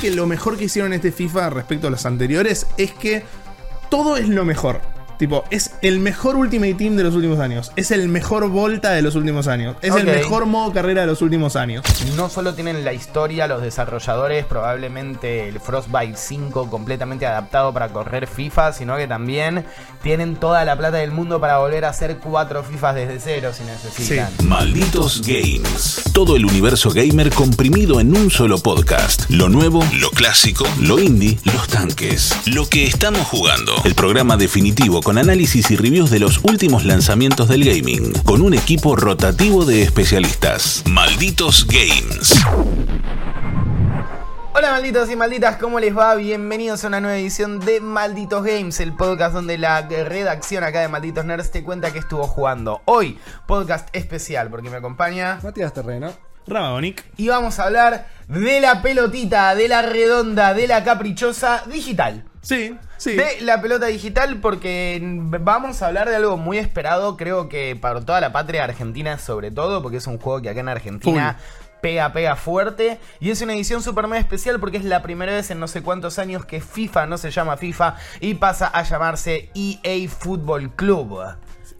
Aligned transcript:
que 0.00 0.10
lo 0.10 0.26
mejor 0.26 0.56
que 0.56 0.64
hicieron 0.64 0.94
este 0.94 1.12
FIFA 1.12 1.50
respecto 1.50 1.86
a 1.86 1.90
los 1.90 2.06
anteriores 2.06 2.66
es 2.78 2.92
que 2.92 3.22
todo 3.90 4.16
es 4.16 4.28
lo 4.28 4.46
mejor. 4.46 4.80
Tipo, 5.20 5.44
es 5.50 5.72
el 5.82 5.98
mejor 5.98 6.34
Ultimate 6.34 6.72
Team 6.72 6.96
de 6.96 7.02
los 7.02 7.14
últimos 7.14 7.40
años. 7.40 7.72
Es 7.76 7.90
el 7.90 8.08
mejor 8.08 8.48
Volta 8.48 8.92
de 8.92 9.02
los 9.02 9.16
últimos 9.16 9.48
años. 9.48 9.76
Es 9.82 9.94
el 9.94 10.06
mejor 10.06 10.46
modo 10.46 10.72
carrera 10.72 11.02
de 11.02 11.06
los 11.06 11.20
últimos 11.20 11.56
años. 11.56 11.84
No 12.16 12.30
solo 12.30 12.54
tienen 12.54 12.86
la 12.86 12.94
historia, 12.94 13.46
los 13.46 13.60
desarrolladores, 13.60 14.46
probablemente 14.46 15.46
el 15.46 15.60
Frostbite 15.60 16.16
5 16.16 16.70
completamente 16.70 17.26
adaptado 17.26 17.70
para 17.70 17.90
correr 17.90 18.26
FIFA, 18.26 18.72
sino 18.72 18.96
que 18.96 19.06
también 19.06 19.66
tienen 20.02 20.36
toda 20.36 20.64
la 20.64 20.74
plata 20.78 20.96
del 20.96 21.10
mundo 21.10 21.38
para 21.38 21.58
volver 21.58 21.84
a 21.84 21.90
hacer 21.90 22.16
cuatro 22.16 22.62
FIFAs 22.62 22.94
desde 22.94 23.20
cero 23.20 23.50
si 23.52 23.64
necesitan. 23.64 24.32
Malditos 24.44 25.20
Games. 25.20 26.02
Todo 26.14 26.34
el 26.34 26.46
universo 26.46 26.92
gamer 26.92 27.28
comprimido 27.28 28.00
en 28.00 28.16
un 28.16 28.30
solo 28.30 28.58
podcast. 28.58 29.28
Lo 29.28 29.50
nuevo, 29.50 29.84
lo 30.00 30.08
clásico, 30.12 30.64
lo 30.80 30.98
indie, 30.98 31.38
los 31.44 31.68
tanques. 31.68 32.34
Lo 32.46 32.66
que 32.70 32.86
estamos 32.86 33.26
jugando. 33.26 33.74
El 33.84 33.94
programa 33.94 34.38
definitivo 34.38 35.02
con 35.02 35.09
análisis 35.18 35.70
y 35.70 35.76
reviews 35.76 36.10
de 36.10 36.18
los 36.18 36.38
últimos 36.44 36.84
lanzamientos 36.84 37.48
del 37.48 37.64
gaming. 37.64 38.12
Con 38.24 38.42
un 38.42 38.54
equipo 38.54 38.96
rotativo 38.96 39.64
de 39.64 39.82
especialistas. 39.82 40.82
Malditos 40.86 41.66
Games. 41.66 42.44
Hola 44.52 44.72
malditos 44.72 45.10
y 45.10 45.16
malditas, 45.16 45.56
¿cómo 45.56 45.80
les 45.80 45.96
va? 45.96 46.14
Bienvenidos 46.16 46.84
a 46.84 46.88
una 46.88 47.00
nueva 47.00 47.16
edición 47.16 47.60
de 47.60 47.80
Malditos 47.80 48.44
Games, 48.44 48.80
el 48.80 48.92
podcast 48.94 49.32
donde 49.32 49.56
la 49.56 49.82
redacción 49.82 50.64
acá 50.64 50.80
de 50.80 50.88
Malditos 50.88 51.24
Nerds 51.24 51.50
te 51.50 51.62
cuenta 51.62 51.92
que 51.92 52.00
estuvo 52.00 52.26
jugando. 52.26 52.82
Hoy, 52.84 53.18
podcast 53.46 53.88
especial, 53.94 54.50
porque 54.50 54.68
me 54.68 54.76
acompaña... 54.76 55.38
Matías 55.42 55.72
Terreno. 55.72 56.12
Rabonic. 56.46 57.04
Y 57.16 57.28
vamos 57.28 57.58
a 57.58 57.64
hablar 57.64 58.08
de 58.28 58.60
la 58.60 58.82
pelotita, 58.82 59.54
de 59.54 59.68
la 59.68 59.82
redonda, 59.82 60.52
de 60.52 60.66
la 60.66 60.84
caprichosa 60.84 61.62
digital. 61.66 62.24
Sí, 62.42 62.76
sí. 63.00 63.16
De 63.16 63.40
la 63.40 63.60
pelota 63.62 63.86
digital 63.86 64.38
porque 64.40 65.00
vamos 65.02 65.80
a 65.82 65.86
hablar 65.86 66.08
de 66.08 66.16
algo 66.16 66.36
muy 66.36 66.58
esperado, 66.58 67.16
creo 67.16 67.48
que 67.48 67.74
para 67.74 68.00
toda 68.02 68.20
la 68.20 68.30
patria 68.32 68.64
argentina 68.64 69.18
sobre 69.18 69.50
todo, 69.50 69.82
porque 69.82 69.96
es 69.96 70.06
un 70.06 70.18
juego 70.18 70.42
que 70.42 70.50
acá 70.50 70.60
en 70.60 70.68
Argentina 70.68 71.38
pega, 71.80 72.12
pega 72.12 72.36
fuerte. 72.36 72.98
Y 73.20 73.30
es 73.30 73.40
una 73.40 73.54
edición 73.54 73.82
super 73.82 74.06
mega 74.06 74.20
especial 74.20 74.60
porque 74.60 74.76
es 74.76 74.84
la 74.84 75.02
primera 75.02 75.32
vez 75.32 75.50
en 75.50 75.58
no 75.58 75.68
sé 75.68 75.82
cuántos 75.82 76.18
años 76.18 76.44
que 76.44 76.60
FIFA 76.60 77.06
no 77.06 77.18
se 77.18 77.30
llama 77.30 77.56
FIFA 77.56 77.96
y 78.20 78.34
pasa 78.34 78.66
a 78.72 78.82
llamarse 78.82 79.50
EA 79.54 80.08
Football 80.08 80.74
Club. 80.76 81.20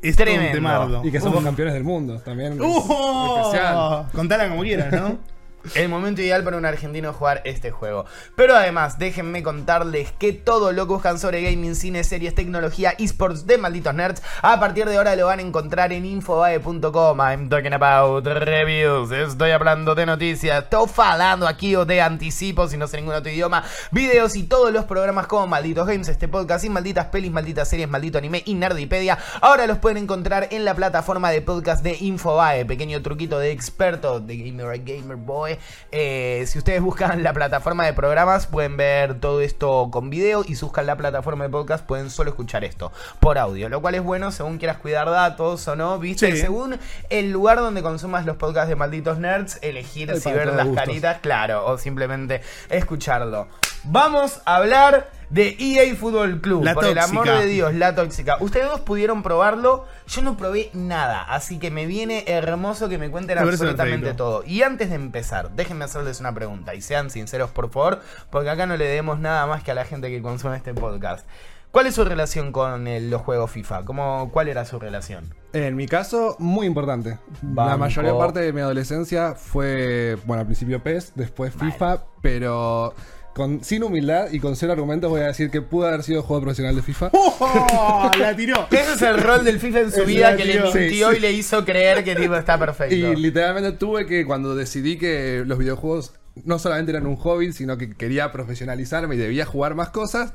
Es 0.03 0.17
Tremendo. 0.17 1.03
Y 1.05 1.13
que 1.13 1.21
somos 1.21 1.39
Uf. 1.41 1.45
campeones 1.45 1.75
del 1.75 1.85
mundo 1.85 2.19
también. 2.21 2.55
es 2.55 2.61
¡Uh! 2.61 3.37
especial. 3.45 4.07
Contala 4.15 4.49
como 4.49 4.63
quieras, 4.63 4.93
¿no? 4.93 5.19
El 5.75 5.89
momento 5.89 6.23
ideal 6.23 6.43
para 6.43 6.57
un 6.57 6.65
argentino 6.65 7.13
jugar 7.13 7.43
este 7.45 7.71
juego. 7.71 8.07
Pero 8.35 8.55
además, 8.55 8.99
déjenme 8.99 9.43
contarles 9.43 10.13
que 10.13 10.33
todo 10.33 10.73
lo 10.73 10.87
que 10.87 10.95
buscan 10.95 11.19
sobre 11.19 11.43
gaming, 11.43 11.75
cine, 11.75 12.03
series, 12.03 12.35
tecnología, 12.35 12.95
esports 12.99 13.47
de 13.47 13.59
malditos 13.59 13.95
nerds, 13.95 14.23
a 14.43 14.59
partir 14.59 14.89
de 14.89 14.97
ahora 14.97 15.17
lo 15.17 15.27
van 15.27 15.39
a 15.39 15.43
encontrar 15.43 15.93
en 15.93 16.07
infobae.com. 16.07 17.21
I'm 17.21 17.49
talking 17.49 17.75
about 17.75 18.27
reviews. 18.27 19.11
Estoy 19.13 19.51
hablando 19.51 19.95
de 19.95 20.07
noticias. 20.07 20.65
Estoy 20.65 20.89
hablando 20.97 21.47
aquí 21.47 21.77
o 21.77 21.85
de 21.85 22.01
anticipos, 22.01 22.71
si 22.71 22.77
no 22.77 22.87
sé 22.87 22.97
ningún 22.97 23.15
otro 23.15 23.31
idioma. 23.31 23.63
Videos 23.91 24.37
y 24.37 24.45
todos 24.45 24.73
los 24.73 24.85
programas 24.87 25.27
como 25.27 25.47
Malditos 25.47 25.87
Games, 25.87 26.09
este 26.09 26.29
podcast 26.29 26.65
y 26.65 26.71
malditas 26.71 27.07
pelis, 27.07 27.31
malditas 27.31 27.69
series, 27.69 27.89
maldito 27.89 28.19
anime 28.19 28.43
y 28.47 28.55
Nerdipedia. 28.55 29.19
Ahora 29.41 29.67
los 29.67 29.79
pueden 29.79 29.99
encontrar 30.05 30.49
en 30.51 30.65
la 30.65 30.75
plataforma 30.75 31.31
de 31.31 31.43
podcast 31.43 31.83
de 31.83 31.97
Infobae. 32.01 32.65
Pequeño 32.65 33.03
truquito 33.03 33.39
de 33.39 33.53
experto 33.53 34.21
de 34.21 34.37
Gamer 34.37 34.79
Gamer 34.85 35.17
Boy. 35.17 35.50
Eh, 35.91 36.45
si 36.47 36.59
ustedes 36.59 36.81
buscan 36.91 37.23
la 37.23 37.33
plataforma 37.33 37.85
de 37.85 37.93
programas, 37.93 38.47
pueden 38.47 38.77
ver 38.77 39.21
todo 39.21 39.41
esto 39.41 39.89
con 39.91 40.11
video. 40.11 40.45
Y 40.47 40.57
si 40.57 40.65
buscan 40.65 40.87
la 40.87 40.97
plataforma 40.97 41.45
de 41.45 41.51
podcast, 41.51 41.85
pueden 41.85 42.11
solo 42.11 42.31
escuchar 42.31 42.65
esto 42.65 42.93
por 43.21 43.39
audio. 43.39 43.69
Lo 43.69 43.81
cual 43.81 43.95
es 43.95 44.03
bueno 44.03 44.33
según 44.33 44.59
quieras 44.59 44.79
cuidar 44.79 45.11
datos 45.11 45.67
o 45.69 45.77
no, 45.77 45.99
¿viste? 45.99 46.33
Sí. 46.33 46.39
Según 46.39 46.79
el 47.09 47.31
lugar 47.31 47.59
donde 47.59 47.83
consumas 47.83 48.27
los 48.27 48.37
podcasts 48.37 48.69
de 48.69 48.77
malditos 48.77 49.19
nerds, 49.19 49.59
elegir 49.63 50.15
si 50.21 50.33
ver 50.33 50.49
las 50.49 50.67
gustos. 50.67 50.85
caritas, 50.85 51.19
claro, 51.21 51.67
o 51.67 51.79
simplemente 51.79 52.43
escucharlo. 52.69 53.49
Vamos 53.85 54.43
a 54.45 54.57
hablar 54.57 55.11
de 55.31 55.57
EA 55.59 55.95
Football 55.95 56.41
Club. 56.41 56.65
La 56.65 56.75
por 56.75 56.85
el 56.85 56.99
amor 56.99 57.27
de 57.27 57.47
Dios, 57.47 57.75
la 57.75 57.95
tóxica. 57.95 58.37
Ustedes 58.41 58.69
dos 58.69 58.81
pudieron 58.81 59.23
probarlo. 59.23 59.87
Yo 60.11 60.23
no 60.23 60.37
probé 60.37 60.71
nada. 60.75 61.23
Así 61.23 61.59
que 61.59 61.71
me 61.71 61.87
viene 61.87 62.25
hermoso 62.27 62.89
que 62.89 62.99
me 62.99 63.11
cuenten 63.11 63.37
Me 63.37 63.43
absolutamente 63.43 63.99
perfecto. 64.09 64.25
todo. 64.25 64.45
Y 64.45 64.63
antes 64.63 64.89
de 64.91 64.97
empezar, 64.97 65.51
déjenme 65.53 65.85
hacerles 65.85 66.19
una 66.21 66.35
pregunta. 66.35 66.75
Y 66.75 66.81
sean 66.83 67.11
sinceros, 67.11 67.51
por 67.51 67.71
favor. 67.71 68.01
Porque 68.31 68.51
acá 68.51 68.67
no 68.67 68.77
le 68.77 68.87
demos 68.87 69.21
nada 69.21 69.47
más 69.47 69.63
que 69.63 69.71
a 69.71 69.75
la 69.75 69.85
gente 69.85 70.09
que 70.11 70.21
consume 70.21 70.57
este 70.57 70.75
podcast. 70.75 71.27
¿Cuál 71.71 71.87
es 71.87 71.95
su 71.95 72.05
relación 72.05 72.51
con 72.51 72.89
el- 72.89 73.11
los 73.11 73.23
juegos 73.23 73.53
FIFA? 73.53 73.85
¿Cómo, 73.85 74.31
¿Cuál 74.33 74.49
era 74.49 74.65
su 74.65 74.81
relación? 74.81 75.33
En 75.53 75.77
mi 75.77 75.87
caso, 75.87 76.35
muy 76.41 76.67
importante. 76.67 77.19
Banco. 77.43 77.71
La 77.71 77.77
mayor 77.77 78.19
parte 78.19 78.41
de 78.41 78.53
mi 78.53 78.61
adolescencia 78.61 79.35
fue, 79.37 80.17
bueno, 80.25 80.41
al 80.41 80.47
principio 80.47 80.83
PES, 80.83 81.13
después 81.15 81.55
FIFA, 81.55 82.03
pero 82.21 82.93
con, 83.35 83.63
sin 83.65 83.83
humildad 83.83 84.31
y 84.33 84.41
con 84.41 84.57
cero 84.57 84.73
argumentos 84.73 85.11
voy 85.11 85.21
a 85.21 85.27
decir 85.27 85.51
que 85.51 85.63
pude 85.63 85.89
haber 85.89 86.03
sido 86.03 86.23
jugador 86.23 86.45
profesional 86.45 86.77
de 86.77 86.83
FIFA. 86.83 87.11
¡Oh! 87.13 88.11
La 88.19 88.35
tiró. 88.35 88.67
Ese 88.71 88.95
es 88.95 89.03
el 89.03 89.19
rol 89.19 89.45
del 89.45 89.61
FIFA 89.61 89.81
en 89.81 89.93
su 89.93 90.01
Es 90.01 90.07
vida 90.07 90.37
que 90.37 90.45
le 90.45 90.61
mintió 90.61 91.11
Sí, 91.11 91.17
y 91.17 91.21
le 91.21 91.33
hizo 91.33 91.65
creer 91.65 92.05
que 92.05 92.15
tipo 92.15 92.35
está 92.35 92.59
perfecto. 92.59 92.95
Y 92.95 93.17
literalmente 93.17 93.73
tuve 93.73 94.07
que, 94.07 94.25
cuando 94.25 94.55
decidí 94.55 94.97
que 94.97 95.43
los 95.47 95.59
videojuegos 95.59 96.13
no 96.45 96.59
solamente 96.59 96.93
eran 96.93 97.07
un 97.07 97.17
hobby, 97.17 97.53
sino 97.53 97.77
que 97.77 97.91
quería 97.95 98.31
profesionalizarme 98.33 99.15
y 99.15 99.19
debía 99.19 99.45
jugar 99.47 99.75
más 99.75 99.91
cosas, 99.91 100.33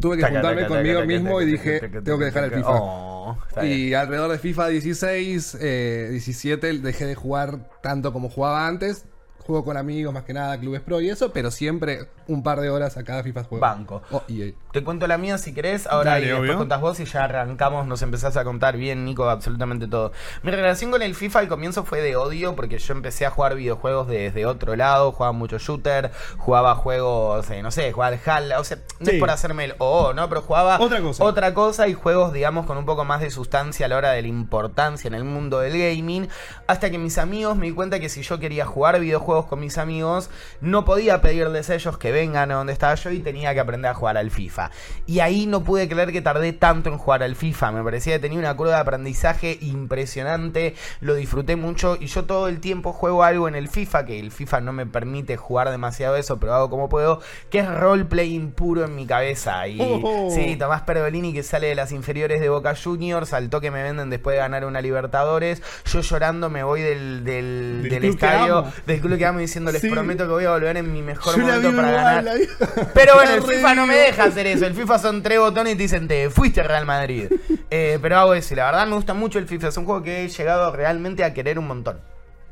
tuve 0.00 0.16
que 0.16 0.22
Taca, 0.22 0.34
juntarme 0.34 0.62
taca, 0.62 0.74
conmigo 0.74 1.00
taca, 1.00 1.06
mismo 1.06 1.40
y 1.40 1.46
dije, 1.46 1.80
tengo 1.80 2.18
que 2.18 2.26
dejar 2.26 2.44
el. 2.44 2.50
FIFA. 2.52 2.70
Oh. 2.70 3.38
Y 3.62 3.94
alrededor 3.94 4.30
de 4.30 4.38
FIFA 4.38 4.68
16, 4.68 5.58
eh, 5.60 6.08
17 6.10 6.78
dejé 6.78 7.06
de 7.06 7.14
jugar 7.14 7.70
tanto 7.82 8.12
como 8.12 8.28
jugaba 8.28 8.66
antes. 8.66 9.04
Juego 9.48 9.64
con 9.64 9.78
amigos 9.78 10.12
más 10.12 10.24
que 10.24 10.34
nada, 10.34 10.60
clubes 10.60 10.82
pro 10.82 11.00
y 11.00 11.08
eso, 11.08 11.32
pero 11.32 11.50
siempre 11.50 12.10
un 12.26 12.42
par 12.42 12.60
de 12.60 12.68
horas 12.68 12.98
a 12.98 13.02
cada 13.02 13.22
FIFA 13.22 13.44
juego. 13.44 13.62
Banco. 13.62 14.02
Oh, 14.10 14.22
EA. 14.28 14.52
Te 14.72 14.84
cuento 14.84 15.06
la 15.06 15.16
mía 15.16 15.38
si 15.38 15.54
querés, 15.54 15.86
ahora 15.86 16.10
Dale, 16.10 16.26
y 16.26 16.28
después 16.28 16.56
contás 16.58 16.82
vos 16.82 17.00
y 17.00 17.06
ya 17.06 17.24
arrancamos, 17.24 17.86
nos 17.86 18.02
empezás 18.02 18.36
a 18.36 18.44
contar 18.44 18.76
bien, 18.76 19.06
Nico, 19.06 19.26
absolutamente 19.26 19.86
todo. 19.88 20.12
Mi 20.42 20.50
relación 20.50 20.90
con 20.90 21.00
el 21.00 21.14
FIFA 21.14 21.38
al 21.38 21.48
comienzo 21.48 21.84
fue 21.84 22.02
de 22.02 22.14
odio 22.16 22.54
porque 22.56 22.76
yo 22.78 22.92
empecé 22.92 23.24
a 23.24 23.30
jugar 23.30 23.54
videojuegos 23.54 24.06
desde 24.08 24.44
otro 24.44 24.76
lado, 24.76 25.12
jugaba 25.12 25.32
mucho 25.32 25.56
shooter, 25.56 26.10
jugaba 26.36 26.74
juegos, 26.74 27.48
eh, 27.50 27.62
no 27.62 27.70
sé, 27.70 27.90
jugaba 27.92 28.14
al 28.14 28.20
HAL, 28.22 28.52
o 28.60 28.64
sea, 28.64 28.76
no 29.00 29.06
Sí. 29.06 29.12
es 29.14 29.18
por 29.18 29.30
hacerme 29.30 29.64
el 29.64 29.74
oh, 29.78 30.12
¿no? 30.12 30.28
Pero 30.28 30.42
jugaba 30.42 30.78
Otra 30.78 31.00
cosa. 31.00 31.24
otra 31.24 31.54
cosa 31.54 31.88
y 31.88 31.94
juegos, 31.94 32.34
digamos, 32.34 32.66
con 32.66 32.76
un 32.76 32.84
poco 32.84 33.06
más 33.06 33.22
de 33.22 33.30
sustancia 33.30 33.86
a 33.86 33.88
la 33.88 33.96
hora 33.96 34.10
de 34.10 34.20
la 34.20 34.28
importancia 34.28 35.08
en 35.08 35.14
el 35.14 35.24
mundo 35.24 35.60
del 35.60 35.72
gaming, 35.72 36.28
hasta 36.66 36.90
que 36.90 36.98
mis 36.98 37.16
amigos 37.16 37.56
me 37.56 37.64
di 37.64 37.72
cuenta 37.72 37.98
que 37.98 38.10
si 38.10 38.20
yo 38.20 38.38
quería 38.38 38.66
jugar 38.66 39.00
videojuegos 39.00 39.37
con 39.46 39.60
mis 39.60 39.78
amigos, 39.78 40.30
no 40.60 40.84
podía 40.84 41.20
pedirles 41.20 41.70
a 41.70 41.74
ellos 41.74 41.98
que 41.98 42.12
vengan 42.12 42.50
a 42.50 42.54
donde 42.54 42.72
estaba 42.72 42.94
yo 42.94 43.10
y 43.10 43.20
tenía 43.20 43.54
que 43.54 43.60
aprender 43.60 43.90
a 43.90 43.94
jugar 43.94 44.16
al 44.16 44.30
FIFA. 44.30 44.70
Y 45.06 45.20
ahí 45.20 45.46
no 45.46 45.64
pude 45.64 45.88
creer 45.88 46.12
que 46.12 46.20
tardé 46.20 46.52
tanto 46.52 46.90
en 46.90 46.98
jugar 46.98 47.22
al 47.22 47.36
FIFA, 47.36 47.72
me 47.72 47.82
parecía 47.82 48.14
que 48.14 48.20
tenía 48.20 48.38
una 48.38 48.56
curva 48.56 48.74
de 48.74 48.80
aprendizaje 48.80 49.58
impresionante, 49.60 50.74
lo 51.00 51.14
disfruté 51.14 51.56
mucho 51.56 51.96
y 51.98 52.06
yo 52.06 52.24
todo 52.24 52.48
el 52.48 52.60
tiempo 52.60 52.92
juego 52.92 53.22
algo 53.24 53.48
en 53.48 53.54
el 53.54 53.68
FIFA, 53.68 54.04
que 54.04 54.20
el 54.20 54.30
FIFA 54.30 54.60
no 54.60 54.72
me 54.72 54.86
permite 54.86 55.36
jugar 55.36 55.70
demasiado 55.70 56.16
eso, 56.16 56.38
pero 56.38 56.54
hago 56.54 56.70
como 56.70 56.88
puedo, 56.88 57.20
que 57.50 57.60
es 57.60 57.68
roleplaying 57.68 58.52
puro 58.52 58.84
en 58.84 58.94
mi 58.94 59.06
cabeza. 59.06 59.66
Y 59.66 59.78
Oh. 59.80 60.30
sí, 60.30 60.56
Tomás 60.56 60.82
Pergolini 60.82 61.32
que 61.32 61.42
sale 61.42 61.68
de 61.68 61.74
las 61.74 61.92
inferiores 61.92 62.40
de 62.40 62.48
Boca 62.48 62.74
Juniors, 62.74 63.32
al 63.32 63.50
toque 63.50 63.70
me 63.70 63.82
venden 63.82 64.10
después 64.10 64.34
de 64.34 64.40
ganar 64.40 64.64
una 64.64 64.80
Libertadores, 64.80 65.62
yo 65.86 66.00
llorando 66.00 66.50
me 66.50 66.62
voy 66.62 66.82
del, 66.82 67.24
del, 67.24 68.04
estadio, 68.04 68.64
del 68.86 69.00
club 69.00 69.18
que 69.18 69.24
diciendo 69.36 69.70
les 69.70 69.80
Sí. 69.82 69.90
prometo 69.90 70.24
que 70.24 70.30
voy 70.32 70.44
a 70.44 70.50
volver 70.50 70.76
en 70.78 70.92
mi 70.92 71.02
mejor 71.02 71.36
Yo 71.36 71.42
momento 71.46 71.76
para 71.76 71.90
ganar. 71.90 72.24
la. 72.24 72.34
Pero 72.94 73.14
bueno, 73.14 73.34
el 73.34 73.42
FIFA 73.42 73.74
no 73.74 73.86
me 73.86 73.96
deja 73.96 74.24
hacer 74.24 74.46
eso. 74.46 74.66
El 74.66 74.74
FIFA 74.74 74.98
son 74.98 75.22
tres 75.22 75.38
botones 75.38 75.74
y 75.74 75.76
te 75.76 75.82
dicen, 75.82 76.08
te 76.08 76.30
fuiste 76.30 76.62
Real 76.62 76.86
Madrid. 76.86 77.26
Eh, 77.70 77.98
pero 78.00 78.16
hago 78.16 78.32
eso 78.32 78.54
y 78.54 78.56
la 78.56 78.64
verdad 78.64 78.86
me 78.86 78.94
gusta 78.94 79.12
mucho 79.12 79.38
el 79.38 79.46
FIFA. 79.46 79.68
Es 79.68 79.76
un 79.76 79.84
juego 79.84 80.02
que 80.02 80.24
he 80.24 80.28
llegado 80.30 80.74
realmente 80.74 81.22
a 81.22 81.34
querer 81.34 81.58
un 81.58 81.66
montón. 81.66 82.00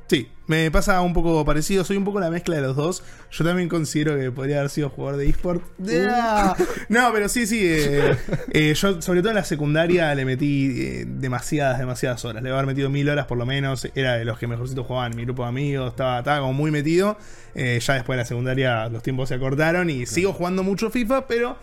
Sí, 0.08 0.28
me 0.46 0.70
pasa 0.70 1.00
un 1.00 1.12
poco 1.12 1.44
parecido. 1.44 1.82
Soy 1.82 1.96
un 1.96 2.04
poco 2.04 2.20
la 2.20 2.30
mezcla 2.30 2.54
de 2.54 2.62
los 2.62 2.76
dos. 2.76 3.02
Yo 3.32 3.44
también 3.44 3.68
considero 3.68 4.16
que 4.16 4.30
podría 4.30 4.58
haber 4.58 4.70
sido 4.70 4.88
jugador 4.88 5.18
de 5.18 5.28
eSport. 5.28 5.62
Ah. 6.08 6.54
No, 6.88 7.10
pero 7.12 7.28
sí, 7.28 7.46
sí. 7.46 7.60
eh, 7.62 8.16
eh, 8.52 8.74
yo, 8.74 9.02
sobre 9.02 9.20
todo 9.20 9.30
en 9.30 9.36
la 9.36 9.44
secundaria, 9.44 10.14
le 10.14 10.24
metí 10.24 10.70
eh, 10.80 11.04
demasiadas, 11.06 11.78
demasiadas 11.78 12.24
horas. 12.24 12.42
Le 12.42 12.50
voy 12.50 12.54
a 12.56 12.58
haber 12.60 12.66
metido 12.66 12.88
mil 12.88 13.08
horas 13.08 13.26
por 13.26 13.36
lo 13.38 13.46
menos. 13.46 13.88
Era 13.94 14.14
de 14.16 14.24
los 14.24 14.38
que 14.38 14.46
mejorcito 14.46 14.84
jugaban 14.84 15.16
mi 15.16 15.24
grupo 15.24 15.42
de 15.42 15.48
amigos. 15.48 15.90
Estaba, 15.90 16.18
estaba 16.18 16.40
como 16.40 16.52
muy 16.52 16.70
metido. 16.70 17.18
Eh, 17.54 17.80
ya 17.80 17.94
después 17.94 18.16
de 18.16 18.22
la 18.22 18.26
secundaria 18.26 18.88
los 18.90 19.02
tiempos 19.02 19.30
se 19.30 19.34
acortaron 19.34 19.88
y 19.88 20.04
sigo 20.06 20.32
jugando 20.32 20.62
mucho 20.62 20.90
FIFA, 20.90 21.26
pero 21.26 21.56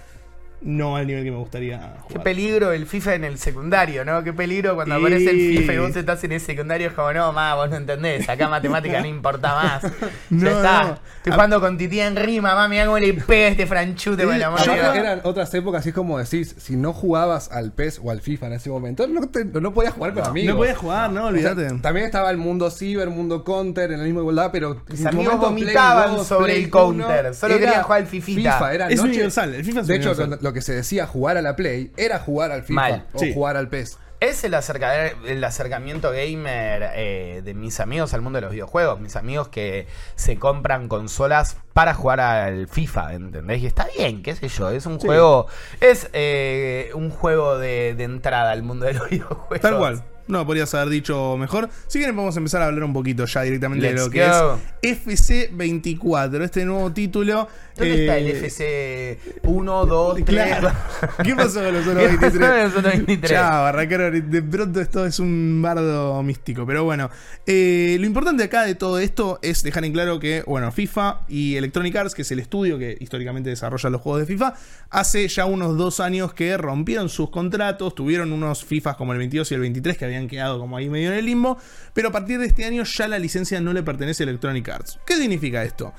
no 0.64 0.96
al 0.96 1.08
nivel 1.08 1.24
que 1.24 1.32
me 1.32 1.38
gustaría 1.38 1.94
Qué 2.08 2.14
jugar. 2.16 2.24
peligro 2.24 2.72
el 2.72 2.86
FIFA 2.86 3.16
en 3.16 3.24
el 3.26 3.38
secundario, 3.38 4.06
¿no? 4.06 4.24
Qué 4.24 4.34
peligro 4.34 4.76
cuando 4.76 4.96
aparece 4.96 5.30
el 5.32 5.40
Y- 5.40 5.58
FIFA 5.58 5.74
y 5.74 5.78
vos 5.80 5.96
estás 5.96 6.24
en 6.24 6.32
el 6.32 6.40
secundario. 6.42 6.88
Es 6.88 6.94
como, 6.94 7.12
no, 7.14 7.32
más, 7.34 7.56
vos 7.56 7.70
no 7.70 7.76
entendés. 7.78 8.28
Acá 8.30 8.48
matemática 8.48 9.00
no 9.02 9.08
importa 9.08 9.56
más. 9.56 9.84
No, 10.30 10.50
ya 10.50 10.56
está. 10.56 10.84
no. 10.84 10.98
Estoy 11.18 11.34
jugando 11.34 11.60
con 11.62 11.78
Titi 11.78 12.00
en 12.00 12.16
rima, 12.16 12.50
mamá. 12.56 12.68
Mirá 12.68 12.86
cómo 12.86 12.98
le 13.00 13.14
pega 13.14 13.48
este 13.50 13.66
franchute 13.68 14.24
con 14.26 14.34
el 14.36 14.44
amor 14.44 14.60
de 14.60 14.66
yo- 14.66 14.74
eran 14.94 15.22
otras 15.24 15.54
épocas, 15.54 15.82
así 15.82 15.90
es 15.90 15.96
como 15.96 16.18
decís, 16.18 16.56
si 16.58 16.76
no 16.76 16.92
jugabas 16.94 17.52
al 17.52 17.72
PES 17.72 18.02
o 18.04 18.12
al 18.12 18.22
FIFA 18.22 18.48
en 18.48 18.54
ese 18.54 18.70
momento, 18.70 19.06
no, 19.08 19.28
te- 19.30 19.46
no 19.46 19.74
podías 19.74 19.94
jugar 19.94 20.14
con 20.14 20.26
amigos. 20.26 20.52
No 20.54 20.58
podías 20.58 20.78
jugar, 20.78 21.12
no, 21.12 21.28
O 21.28 21.32
sea, 21.36 21.52
olvídate. 21.52 21.80
también 21.82 22.06
estaba 22.06 22.30
el 22.32 22.38
mundo 22.38 22.70
ciber, 22.72 23.10
mundo 23.10 23.44
counter, 23.44 23.92
en 23.92 24.00
la 24.00 24.04
misma 24.06 24.22
igualdad, 24.22 24.50
pero 24.52 24.82
Mis 24.90 25.02
el 25.02 25.08
amigos 25.08 25.40
vomitaban 25.40 26.16
2, 26.18 26.28
sobre 26.28 26.58
el 26.58 26.70
counter, 26.70 27.26
1, 27.28 27.34
solo 27.34 27.58
querían 27.60 27.84
jugar 27.84 28.02
al 28.02 28.08
Fifita. 28.08 28.54
FIFA, 28.54 28.74
era 28.74 28.88
Es 28.90 28.98
noche- 28.98 29.10
universal, 29.10 29.54
el 29.54 29.64
FIFA 29.66 29.80
es 29.82 29.88
De 29.88 29.96
hecho, 29.96 30.10
universal. 30.12 30.40
lo 30.42 30.53
que 30.54 30.62
se 30.62 30.74
decía 30.74 31.06
jugar 31.08 31.38
a 31.38 31.42
la 31.42 31.56
Play 31.56 31.92
era 31.98 32.20
jugar 32.20 32.52
al 32.52 32.64
FIFA 32.64 32.74
Mal. 32.74 33.06
o 33.14 33.20
Sí. 33.20 33.34
jugar 33.34 33.58
al 33.58 33.68
PES. 33.70 33.98
Es 34.20 34.42
el, 34.46 34.54
acerca- 34.54 35.08
el 35.28 35.44
acercamiento 35.44 36.12
gamer 36.12 36.92
eh, 36.96 37.42
de 37.44 37.54
mis 37.54 37.82
amigos 37.82 38.14
al 38.14 38.22
mundo 38.22 38.38
de 38.38 38.42
los 38.44 38.52
videojuegos. 38.52 39.02
Mis 39.02 39.18
amigos 39.18 39.50
que 39.50 39.86
se 40.16 40.38
compran 40.38 40.88
consolas 40.88 41.58
para 41.74 41.94
jugar 41.94 42.22
al 42.22 42.70
FIFA, 42.70 43.16
¿entendés? 43.16 43.62
Y 43.62 43.66
está 43.66 43.86
bien, 43.98 44.24
qué 44.24 44.34
sé 44.34 44.48
yo. 44.48 44.70
Es 44.70 44.86
un 44.86 44.98
juego. 44.98 45.48
Es 45.82 46.10
eh, 46.14 46.90
un 46.94 47.10
juego 47.10 47.58
de, 47.58 47.96
de 47.96 48.04
entrada 48.06 48.52
al 48.52 48.64
mundo 48.64 48.86
de 48.86 48.94
los 48.94 49.10
videojuegos. 49.10 49.60
Tal 49.60 49.78
cual. 49.78 50.04
No 50.26 50.46
podrías 50.46 50.74
haber 50.74 50.88
dicho 50.88 51.36
mejor. 51.36 51.68
Si 51.88 52.00
quieren, 52.00 52.16
vamos 52.16 52.34
a 52.38 52.40
empezar 52.40 52.62
a 52.62 52.68
hablar 52.68 52.86
un 52.86 52.94
poquito 52.94 53.26
ya 53.26 53.42
directamente 53.42 53.88
de 53.88 53.92
Let's 53.92 54.06
lo 54.06 54.10
que 54.10 54.26
go. 54.26 54.58
es 54.82 55.06
FC24, 55.06 56.42
este 56.44 56.64
nuevo 56.64 56.92
título. 56.94 57.48
¿Dónde 57.76 58.02
está 58.02 58.18
el 58.18 58.28
FC 58.28 59.20
1, 59.44 59.86
2, 59.86 60.16
3? 60.16 60.26
Claro. 60.26 60.72
¿Qué 61.24 61.36
pasó 61.36 61.64
con 61.64 61.74
los 61.74 61.88
otros 61.88 62.04
¿Qué 62.04 62.18
pasó 62.18 62.40
23? 62.40 62.50
con 62.50 62.64
los 62.64 62.76
otros 62.76 62.94
23? 62.94 63.32
Chao, 63.32 63.66
arrancaron. 63.66 64.30
De 64.30 64.42
pronto 64.44 64.82
esto 64.82 65.06
es 65.06 65.20
un 65.20 65.62
bardo 65.62 66.22
místico. 66.22 66.66
Pero 66.66 66.84
bueno, 66.84 67.10
eh, 67.46 67.98
lo 68.00 68.06
importante 68.06 68.44
acá 68.44 68.64
de 68.64 68.76
todo 68.76 69.00
esto 69.00 69.40
es 69.42 69.64
dejar 69.64 69.86
en 69.86 69.94
claro 69.94 70.20
que, 70.20 70.44
bueno, 70.46 70.72
FIFA 70.72 71.22
y 71.28 71.56
Electronic 71.56 71.96
Arts, 71.96 72.14
que 72.16 72.22
es 72.22 72.32
el 72.32 72.40
estudio 72.40 72.78
que 72.78 72.98
históricamente 73.00 73.50
desarrolla 73.50 73.90
los 73.90 74.02
juegos 74.02 74.22
de 74.22 74.28
FIFA, 74.28 74.54
hace 74.90 75.28
ya 75.28 75.46
unos 75.46 75.78
dos 75.78 76.00
años 76.00 76.34
que 76.34 76.58
rompieron 76.58 77.10
sus 77.10 77.30
contratos, 77.30 77.96
tuvieron 77.96 78.32
unos 78.32 78.64
FIFAs 78.64 78.96
como 78.98 79.14
el 79.14 79.20
22 79.20 79.52
y 79.52 79.56
el 79.56 79.62
23 79.62 79.98
que 79.98 80.06
habían 80.06 80.28
quedado 80.28 80.60
como 80.60 80.78
ahí 80.78 80.90
medio 80.90 81.12
en 81.12 81.18
el 81.18 81.26
limbo, 81.26 81.58
pero 81.94 82.10
a 82.10 82.12
partir 82.12 82.40
de 82.40 82.46
este 82.46 82.66
año 82.66 82.84
ya 82.84 83.08
la 83.08 83.20
licencia 83.20 83.60
no 83.62 83.74
le 83.74 83.84
pertenece 83.84 84.24
a 84.24 84.26
Electronic 84.26 84.70
Arts. 84.70 85.00
¿Qué 85.06 85.16
significa 85.16 85.64
esto? 85.64 85.94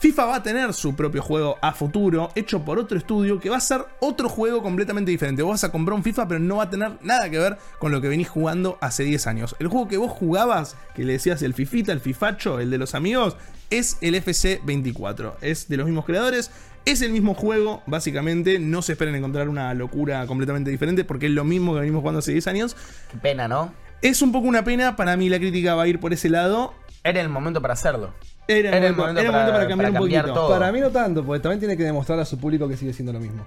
FIFA 0.00 0.26
va 0.26 0.36
a 0.36 0.42
tener 0.44 0.72
su 0.74 0.94
propio 0.94 1.20
juego 1.22 1.58
a 1.60 1.72
futuro, 1.72 2.30
hecho 2.36 2.64
por 2.64 2.78
otro 2.78 2.96
estudio, 2.96 3.40
que 3.40 3.50
va 3.50 3.56
a 3.56 3.60
ser 3.60 3.84
otro 3.98 4.28
juego 4.28 4.62
completamente 4.62 5.10
diferente. 5.10 5.42
Vos 5.42 5.54
vas 5.54 5.64
a 5.64 5.72
comprar 5.72 5.96
un 5.96 6.04
FIFA, 6.04 6.28
pero 6.28 6.38
no 6.38 6.58
va 6.58 6.64
a 6.64 6.70
tener 6.70 6.92
nada 7.02 7.28
que 7.28 7.38
ver 7.40 7.58
con 7.80 7.90
lo 7.90 8.00
que 8.00 8.06
venís 8.06 8.28
jugando 8.28 8.78
hace 8.80 9.02
10 9.02 9.26
años. 9.26 9.56
El 9.58 9.66
juego 9.66 9.88
que 9.88 9.96
vos 9.96 10.12
jugabas, 10.12 10.76
que 10.94 11.04
le 11.04 11.14
decías 11.14 11.42
el 11.42 11.52
Fifita, 11.52 11.90
el 11.90 11.98
Fifacho, 11.98 12.60
el 12.60 12.70
de 12.70 12.78
los 12.78 12.94
amigos, 12.94 13.36
es 13.70 13.98
el 14.00 14.14
FC24. 14.14 15.34
Es 15.40 15.68
de 15.68 15.76
los 15.76 15.86
mismos 15.86 16.04
creadores. 16.04 16.52
Es 16.84 17.02
el 17.02 17.10
mismo 17.10 17.34
juego, 17.34 17.82
básicamente. 17.86 18.60
No 18.60 18.82
se 18.82 18.92
esperen 18.92 19.16
encontrar 19.16 19.48
una 19.48 19.74
locura 19.74 20.24
completamente 20.28 20.70
diferente, 20.70 21.04
porque 21.04 21.26
es 21.26 21.32
lo 21.32 21.42
mismo 21.42 21.74
que 21.74 21.80
venimos 21.80 22.02
jugando 22.02 22.20
hace 22.20 22.30
10 22.30 22.46
años. 22.46 22.76
Qué 23.10 23.18
pena, 23.18 23.48
¿no? 23.48 23.74
Es 24.00 24.22
un 24.22 24.30
poco 24.30 24.46
una 24.46 24.62
pena. 24.62 24.94
Para 24.94 25.16
mí, 25.16 25.28
la 25.28 25.40
crítica 25.40 25.74
va 25.74 25.82
a 25.82 25.88
ir 25.88 25.98
por 25.98 26.12
ese 26.12 26.28
lado. 26.28 26.72
Era 27.02 27.20
el 27.20 27.28
momento 27.28 27.60
para 27.60 27.74
hacerlo. 27.74 28.14
Era, 28.48 28.76
Era 28.76 28.86
el 28.88 28.96
momento, 28.96 29.20
era 29.20 29.28
el 29.28 29.32
momento 29.34 29.52
para, 29.52 29.68
cambiar 29.68 29.90
un 29.90 29.94
cambiar 29.98 30.24
poquito. 30.24 30.40
todo. 30.40 30.48
Para 30.50 30.72
mí 30.72 30.80
no 30.80 30.90
tanto, 30.90 31.22
porque 31.24 31.40
también 31.40 31.60
tiene 31.60 31.76
que 31.76 31.84
demostrar 31.84 32.18
a 32.18 32.24
su 32.24 32.38
público 32.38 32.66
que 32.68 32.76
sigue 32.76 32.92
siendo 32.94 33.12
lo 33.12 33.20
mismo. 33.20 33.46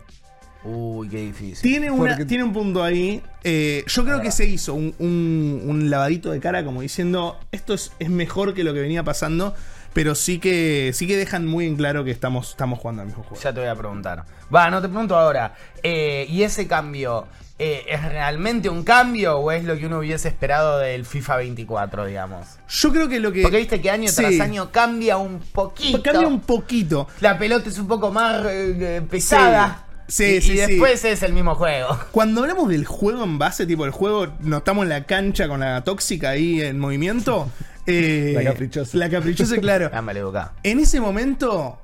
Uy, 0.64 1.10
qué 1.10 1.18
difícil. 1.22 1.58
Tiene, 1.64 1.90
una, 1.90 2.12
Porque- 2.12 2.26
tiene 2.26 2.44
un 2.44 2.54
punto 2.54 2.84
ahí. 2.84 3.22
Eh, 3.44 3.84
yo 3.88 4.06
creo 4.06 4.22
que 4.22 4.30
se 4.32 4.46
hizo 4.46 4.76
un, 4.76 4.94
un- 5.00 5.64
un 5.66 5.90
lavadito 5.90 6.30
de 6.32 6.40
cara 6.40 6.64
como 6.64 6.82
diciendo 6.82 7.40
esto 7.52 7.74
es, 7.74 7.94
es 7.98 8.10
mejor 8.12 8.54
que 8.54 8.64
lo 8.64 8.72
que 8.74 8.80
venía 8.82 9.04
pasando. 9.04 9.56
Pero 9.94 10.16
sí 10.16 10.40
que 10.40 10.92
sí 10.94 11.06
que 11.08 11.18
dejan 11.18 11.46
muy 11.46 11.66
en 11.66 11.76
claro 11.76 12.04
que 12.04 12.12
estamos, 12.12 12.52
estamos 12.52 12.80
jugando 12.80 13.02
al 13.02 13.08
mismo 13.10 13.24
juego. 13.24 13.42
Ya 13.44 13.54
te 13.54 13.60
voy 13.60 13.70
a 13.70 13.76
preguntar. 13.76 14.24
Va, 14.54 14.70
no 14.70 14.82
te 14.82 14.88
pregunto 14.88 15.18
ahora. 15.18 15.54
Eh, 15.84 16.26
¿Y 16.30 16.44
ese 16.44 16.66
cambio 16.68 17.28
eh, 17.60 17.84
es 17.90 18.02
realmente 18.04 18.70
un 18.70 18.84
cambio 18.84 19.38
o 19.38 19.52
es 19.52 19.66
lo 19.66 19.78
que 19.78 19.86
uno 19.86 20.00
hubiese 20.00 20.30
esperado 20.30 20.80
del 20.80 21.06
FIFA 21.06 21.38
24, 21.38 22.06
digamos? 22.06 22.48
Yo 22.70 22.92
creo 22.92 23.10
que 23.10 23.20
lo 23.20 23.32
que. 23.34 23.42
Porque 23.42 23.58
viste 23.58 23.82
que 23.82 23.92
año 23.92 24.10
Sí. 24.10 24.16
tras 24.16 24.40
año 24.40 24.72
cambia 24.72 25.18
un 25.18 25.40
poquito. 25.40 26.02
Cambia 26.02 26.28
un 26.28 26.40
poquito. 26.40 27.08
La 27.20 27.38
pelota 27.38 27.70
es 27.70 27.78
un 27.78 27.88
poco 27.88 28.12
más 28.12 28.46
eh, 28.48 29.02
pesada. 29.10 29.86
Sí, 30.08 30.26
y, 30.26 30.42
sí, 30.42 30.54
y 30.54 30.58
sí. 30.58 30.58
después 30.58 31.06
es 31.06 31.24
el 31.24 31.34
mismo 31.34 31.56
juego. 31.56 31.98
Cuando 32.12 32.42
hablamos 32.42 32.68
del 32.70 32.86
juego 32.86 33.24
en 33.24 33.38
base, 33.38 33.66
tipo 33.66 33.86
el 33.86 33.92
juego, 33.92 34.28
en 34.44 34.90
la 34.90 35.04
cancha 35.06 35.48
con 35.48 35.62
la 35.62 35.84
tóxica 35.84 36.32
ahí 36.32 36.62
en 36.62 36.80
movimiento. 36.80 37.50
eh, 37.86 38.34
La 38.36 38.44
caprichosa. 38.44 38.98
La 38.98 39.10
caprichosa, 39.10 39.58
claro. 39.58 39.90
Dámale 39.92 40.24
boca. 40.24 40.54
En 40.64 40.80
ese 40.80 41.00
momento, 41.00 41.80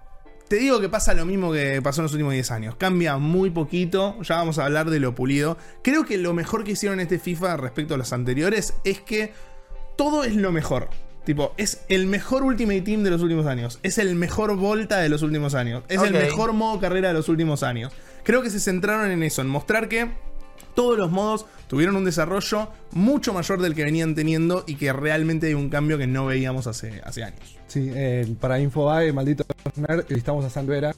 te 0.48 0.58
digo 0.58 0.80
que 0.80 0.90
pasa 0.90 1.14
lo 1.14 1.26
mismo 1.26 1.52
que 1.52 1.82
pasó 1.82 2.02
en 2.02 2.04
los 2.04 2.14
últimos 2.14 2.34
10 2.34 2.52
años. 2.52 2.76
Cambia 2.76 3.18
muy 3.18 3.50
poquito, 3.50 4.22
ya 4.22 4.38
vamos 4.38 4.60
a 4.60 4.66
hablar 4.66 4.90
de 4.90 5.00
lo 5.00 5.16
pulido. 5.16 5.58
Creo 5.84 6.06
que 6.06 6.18
lo 6.18 6.34
mejor 6.34 6.64
que 6.64 6.72
hicieron 6.72 7.00
este 7.00 7.20
FIFA 7.20 7.58
respecto 7.58 7.96
a 7.96 7.98
los 7.98 8.14
anteriores 8.14 8.74
es 8.84 9.02
que 9.02 9.34
todo 9.98 10.24
es 10.24 10.36
lo 10.36 10.52
mejor. 10.52 10.90
Tipo, 11.26 11.54
es 11.58 11.82
el 11.90 12.08
mejor 12.08 12.44
Ultimate 12.44 12.82
Team 12.84 13.04
de 13.04 13.10
los 13.10 13.22
últimos 13.22 13.48
años. 13.48 13.80
Es 13.84 13.98
el 13.98 14.16
mejor 14.16 14.56
Volta 14.56 15.00
de 15.00 15.10
los 15.10 15.24
últimos 15.24 15.56
años. 15.56 15.84
Es 15.90 16.02
el 16.02 16.14
mejor 16.14 16.54
modo 16.54 16.80
carrera 16.80 17.10
de 17.10 17.16
los 17.16 17.28
últimos 17.28 17.64
años. 17.64 17.92
Creo 18.24 18.42
que 18.42 18.50
se 18.50 18.62
centraron 18.62 19.12
en 19.12 19.24
eso, 19.24 19.42
en 19.42 19.50
mostrar 19.50 19.90
que 19.90 20.10
todos 20.78 20.96
los 20.96 21.10
modos 21.10 21.48
tuvieron 21.68 21.96
un 21.96 22.06
desarrollo 22.06 22.70
mucho 22.92 23.34
mayor 23.34 23.60
del 23.60 23.74
que 23.74 23.84
venían 23.84 24.14
teniendo 24.14 24.64
y 24.68 24.76
que 24.76 24.94
realmente 24.94 25.48
hay 25.48 25.56
un 25.56 25.70
cambio 25.70 25.98
que 25.98 26.06
no 26.06 26.28
veíamos 26.28 26.68
hace, 26.68 27.02
hace 27.04 27.24
años. 27.24 27.40
Sí, 27.66 27.90
eh, 27.96 28.28
para 28.40 28.60
Infobae, 28.60 29.12
maldito 29.12 29.44
nerd, 29.76 30.06
estamos 30.10 30.46
a 30.46 30.52
Sandera, 30.52 30.92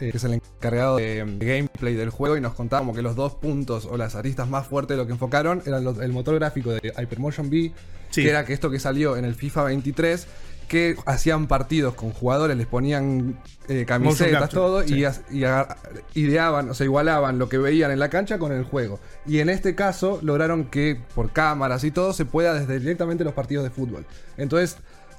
eh, 0.00 0.10
que 0.10 0.16
es 0.16 0.24
el 0.24 0.34
encargado 0.34 0.96
de, 0.96 1.24
de 1.24 1.46
gameplay 1.46 1.94
del 1.94 2.10
juego, 2.10 2.36
y 2.36 2.40
nos 2.40 2.54
contaba 2.54 2.80
como 2.80 2.92
que 2.92 3.02
los 3.02 3.14
dos 3.14 3.34
puntos 3.36 3.86
o 3.86 3.96
las 3.96 4.16
aristas 4.16 4.48
más 4.48 4.66
fuertes 4.66 4.96
de 4.96 5.02
lo 5.02 5.06
que 5.06 5.12
enfocaron 5.12 5.62
eran 5.64 5.84
los- 5.84 5.98
el 6.00 6.10
motor 6.12 6.34
gráfico 6.34 6.72
de 6.72 6.92
Hypermotion 7.00 7.48
Sí. 7.50 8.22
que 8.24 8.30
era 8.30 8.44
que 8.44 8.52
esto 8.52 8.68
que 8.72 8.80
salió 8.80 9.16
en 9.16 9.24
el 9.24 9.36
FIFA 9.36 9.62
23, 9.62 10.26
que 10.70 10.94
hacían 11.04 11.48
partidos 11.48 11.94
con 11.94 12.12
jugadores, 12.12 12.56
les 12.56 12.68
ponían 12.68 13.40
eh, 13.66 13.84
camisetas, 13.84 14.42
capture, 14.42 14.54
todo, 14.54 14.82
sí. 14.84 15.04
y, 15.34 16.20
ideaban, 16.20 16.70
o 16.70 16.74
sea, 16.74 16.84
igualaban 16.84 17.40
lo 17.40 17.48
que 17.48 17.58
veían 17.58 17.90
en 17.90 17.98
la 17.98 18.08
cancha 18.08 18.38
con 18.38 18.52
el 18.52 18.62
juego. 18.62 19.00
Y 19.26 19.40
en 19.40 19.48
este 19.48 19.74
caso 19.74 20.20
lograron 20.22 20.66
que 20.66 20.96
por 21.16 21.32
cámaras 21.32 21.82
y 21.82 21.90
todo 21.90 22.12
se 22.12 22.24
pueda 22.24 22.54
desde 22.54 22.78
directamente 22.78 23.24
los 23.24 23.34
partidos 23.34 23.64
de 23.64 23.70
fútbol. 23.70 24.06
Entonces 24.36 24.76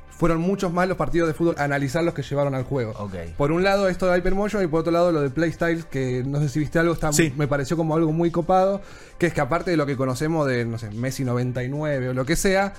fueron 0.09 0.39
muchos 0.39 0.71
más 0.71 0.87
los 0.87 0.95
partidos 0.95 1.27
de 1.27 1.33
fútbol 1.33 1.55
a 1.57 1.65
analizar 1.65 2.01
los 2.01 2.13
que 2.13 2.21
llevaron 2.21 2.55
al 2.55 2.63
juego. 2.63 2.93
Por 3.35 3.51
un 3.51 3.61
lado 3.61 3.89
esto 3.89 4.07
de 4.07 4.17
Hypermotion 4.17 4.63
y 4.63 4.67
por 4.67 4.79
otro 4.79 4.93
lado 4.93 5.11
lo 5.11 5.19
de 5.19 5.31
Playstyles, 5.31 5.83
que 5.83 6.23
no 6.25 6.39
sé 6.39 6.47
si 6.47 6.59
viste 6.59 6.79
algo, 6.79 6.93
está, 6.93 7.11
Sí. 7.11 7.33
me 7.35 7.47
pareció 7.49 7.75
como 7.75 7.97
algo 7.97 8.13
muy 8.13 8.31
copado, 8.31 8.79
que 9.17 9.25
es 9.25 9.33
que 9.33 9.41
aparte 9.41 9.71
de 9.71 9.75
lo 9.77 9.85
que 9.85 9.97
conocemos 9.97 10.47
de, 10.47 10.63
no 10.63 10.77
sé, 10.77 10.91
Messi 10.91 11.25
99 11.25 12.09
o 12.09 12.13
lo 12.13 12.23
que 12.23 12.37
sea, 12.37 12.73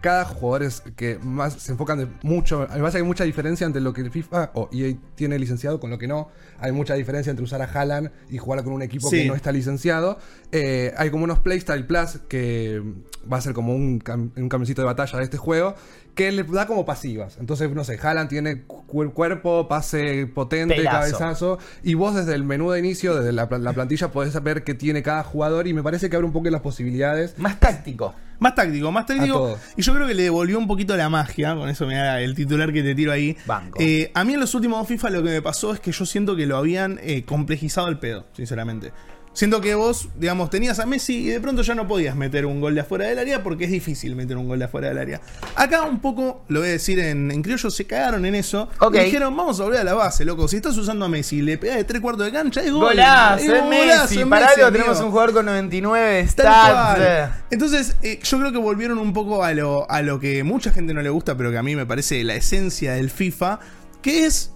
cada 0.00 0.24
jugador 0.24 0.62
es 0.62 0.82
que 0.96 1.18
más 1.22 1.54
se 1.54 1.72
enfocan 1.72 1.98
de 1.98 2.08
mucho. 2.22 2.66
Además, 2.70 2.94
hay 2.94 3.02
mucha 3.02 3.24
diferencia 3.24 3.66
entre 3.66 3.80
lo 3.82 3.92
que 3.92 4.00
el 4.00 4.10
FIFA 4.10 4.50
o 4.54 4.68
EA 4.72 4.94
tiene 5.14 5.38
licenciado 5.38 5.78
con 5.80 5.90
lo 5.90 5.98
que 5.98 6.06
no. 6.08 6.28
Hay 6.58 6.72
mucha 6.72 6.94
diferencia 6.94 7.30
entre 7.30 7.44
usar 7.44 7.60
a 7.62 7.64
Haaland 7.64 8.10
y 8.30 8.38
jugar 8.38 8.62
con 8.64 8.72
un 8.72 8.82
equipo 8.82 9.08
Sí. 9.08 9.22
que 9.22 9.28
no 9.28 9.34
está 9.34 9.52
licenciado. 9.52 10.18
Eh, 10.52 10.92
hay 10.96 11.10
como 11.10 11.24
unos 11.24 11.38
Playstyle 11.40 11.84
Plus 11.86 12.18
que 12.28 12.82
va 13.30 13.36
a 13.36 13.40
ser 13.40 13.52
como 13.52 13.74
un, 13.74 14.00
cam- 14.00 14.30
un 14.36 14.48
camioncito 14.48 14.80
de 14.82 14.86
batalla 14.86 15.18
de 15.18 15.24
este 15.24 15.36
juego 15.36 15.74
que 16.20 16.32
le 16.32 16.42
da 16.42 16.66
como 16.66 16.84
pasivas. 16.84 17.38
Entonces, 17.40 17.70
no 17.70 17.82
sé, 17.84 17.98
Haaland 18.02 18.28
tiene 18.28 18.62
cu- 18.64 18.84
cuerpo, 19.12 19.68
pase 19.68 20.26
potente, 20.26 20.74
Pelazo. 20.76 20.96
cabezazo. 20.98 21.58
Y 21.82 21.94
vos 21.94 22.14
desde 22.14 22.34
el 22.34 22.44
menú 22.44 22.70
de 22.70 22.78
inicio, 22.78 23.14
desde 23.16 23.32
la, 23.32 23.48
pla- 23.48 23.58
la 23.58 23.72
plantilla, 23.72 24.12
podés 24.12 24.32
saber 24.34 24.62
qué 24.64 24.74
tiene 24.74 25.02
cada 25.02 25.22
jugador. 25.24 25.66
Y 25.66 25.72
me 25.74 25.82
parece 25.82 26.10
que 26.10 26.16
abre 26.16 26.26
un 26.26 26.32
poco 26.32 26.50
las 26.50 26.60
posibilidades. 26.60 27.38
Más 27.38 27.58
táctico. 27.58 28.14
Más 28.38 28.54
táctico, 28.54 28.90
más 28.92 29.06
táctico. 29.06 29.58
Y 29.76 29.82
yo 29.82 29.94
creo 29.94 30.06
que 30.06 30.14
le 30.14 30.22
devolvió 30.24 30.58
un 30.58 30.66
poquito 30.66 30.96
la 30.96 31.08
magia. 31.08 31.54
Con 31.54 31.68
eso 31.68 31.86
me 31.86 31.94
da 31.96 32.20
el 32.20 32.34
titular 32.34 32.72
que 32.72 32.82
te 32.82 32.94
tiro 32.94 33.12
ahí. 33.12 33.36
Banco. 33.46 33.78
Eh, 33.80 34.10
a 34.14 34.24
mí 34.24 34.34
en 34.34 34.40
los 34.40 34.54
últimos 34.54 34.78
dos 34.78 34.88
FIFA 34.88 35.10
lo 35.10 35.22
que 35.22 35.30
me 35.30 35.42
pasó 35.42 35.72
es 35.74 35.80
que 35.80 35.92
yo 35.92 36.04
siento 36.06 36.36
que 36.36 36.46
lo 36.46 36.56
habían 36.56 36.98
eh, 37.02 37.24
complejizado 37.24 37.88
el 37.88 37.98
pedo, 37.98 38.26
sinceramente. 38.32 38.92
Siento 39.32 39.60
que 39.60 39.76
vos, 39.76 40.08
digamos, 40.16 40.50
tenías 40.50 40.80
a 40.80 40.86
Messi 40.86 41.18
y 41.18 41.26
de 41.28 41.40
pronto 41.40 41.62
ya 41.62 41.76
no 41.76 41.86
podías 41.86 42.16
meter 42.16 42.46
un 42.46 42.60
gol 42.60 42.74
de 42.74 42.80
afuera 42.80 43.06
del 43.06 43.18
área 43.18 43.44
porque 43.44 43.64
es 43.64 43.70
difícil 43.70 44.16
meter 44.16 44.36
un 44.36 44.48
gol 44.48 44.58
de 44.58 44.64
afuera 44.64 44.88
del 44.88 44.98
área. 44.98 45.20
Acá 45.54 45.82
un 45.82 46.00
poco, 46.00 46.42
lo 46.48 46.60
voy 46.60 46.68
a 46.68 46.72
decir 46.72 46.98
en, 46.98 47.30
en 47.30 47.40
criollo, 47.40 47.70
se 47.70 47.86
cagaron 47.86 48.26
en 48.26 48.34
eso. 48.34 48.68
Y 48.92 48.98
dijeron, 48.98 49.36
vamos 49.36 49.60
a 49.60 49.64
volver 49.64 49.80
a 49.80 49.84
la 49.84 49.94
base, 49.94 50.24
loco. 50.24 50.48
Si 50.48 50.56
estás 50.56 50.76
usando 50.76 51.04
a 51.04 51.08
Messi 51.08 51.36
y 51.36 51.42
le 51.42 51.58
pegás 51.58 51.76
de 51.76 51.84
tres 51.84 52.00
cuartos 52.00 52.26
de 52.26 52.32
cancha, 52.32 52.60
es 52.60 52.72
gol. 52.72 52.88
Golazo, 52.88 53.44
es 53.44 53.48
golazo, 53.48 53.68
Messi. 53.68 54.20
es 54.20 54.26
Para 54.26 54.46
Messi, 54.46 54.60
algo 54.60 54.72
tenemos 54.72 55.00
un 55.00 55.10
jugador 55.10 55.32
con 55.32 55.46
99 55.46 56.22
Tal 56.22 56.28
stats. 56.28 57.32
Entonces, 57.52 57.96
eh, 58.02 58.18
yo 58.22 58.38
creo 58.38 58.50
que 58.50 58.58
volvieron 58.58 58.98
un 58.98 59.12
poco 59.12 59.44
a 59.44 59.52
lo, 59.54 59.88
a 59.88 60.02
lo 60.02 60.18
que 60.18 60.42
mucha 60.42 60.72
gente 60.72 60.92
no 60.92 61.02
le 61.02 61.10
gusta, 61.10 61.36
pero 61.36 61.52
que 61.52 61.58
a 61.58 61.62
mí 61.62 61.76
me 61.76 61.86
parece 61.86 62.24
la 62.24 62.34
esencia 62.34 62.94
del 62.94 63.10
FIFA, 63.10 63.60
que 64.02 64.26
es 64.26 64.52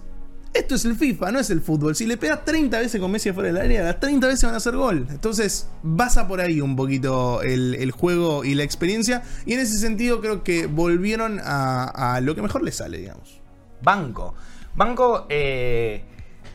Esto 0.55 0.75
es 0.75 0.85
el 0.85 0.95
FIFA, 0.95 1.31
no 1.31 1.39
es 1.39 1.49
el 1.49 1.61
fútbol. 1.61 1.95
Si 1.95 2.05
le 2.05 2.15
pegas 2.17 2.45
30 2.45 2.79
veces 2.79 3.01
con 3.01 3.11
Messi 3.11 3.29
afuera 3.29 3.47
del 3.51 3.57
área, 3.61 3.83
las 3.83 3.99
30 3.99 4.25
veces 4.27 4.43
van 4.45 4.53
a 4.53 4.57
hacer 4.57 4.75
gol. 4.75 5.05
Entonces, 5.09 5.67
basa 5.83 6.27
por 6.27 6.39
ahí 6.39 6.61
un 6.61 6.75
poquito 6.75 7.41
el, 7.41 7.75
el 7.75 7.91
juego 7.91 8.45
y 8.45 8.55
la 8.55 8.63
experiencia. 8.63 9.21
Y 9.45 9.53
en 9.53 9.59
ese 9.59 9.77
sentido, 9.77 10.21
creo 10.21 10.43
que 10.43 10.67
volvieron 10.67 11.41
a, 11.43 12.15
a 12.15 12.21
lo 12.21 12.35
que 12.35 12.41
mejor 12.41 12.63
les 12.63 12.77
sale, 12.77 12.97
digamos. 12.99 13.41
Banco. 13.81 14.33
Banco, 14.75 15.25
eh, 15.29 16.03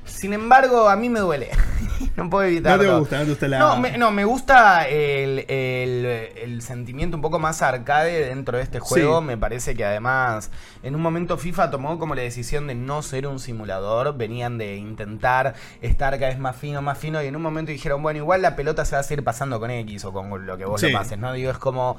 sin 0.04 0.32
embargo, 0.32 0.88
a 0.88 0.96
mí 0.96 1.08
me 1.10 1.20
duele. 1.20 1.50
no 2.16 2.28
puedo 2.30 2.48
evitarlo. 2.48 2.82
No 2.84 2.92
te 2.94 2.98
gusta, 3.00 3.18
no 3.18 3.24
te 3.24 3.30
gusta 3.30 3.48
la- 3.48 3.58
No, 3.58 3.76
me, 3.78 3.98
no, 3.98 4.10
me 4.10 4.24
gusta 4.24 4.88
el, 4.88 5.40
el- 5.48 6.04
el 6.36 6.62
sentimiento 6.62 7.16
un 7.16 7.22
poco 7.22 7.38
más 7.38 7.62
arcade 7.62 8.26
dentro 8.26 8.56
de 8.56 8.64
este 8.64 8.80
juego. 8.80 9.20
Sí. 9.20 9.26
Me 9.26 9.36
parece 9.36 9.74
que 9.74 9.84
además, 9.84 10.50
en 10.82 10.94
un 10.94 11.02
momento 11.02 11.36
FIFA 11.36 11.70
tomó 11.70 11.98
como 11.98 12.14
la 12.14 12.22
decisión 12.22 12.66
de 12.66 12.74
no 12.74 13.02
ser 13.02 13.26
un 13.26 13.38
simulador. 13.38 14.16
Venían 14.16 14.58
de 14.58 14.76
intentar 14.76 15.54
estar 15.82 16.14
cada 16.18 16.28
vez 16.30 16.38
más 16.38 16.56
fino, 16.56 16.80
más 16.82 16.98
fino. 16.98 17.22
Y 17.22 17.26
en 17.26 17.36
un 17.36 17.42
momento 17.42 17.72
dijeron, 17.72 18.02
bueno, 18.02 18.18
igual 18.18 18.42
la 18.42 18.56
pelota 18.56 18.84
se 18.84 18.96
va 18.96 19.00
a 19.00 19.02
seguir 19.02 19.24
pasando 19.24 19.60
con 19.60 19.70
X 19.70 20.04
o 20.04 20.12
con 20.12 20.46
lo 20.46 20.56
que 20.56 20.64
vos 20.64 20.80
Sí. 20.80 20.86
le 20.88 20.92
pases, 20.92 21.18
¿no? 21.18 21.32
Digo, 21.32 21.50
es 21.50 21.58
como, 21.58 21.96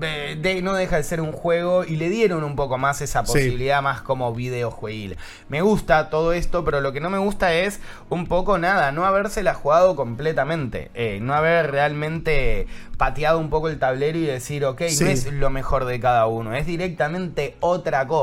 de- 0.00 0.60
no 0.62 0.74
deja 0.74 0.96
de 0.96 1.02
ser 1.02 1.20
un 1.20 1.32
juego. 1.32 1.84
Y 1.84 1.96
le 1.96 2.08
dieron 2.08 2.42
un 2.44 2.56
poco 2.56 2.78
más 2.78 3.00
esa 3.00 3.24
Sí. 3.24 3.32
posibilidad 3.32 3.82
más 3.82 4.00
como 4.02 4.32
videojueguil. 4.34 5.16
Me 5.48 5.62
gusta 5.62 6.10
todo 6.10 6.32
esto, 6.32 6.64
pero 6.64 6.80
lo 6.80 6.92
que 6.92 7.00
no 7.00 7.10
me 7.10 7.18
gusta 7.18 7.54
es 7.54 7.80
un 8.08 8.26
poco 8.26 8.58
nada, 8.58 8.90
no 8.92 9.04
habérsela 9.04 9.54
jugado 9.54 9.94
completamente, 9.96 10.90
eh, 10.94 11.18
no 11.20 11.34
haber 11.34 11.70
realmente 11.70 12.66
pateado 12.96 13.38
un 13.38 13.50
poco 13.50 13.68
el 13.68 13.78
tablero 13.78 14.18
y 14.18 14.24
decir, 14.24 14.64
ok, 14.64 14.82
Sí. 14.88 15.04
no 15.04 15.10
es 15.10 15.30
lo 15.32 15.50
mejor 15.50 15.84
de 15.84 16.00
cada 16.00 16.26
uno, 16.26 16.54
es 16.54 16.66
directamente 16.66 17.56
otra 17.60 18.06
cosa. 18.06 18.15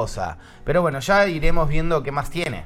Pero 0.63 0.81
bueno, 0.81 0.99
ya 0.99 1.27
iremos 1.27 1.69
viendo 1.69 2.03
qué 2.03 2.11
más 2.11 2.29
tiene. 2.29 2.65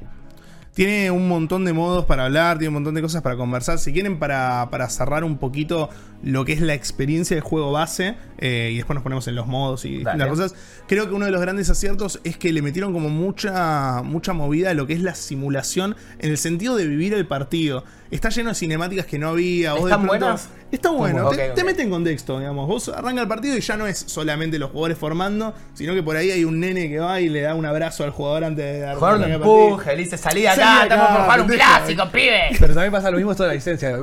Tiene 0.74 1.10
un 1.10 1.26
montón 1.26 1.64
de 1.64 1.72
modos 1.72 2.04
para 2.04 2.26
hablar, 2.26 2.58
tiene 2.58 2.68
un 2.68 2.74
montón 2.74 2.94
de 2.94 3.02
cosas 3.02 3.20
para 3.20 3.36
conversar. 3.36 3.78
Si 3.78 3.92
quieren, 3.92 4.20
para, 4.20 4.68
para 4.70 4.88
cerrar 4.88 5.24
un 5.24 5.36
poquito 5.38 5.90
lo 6.22 6.44
que 6.44 6.52
es 6.52 6.60
la 6.60 6.74
experiencia 6.74 7.34
de 7.34 7.40
juego 7.40 7.72
base, 7.72 8.16
eh, 8.38 8.70
y 8.72 8.76
después 8.76 8.94
nos 8.94 9.02
ponemos 9.02 9.26
en 9.26 9.34
los 9.34 9.48
modos 9.48 9.84
y 9.84 10.04
Dale. 10.04 10.18
las 10.18 10.28
cosas, 10.28 10.54
creo 10.86 11.08
que 11.08 11.14
uno 11.14 11.24
de 11.24 11.32
los 11.32 11.40
grandes 11.40 11.68
aciertos 11.68 12.20
es 12.22 12.36
que 12.36 12.52
le 12.52 12.62
metieron 12.62 12.92
como 12.92 13.08
mucha, 13.08 14.02
mucha 14.04 14.32
movida 14.32 14.70
a 14.70 14.74
lo 14.74 14.86
que 14.86 14.92
es 14.92 15.00
la 15.00 15.16
simulación 15.16 15.96
en 16.20 16.30
el 16.30 16.38
sentido 16.38 16.76
de 16.76 16.86
vivir 16.86 17.12
el 17.12 17.26
partido. 17.26 17.82
Está 18.10 18.30
lleno 18.30 18.48
de 18.50 18.54
cinemáticas 18.54 19.06
que 19.06 19.18
no 19.18 19.28
había. 19.28 19.72
vos 19.74 19.84
de 19.84 19.90
¿Están 19.90 20.06
pronto- 20.06 20.24
buenas? 20.24 20.48
Está 20.70 20.90
bueno, 20.90 21.30
te, 21.30 21.48
ok. 21.48 21.54
te 21.54 21.64
mete 21.64 21.80
en 21.80 21.88
contexto, 21.88 22.38
digamos. 22.38 22.68
Vos 22.68 22.88
arranca 22.90 23.22
el 23.22 23.28
partido 23.28 23.56
y 23.56 23.60
ya 23.60 23.76
no 23.78 23.86
es 23.86 23.98
solamente 24.06 24.58
los 24.58 24.70
jugadores 24.70 24.98
formando, 24.98 25.54
sino 25.72 25.94
que 25.94 26.02
por 26.02 26.14
ahí 26.16 26.30
hay 26.30 26.44
un 26.44 26.60
nene 26.60 26.90
que 26.90 26.98
va 26.98 27.22
y 27.22 27.30
le 27.30 27.40
da 27.40 27.54
un 27.54 27.64
abrazo 27.64 28.04
al 28.04 28.10
jugador 28.10 28.44
antes 28.44 28.64
de 28.64 28.80
dar 28.80 28.96
Jugador 28.96 29.18
lo 29.20 29.24
arrancar 29.24 29.34
el 29.34 29.40
partido. 29.48 29.68
empuje, 29.68 29.96
le 29.96 30.02
dice 30.04 30.18
salí 30.18 30.42
de 30.42 30.48
Salí 30.48 30.60
acá, 30.62 30.76
de 30.76 30.82
estamos 30.82 31.06
por 31.08 31.20
jugar 31.22 31.40
un 31.40 31.46
pendejo. 31.46 31.70
clásico, 31.70 32.08
pibe. 32.12 32.40
Pero 32.60 32.74
también 32.74 32.92
pasa 32.92 33.10
lo 33.10 33.16
mismo 33.16 33.34
toda 33.34 33.48
la 33.48 33.54
licencia. 33.54 33.96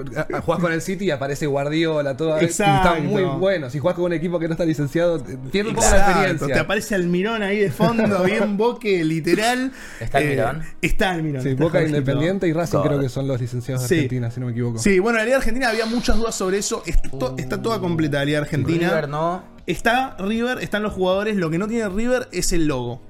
Jugás 0.43 0.59
con 0.59 0.73
el 0.73 0.81
City 0.81 1.05
y 1.05 1.11
aparece 1.11 1.45
Guardiola, 1.45 2.17
todo. 2.17 2.41
Y 2.41 2.45
Exacto. 2.45 2.89
está 2.95 3.01
muy 3.03 3.21
bueno. 3.23 3.69
Si 3.69 3.77
jugás 3.77 3.95
con 3.95 4.05
un 4.05 4.13
equipo 4.13 4.39
que 4.39 4.47
no 4.47 4.53
está 4.53 4.65
licenciado, 4.65 5.23
pierde 5.51 5.69
un 5.69 5.75
poco 5.75 5.87
la 5.87 5.91
Exacto, 5.97 6.11
experiencia. 6.13 6.53
Te 6.55 6.59
aparece 6.59 6.95
Almirón 6.95 7.43
ahí 7.43 7.59
de 7.59 7.69
fondo, 7.71 8.23
bien 8.23 8.57
boque, 8.57 9.03
literal. 9.03 9.71
¿Está 9.99 10.17
Almirón? 10.17 10.63
está 10.81 11.11
Almirón. 11.11 11.43
Sí, 11.43 11.49
está 11.49 11.63
Boca 11.63 11.77
Jorgito. 11.77 11.99
Independiente 11.99 12.47
y 12.47 12.53
Racing 12.53 12.77
God. 12.79 12.85
creo 12.87 12.99
que 12.99 13.09
son 13.09 13.27
los 13.27 13.39
licenciados 13.39 13.87
de 13.87 13.87
Sí. 13.87 13.94
Argentina, 13.95 14.31
si 14.31 14.39
no 14.39 14.45
me 14.47 14.51
equivoco. 14.51 14.77
Sí, 14.79 14.99
bueno, 14.99 15.17
la 15.19 15.25
Liga 15.25 15.37
Argentina 15.37 15.69
había 15.69 15.85
muchas 15.85 16.17
dudas 16.17 16.35
sobre 16.35 16.57
eso. 16.57 16.83
Esto- 16.85 17.35
está 17.37 17.61
toda 17.61 17.79
completa 17.79 18.19
la 18.19 18.25
Liga 18.25 18.39
Argentina. 18.39 18.89
River 18.89 19.09
no. 19.09 19.43
Está 19.67 20.15
River, 20.19 20.59
están 20.61 20.83
los 20.83 20.93
jugadores. 20.93 21.35
Lo 21.37 21.49
que 21.49 21.57
no 21.57 21.67
tiene 21.67 21.89
River 21.89 22.27
es 22.31 22.51
el 22.53 22.67
logo. 22.67 23.01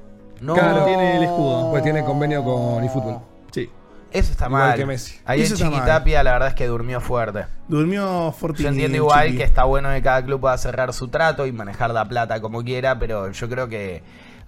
No. 0.41 0.53
Claro. 0.53 0.85
Tiene 0.85 1.17
el 1.17 1.23
escudo. 1.23 1.69
Pues 1.71 1.83
tiene 1.83 2.03
convenio 2.03 2.43
con 2.43 2.83
eFootball. 2.83 3.19
Sí. 3.51 3.69
Eso 4.11 4.31
está 4.31 4.45
Igual 4.45 4.61
mal. 4.69 4.77
que 4.77 4.85
Messi. 4.85 5.15
Ahí 5.25 5.41
Eso 5.41 5.57
mal. 5.65 5.73
Chiquitapia 5.73 6.23
la 6.23 6.31
verdad 6.33 6.47
es 6.49 6.53
que 6.55 6.67
durmió 6.67 7.01
fuerte. 7.01 7.45
Durmió 7.67 8.31
Fortini. 8.31 8.63
Yo 8.63 8.69
entiendo 8.69 8.97
igual 8.97 9.25
Chiqui. 9.27 9.37
que 9.39 9.43
está 9.43 9.65
bueno 9.65 9.89
que 9.91 10.01
cada 10.01 10.23
club 10.23 10.39
pueda 10.39 10.57
cerrar 10.57 10.93
su 10.93 11.09
trato 11.09 11.45
y 11.45 11.51
manejar 11.51 11.91
la 11.91 12.07
plata 12.07 12.39
como 12.39 12.63
quiera, 12.63 12.97
pero 12.97 13.31
yo 13.31 13.49
creo 13.49 13.67
que 13.67 14.03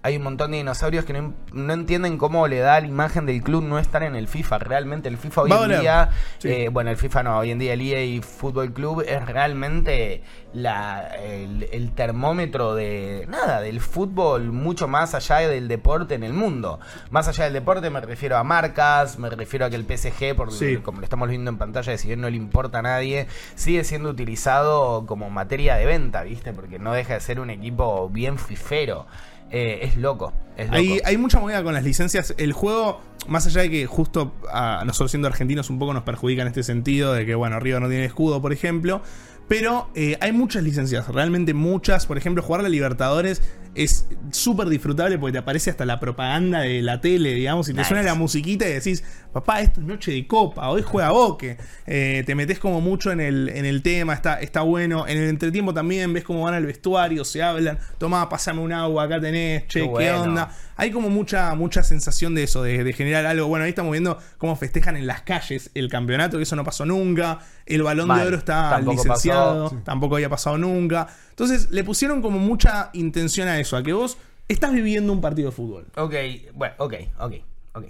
hay 0.08 0.18
un 0.18 0.24
montón 0.24 0.52
de 0.52 0.58
dinosaurios 0.58 1.06
que 1.06 1.14
no, 1.14 1.34
no 1.54 1.74
entienden 1.74 2.18
cómo 2.18 2.48
le 2.48 2.60
da 2.60 2.80
la 2.80 2.88
imagen 2.88 3.26
del 3.26 3.44
club 3.44 3.64
no 3.64 3.78
estar 3.80 4.04
en 4.04 4.16
el 4.16 4.28
FIFA. 4.28 4.58
Realmente 4.60 5.10
el 5.10 5.18
FIFA 5.18 5.42
hoy 5.42 5.50
Va 5.52 5.66
en 5.66 5.80
día, 5.82 6.10
Sí. 6.40 6.50
eh, 6.50 6.70
bueno, 6.70 6.90
el 6.90 6.98
FIFA 6.98 7.24
no, 7.24 7.38
hoy 7.38 7.52
en 7.52 7.60
día 7.60 7.74
el 7.74 7.82
EA 7.82 8.22
Fútbol 8.22 8.72
Club 8.74 9.04
es 9.08 9.26
realmente 9.26 10.24
la, 10.54 11.08
el, 11.24 11.68
el 11.72 11.92
termómetro 11.92 12.74
de 12.74 13.26
nada, 13.28 13.62
del 13.62 13.82
fútbol 13.82 14.52
mucho 14.52 14.88
más 14.88 15.14
allá 15.14 15.40
del 15.48 15.68
deporte 15.68 16.16
en 16.16 16.24
el 16.24 16.34
mundo. 16.34 16.80
Más 17.10 17.28
allá 17.28 17.44
del 17.44 17.54
deporte 17.54 17.90
me 17.90 18.02
refiero 18.02 18.38
a 18.38 18.44
marcas, 18.44 19.20
me 19.20 19.30
refiero 19.30 19.66
a 19.66 19.70
que 19.70 19.76
el 19.76 19.86
PSG, 19.86 20.36
por, 20.36 20.52
Sí. 20.52 20.78
como 20.78 21.00
lo 21.00 21.04
estamos 21.04 21.28
viendo 21.30 21.52
en 21.52 21.58
pantalla, 21.58 21.98
si 21.98 22.08
bien 22.08 22.22
no 22.22 22.30
le 22.30 22.38
importa 22.38 22.80
a 22.80 22.82
nadie, 22.82 23.28
sigue 23.56 23.84
siendo 23.84 24.10
utilizado 24.10 25.06
como 25.06 25.30
materia 25.30 25.76
de 25.76 25.86
venta, 25.86 26.24
¿viste? 26.24 26.54
Porque 26.54 26.80
no 26.80 26.94
deja 26.94 27.16
de 27.16 27.20
ser 27.20 27.40
un 27.40 27.50
equipo 27.50 28.10
bien 28.10 28.38
fifero. 28.40 29.06
Eh, 29.52 29.80
es 29.84 29.98
loco, 29.98 30.34
es 30.58 30.66
loco. 30.68 30.78
Hay, 30.78 31.00
hay 31.04 31.18
mucha 31.18 31.40
movida 31.40 31.64
con 31.64 31.74
las 31.74 31.84
licencias. 31.84 32.34
El 32.38 32.54
juego, 32.54 33.02
más 33.28 33.46
allá 33.48 33.62
de 33.62 33.70
que 33.70 33.86
justo 33.86 34.34
a 34.52 34.84
nosotros 34.86 35.12
siendo 35.12 35.28
argentinos 35.28 35.70
un 35.70 35.80
poco 35.80 35.94
nos 35.94 36.04
perjudica 36.04 36.42
en 36.42 36.50
este 36.50 36.64
sentido, 36.64 37.14
de 37.14 37.26
que, 37.26 37.36
bueno, 37.36 37.60
River 37.60 37.82
no 37.82 37.90
tiene 37.90 38.06
escudo, 38.06 38.42
por 38.42 38.54
ejemplo. 38.54 39.02
Pero 39.48 39.90
eh, 39.96 40.18
hay 40.20 40.32
muchas 40.34 40.64
licencias, 40.64 41.08
realmente 41.08 41.54
muchas. 41.54 42.06
Por 42.06 42.18
ejemplo, 42.18 42.44
jugar 42.44 42.64
la 42.64 42.70
Libertadores 42.70 43.42
es 43.76 44.08
súper 44.32 44.70
disfrutable 44.70 45.20
porque 45.20 45.34
te 45.34 45.38
aparece 45.38 45.70
hasta 45.70 45.86
la 45.86 46.00
propaganda 46.00 46.62
de 46.62 46.82
la 46.82 47.00
tele, 47.00 47.34
digamos, 47.36 47.70
y 47.70 47.74
te 47.74 47.78
Nice. 47.78 47.90
suena 47.90 48.04
la 48.04 48.16
musiquita 48.16 48.68
y 48.68 48.74
decís, 48.74 49.04
papá, 49.32 49.62
esto 49.62 49.80
es 49.82 49.86
noche 49.86 50.12
de 50.12 50.26
copa, 50.26 50.68
hoy 50.70 50.82
juega 50.82 51.12
Boque. 51.12 51.58
Eh, 51.86 52.24
te 52.26 52.34
metes 52.34 52.58
como 52.60 52.82
mucho 52.82 53.12
en 53.12 53.20
el, 53.20 53.50
en 53.50 53.66
el 53.66 53.84
tema, 53.84 54.14
está, 54.16 54.42
está 54.42 54.62
bueno. 54.62 55.08
En 55.08 55.18
el 55.20 55.30
entretiempo 55.30 55.74
también 55.74 56.12
ves 56.12 56.24
cómo 56.24 56.42
van 56.42 56.56
al 56.56 56.66
vestuario, 56.66 57.24
se 57.24 57.44
hablan, 57.44 57.78
toma, 58.00 58.28
pásame 58.30 58.62
un 58.62 58.74
agua, 58.74 59.04
acá 59.04 59.22
tenés, 59.22 59.68
che, 59.68 59.82
Qué 59.82 59.86
¿qué, 59.86 59.90
bueno. 59.90 60.24
onda? 60.24 60.52
Hay 60.78 60.92
como 60.92 61.10
mucha, 61.10 61.54
mucha 61.56 61.84
sensación 61.84 62.36
de 62.36 62.44
eso, 62.44 62.62
de, 62.64 62.84
de 62.84 62.94
generar 62.94 63.26
algo. 63.26 63.48
Bueno, 63.48 63.66
ahí 63.66 63.70
estamos 63.70 63.92
viendo 63.92 64.18
cómo 64.38 64.56
festejan 64.56 64.96
en 64.96 65.08
las 65.08 65.22
calles 65.24 65.72
el 65.74 65.90
campeonato, 65.90 66.38
que 66.38 66.44
eso 66.44 66.56
no 66.56 66.64
pasó 66.64 66.86
nunca. 66.86 67.40
El 67.66 67.84
balón 67.84 68.08
Mal. 68.08 68.22
de 68.22 68.28
oro 68.28 68.38
está 68.38 68.70
Tampoco 68.70 69.04
licenciado, 69.04 69.64
pasó. 69.70 69.82
tampoco 69.84 70.16
había 70.16 70.30
pasado 70.30 70.58
nunca. 70.58 71.08
Entonces 71.32 71.70
le 71.72 71.84
pusieron 71.84 72.22
como 72.22 72.40
mucha 72.40 72.92
intención 72.94 73.48
a 73.48 73.60
eso, 73.60 73.76
a 73.76 73.84
que 73.84 73.92
vos 73.94 74.18
estás 74.48 74.72
viviendo 74.72 75.12
un 75.12 75.20
partido 75.20 75.50
de 75.50 75.56
fútbol. 75.56 75.86
Ok, 75.96 76.14
bueno, 76.54 76.76
ok, 76.78 76.94
ok, 77.20 77.34
ok. 77.74 77.86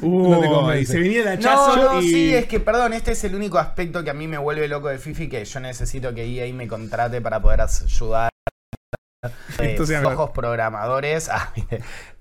No 0.00 0.72
se 0.84 0.98
venía 0.98 1.18
el 1.20 1.24
No, 1.26 1.30
hachazo 1.50 1.76
no, 1.76 2.00
y... 2.00 2.08
sí, 2.08 2.34
es 2.34 2.46
que 2.46 2.60
perdón, 2.60 2.94
este 2.94 3.12
es 3.12 3.22
el 3.24 3.34
único 3.34 3.58
aspecto 3.58 4.02
que 4.02 4.10
a 4.10 4.14
mí 4.14 4.26
me 4.26 4.38
vuelve 4.38 4.66
loco 4.68 4.88
de 4.88 4.98
FIFA 4.98 5.22
y 5.24 5.28
que 5.28 5.44
yo 5.44 5.60
necesito 5.60 6.14
que 6.14 6.24
EA 6.24 6.52
me 6.54 6.66
contrate 6.66 7.20
para 7.20 7.40
poder 7.42 7.60
ayudar. 7.60 8.30
Eh, 9.58 9.76
flojos 10.00 10.30
programadores. 10.30 11.28
Ah. 11.40 11.52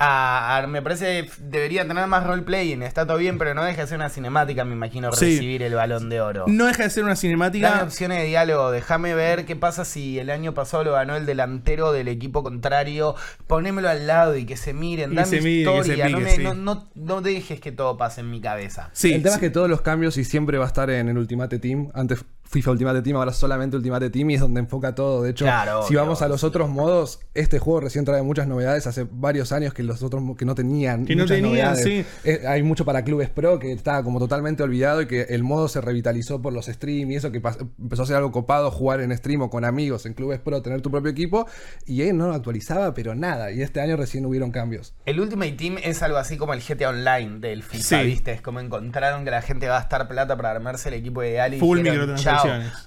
Ah, 0.02 0.58
ah, 0.64 0.68
me 0.68 0.82
parece 0.82 1.30
debería 1.40 1.86
tener 1.88 2.08
más 2.08 2.26
roleplaying, 2.26 2.84
está 2.84 3.06
todo 3.06 3.18
bien, 3.18 3.38
pero 3.38 3.54
no 3.54 3.64
deja 3.64 3.82
de 3.82 3.88
ser 3.88 3.98
una 3.98 4.10
cinemática, 4.10 4.64
me 4.64 4.74
imagino, 4.74 5.12
Sí. 5.12 5.26
recibir 5.36 5.64
el 5.64 5.74
balón 5.76 6.10
de 6.10 6.22
oro. 6.22 6.46
No 6.48 6.66
deja 6.68 6.84
de 6.84 6.90
ser 6.90 7.04
una 7.04 7.12
Dame 7.12 7.20
cinemática. 7.22 7.84
opciones 7.84 8.20
de 8.20 8.26
diálogo, 8.26 8.72
déjame 8.72 9.14
ver 9.14 9.46
qué 9.46 9.56
pasa 9.58 9.84
si 9.86 10.20
el 10.20 10.30
año 10.30 10.54
pasado 10.54 10.84
lo 10.86 10.94
ganó 10.94 11.16
el 11.18 11.26
delantero 11.26 11.92
del 11.92 12.08
equipo 12.08 12.44
contrario, 12.44 13.16
ponémelo 13.48 13.90
al 13.90 14.08
lado 14.08 14.38
y 14.38 14.46
que 14.46 14.56
se 14.58 14.74
miren, 14.74 15.16
dame 15.16 15.42
mire, 15.42 15.42
que 15.42 15.60
historia, 15.60 16.10
no, 16.10 16.18
pique, 16.20 16.30
me- 16.30 16.36
sí. 16.38 16.44
no, 16.44 16.54
no- 16.54 16.90
no 16.96 17.22
dejes 17.22 17.60
que 17.60 17.72
todo 17.74 17.98
pase 17.98 18.22
en 18.22 18.32
mi 18.32 18.40
cabeza. 18.42 18.90
Sí, 18.94 19.14
el 19.14 19.22
tema 19.24 19.36
sí. 19.36 19.36
es 19.36 19.42
que 19.42 19.50
todos 19.50 19.70
los 19.70 19.82
cambios 19.82 20.18
y 20.18 20.24
siempre 20.24 20.58
va 20.58 20.66
a 20.66 20.68
estar 20.68 20.90
en 20.90 21.10
el 21.10 21.18
Ultimate 21.18 21.60
Team. 21.60 21.90
Antes 21.94 22.24
FIFA 22.50 22.72
Ultimate 22.72 23.02
Team, 23.04 23.16
ahora 23.18 23.32
solamente 23.32 23.78
Ultimate 23.78 24.10
Team 24.10 24.32
y 24.32 24.34
es 24.36 24.42
donde 24.42 24.60
enfoca 24.60 24.96
todo. 24.96 25.22
De 25.24 25.30
hecho, 25.30 25.46
Claro, 25.46 25.84
si 25.88 25.94
vamos 25.96 26.18
obvio. 26.20 26.26
a 26.26 26.30
los 26.30 26.44
otros 26.44 26.68
modos, 26.70 27.20
este 27.36 27.60
juego 27.60 27.82
recién 27.82 28.06
trae 28.06 28.22
muchas 28.24 28.48
novedades. 28.48 28.88
Hace 28.88 29.06
varios 29.10 29.52
años 29.52 29.74
que 29.74 29.84
los 29.84 30.02
otros 30.02 30.24
que 30.36 30.46
no 30.46 30.56
tenían. 30.56 31.06
Que 31.06 31.16
no 31.16 31.24
muchas 31.24 31.38
tenían, 31.38 31.52
novedades. 31.74 31.84
sí. 31.84 32.06
Eh, 32.24 32.44
hay 32.48 32.64
mucho 32.64 32.86
para 32.86 33.04
clubes 33.04 33.30
pro 33.30 33.60
que 33.60 33.72
estaba 33.72 34.04
como 34.04 34.18
totalmente 34.20 34.64
olvidado 34.64 35.02
y 35.04 35.08
que 35.08 35.22
el 35.30 35.44
modo 35.44 35.68
se 35.68 35.80
revitalizó 35.80 36.42
por 36.42 36.52
los 36.54 36.66
streams 36.66 37.12
y 37.12 37.16
eso 37.16 37.32
que 37.32 37.38
empezó 37.80 38.04
a 38.04 38.06
ser 38.08 38.16
algo 38.16 38.32
copado 38.32 38.72
jugar 38.72 39.02
en 39.02 39.16
stream 39.16 39.42
o 39.44 39.50
con 39.52 39.64
amigos 39.64 40.06
en 40.08 40.14
clubes 40.16 40.40
pro, 40.40 40.62
tener 40.64 40.82
tu 40.82 40.90
propio 40.90 41.12
equipo. 41.12 41.46
Y 41.86 42.02
él 42.02 42.18
no 42.18 42.28
lo 42.28 42.34
actualizaba, 42.34 42.94
pero 42.96 43.14
nada. 43.14 43.52
Y 43.52 43.62
este 43.62 43.80
año 43.80 43.96
recién 43.96 44.26
hubieron 44.26 44.52
cambios. 44.52 44.96
El 45.06 45.20
Ultimate 45.20 45.52
Team 45.52 45.78
es 45.84 46.02
algo 46.02 46.18
así 46.18 46.36
como 46.38 46.54
el 46.54 46.62
GTA 46.62 46.90
Online 46.90 47.40
del 47.40 47.62
FIFA, 47.64 47.84
Sí. 48.02 48.06
¿viste? 48.06 48.32
Es 48.32 48.42
como 48.42 48.60
encontraron 48.60 49.24
que 49.24 49.30
la 49.32 49.42
gente 49.44 49.68
va 49.68 49.78
a 49.78 49.80
gastar 49.82 50.08
plata 50.08 50.36
para 50.36 50.52
armarse 50.52 50.90
el 50.90 50.96
equipo 50.96 51.24
ideal 51.24 51.54
y 51.54 51.60
Full 51.60 51.78
dijeron, 51.84 52.18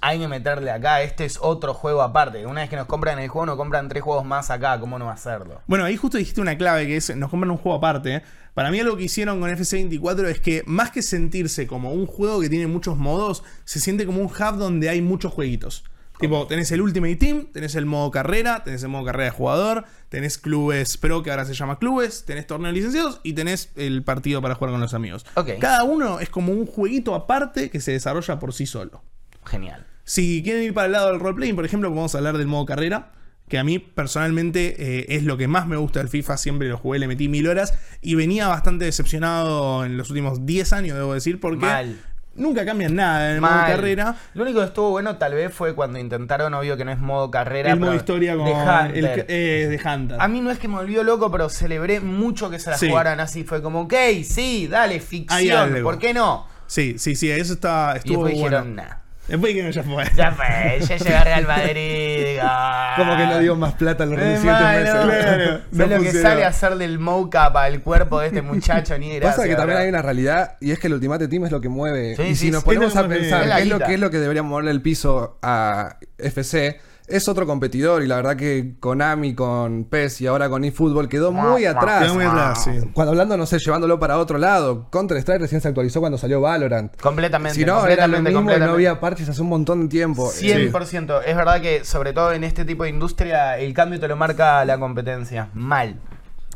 hay 0.00 0.18
que 0.18 0.28
meterle 0.28 0.70
acá, 0.70 1.02
este 1.02 1.24
es 1.24 1.38
otro 1.40 1.74
juego 1.74 2.02
aparte. 2.02 2.46
Una 2.46 2.62
vez 2.62 2.70
que 2.70 2.76
nos 2.76 2.86
compran 2.86 3.18
el 3.18 3.28
juego, 3.28 3.46
nos 3.46 3.56
compran 3.56 3.88
tres 3.88 4.02
juegos 4.02 4.24
más 4.24 4.50
acá, 4.50 4.78
¿cómo 4.80 4.98
no 4.98 5.10
hacerlo? 5.10 5.60
Bueno, 5.66 5.84
ahí 5.84 5.96
justo 5.96 6.18
dijiste 6.18 6.40
una 6.40 6.56
clave 6.56 6.86
que 6.86 6.96
es, 6.96 7.14
nos 7.16 7.30
compran 7.30 7.50
un 7.50 7.58
juego 7.58 7.78
aparte. 7.78 8.16
¿eh? 8.16 8.22
Para 8.54 8.70
mí 8.70 8.80
algo 8.80 8.96
que 8.96 9.04
hicieron 9.04 9.40
con 9.40 9.50
FC24 9.50 10.26
es 10.26 10.40
que 10.40 10.62
más 10.66 10.90
que 10.90 11.02
sentirse 11.02 11.66
como 11.66 11.92
un 11.92 12.06
juego 12.06 12.40
que 12.40 12.48
tiene 12.48 12.66
muchos 12.66 12.98
modos, 12.98 13.42
se 13.64 13.80
siente 13.80 14.06
como 14.06 14.20
un 14.20 14.26
hub 14.26 14.56
donde 14.56 14.88
hay 14.88 15.00
muchos 15.00 15.32
jueguitos. 15.32 15.84
Tipo, 16.22 16.46
tenés 16.46 16.70
el 16.70 16.80
Ultimate 16.80 17.16
Team, 17.16 17.46
tenés 17.52 17.74
el 17.74 17.84
modo 17.84 18.12
carrera, 18.12 18.62
tenés 18.62 18.82
el 18.84 18.90
modo 18.90 19.04
carrera 19.06 19.24
de 19.24 19.30
jugador, 19.30 19.84
tenés 20.08 20.38
clubes 20.38 20.96
pro, 20.96 21.22
que 21.24 21.32
ahora 21.32 21.44
se 21.44 21.54
llama 21.54 21.80
clubes, 21.80 22.24
tenés 22.24 22.46
torneos 22.46 22.72
licenciados 22.74 23.20
y 23.24 23.32
tenés 23.32 23.70
el 23.74 24.04
partido 24.04 24.40
para 24.40 24.54
jugar 24.54 24.70
con 24.70 24.80
los 24.80 24.94
amigos. 24.94 25.26
Ok. 25.34 25.58
Cada 25.58 25.82
uno 25.82 26.20
es 26.20 26.28
como 26.28 26.52
un 26.52 26.64
jueguito 26.66 27.16
aparte 27.16 27.70
que 27.70 27.80
se 27.80 27.90
desarrolla 27.90 28.38
por 28.38 28.52
sí 28.52 28.66
solo. 28.66 29.02
Genial. 29.44 29.86
Si 30.04 30.42
quieren 30.42 30.62
ir 30.64 30.74
para 30.74 30.86
el 30.86 30.92
lado 30.92 31.10
del 31.10 31.20
roleplaying, 31.20 31.54
por 31.56 31.64
ejemplo, 31.64 31.88
vamos 31.90 32.14
a 32.14 32.18
hablar 32.18 32.36
del 32.38 32.46
modo 32.46 32.66
carrera. 32.66 33.12
Que 33.48 33.58
a 33.58 33.64
mí 33.64 33.78
personalmente 33.78 34.76
eh, 34.78 35.06
es 35.10 35.24
lo 35.24 35.36
que 35.36 35.46
más 35.46 35.66
me 35.66 35.76
gusta 35.76 35.98
del 35.98 36.08
FIFA. 36.08 36.36
Siempre 36.38 36.68
lo 36.68 36.78
jugué, 36.78 36.98
le 36.98 37.06
metí 37.08 37.28
mil 37.28 37.46
horas. 37.48 37.74
Y 38.00 38.14
venía 38.14 38.48
bastante 38.48 38.84
decepcionado 38.86 39.84
en 39.84 39.96
los 39.96 40.08
últimos 40.10 40.46
10 40.46 40.72
años, 40.72 40.96
debo 40.96 41.12
decir, 41.14 41.38
porque 41.38 41.66
Mal. 41.66 42.00
nunca 42.34 42.64
cambian 42.64 42.94
nada 42.94 43.28
en 43.30 43.34
el 43.36 43.40
modo 43.42 43.52
carrera. 43.52 44.16
Lo 44.34 44.44
único 44.44 44.60
que 44.60 44.66
estuvo 44.66 44.90
bueno 44.90 45.16
tal 45.18 45.34
vez 45.34 45.52
fue 45.52 45.74
cuando 45.74 45.98
intentaron, 45.98 46.54
obvio 46.54 46.76
que 46.78 46.84
no 46.86 46.92
es 46.92 46.98
modo 46.98 47.30
carrera. 47.30 47.72
El 47.72 47.80
modo 47.80 47.94
historia 47.94 48.36
con 48.36 48.46
de 48.46 48.52
Hunter. 48.52 48.96
el, 48.96 49.24
eh, 49.28 49.66
de 49.68 49.76
Hunter. 49.90 50.16
A 50.20 50.28
mí 50.28 50.40
no 50.40 50.50
es 50.50 50.58
que 50.58 50.68
me 50.68 50.76
volvió 50.76 51.02
loco, 51.02 51.30
pero 51.30 51.48
celebré 51.50 52.00
mucho 52.00 52.48
que 52.48 52.58
se 52.58 52.70
la 52.70 52.78
Sí. 52.78 52.88
jugaran 52.88 53.20
así. 53.20 53.44
Fue 53.44 53.60
como, 53.60 53.82
ok, 53.82 53.94
sí, 54.24 54.66
dale, 54.66 54.98
ficción. 55.00 55.82
¿por 55.82 55.98
qué 55.98 56.14
no? 56.14 56.46
Sí, 56.66 56.94
sí, 56.96 57.16
sí, 57.16 57.30
eso 57.30 57.52
está, 57.52 57.92
Y 57.96 57.98
estuvo 57.98 58.24
después 58.24 58.40
bueno. 58.40 58.62
dijeron, 58.64 58.76
nah. 58.76 59.01
Después 59.32 59.54
que 59.54 59.62
no 59.62 59.70
ya 59.70 59.82
fue. 59.82 60.04
Ya 60.14 60.30
fue, 60.32 60.78
ya 60.86 60.96
llegué 60.98 61.14
a 61.16 61.24
Real 61.24 61.46
Madrid. 61.46 62.26
digo, 62.26 62.42
Como 62.96 63.16
que 63.16 63.26
no 63.26 63.38
dio 63.38 63.56
más 63.56 63.72
plata 63.74 64.04
en 64.04 64.10
los 64.10 64.20
Eh, 64.20 64.24
meses. 64.24 64.42
Claro, 64.42 64.86
¿Sabes 64.86 65.60
no 65.72 65.86
lo 65.86 66.02
que 66.02 66.12
sale 66.12 66.44
a 66.44 66.48
hacer 66.48 66.76
del 66.76 66.98
mocap 66.98 67.56
al 67.56 67.80
cuerpo 67.80 68.20
de 68.20 68.26
este 68.26 68.42
muchacho? 68.42 68.98
Ni 68.98 69.08
gracia, 69.16 69.30
Pasa 69.30 69.42
que 69.48 69.54
también 69.56 69.68
¿verdad? 69.68 69.82
hay 69.84 69.88
una 69.88 70.02
realidad 70.02 70.56
y 70.60 70.70
es 70.72 70.78
que 70.78 70.86
el 70.88 70.92
Ultimate 70.94 71.28
Team 71.28 71.46
es 71.46 71.50
lo 71.50 71.60
que 71.62 71.70
mueve. 71.70 72.14
Sí, 72.16 72.22
y 72.22 72.26
sí, 72.34 72.46
si 72.46 72.50
nos 72.50 72.62
ponemos 72.62 72.94
a 72.94 73.02
que 73.04 73.08
pensar 73.08 73.44
qué 73.56 73.62
es, 73.62 73.68
lo, 73.68 73.78
qué 73.78 73.94
es 73.94 74.00
lo 74.00 74.10
que 74.10 74.18
debería 74.18 74.42
moverle 74.42 74.70
el 74.70 74.82
piso 74.82 75.38
a 75.42 75.96
FC, 76.18 76.78
es 77.06 77.28
otro 77.28 77.46
competidor 77.46 78.02
y 78.02 78.06
la 78.06 78.16
verdad 78.16 78.36
que 78.36 78.76
Konami 78.78 79.34
con 79.34 79.84
PES 79.84 80.20
y 80.22 80.26
ahora 80.26 80.48
con 80.48 80.64
eFootball 80.64 81.08
quedó 81.08 81.32
muy 81.32 81.64
atrás. 81.64 82.04
Quedó 82.04 82.14
muy 82.14 82.24
atrás, 82.24 82.64
sí. 82.64 82.70
Cuando 82.94 83.12
hablando, 83.12 83.36
no 83.36 83.46
sé, 83.46 83.58
llevándolo 83.58 83.98
para 83.98 84.18
otro 84.18 84.38
lado. 84.38 84.88
Counter 84.90 85.16
Strike 85.18 85.40
recién 85.40 85.60
se 85.60 85.68
actualizó 85.68 86.00
cuando 86.00 86.16
salió 86.18 86.40
Valorant. 86.40 86.98
Completamente. 87.00 87.58
Si 87.58 87.64
no, 87.64 87.86
era 87.86 88.06
lo 88.06 88.14
completamente, 88.14 88.18
mismo 88.18 88.30
y 88.30 88.32
no 88.32 88.38
completamente. 88.40 88.74
había 88.74 89.00
parches 89.00 89.28
hace 89.28 89.42
un 89.42 89.48
montón 89.48 89.82
de 89.82 89.88
tiempo. 89.88 90.30
100%. 90.30 91.22
Es 91.26 91.36
verdad 91.36 91.60
que, 91.60 91.84
sobre 91.84 92.12
todo 92.12 92.32
en 92.32 92.44
este 92.44 92.64
tipo 92.64 92.84
de 92.84 92.90
industria, 92.90 93.58
el 93.58 93.74
cambio 93.74 93.98
te 94.00 94.08
lo 94.08 94.16
marca 94.16 94.64
la 94.64 94.78
competencia. 94.78 95.48
Mal. 95.54 96.00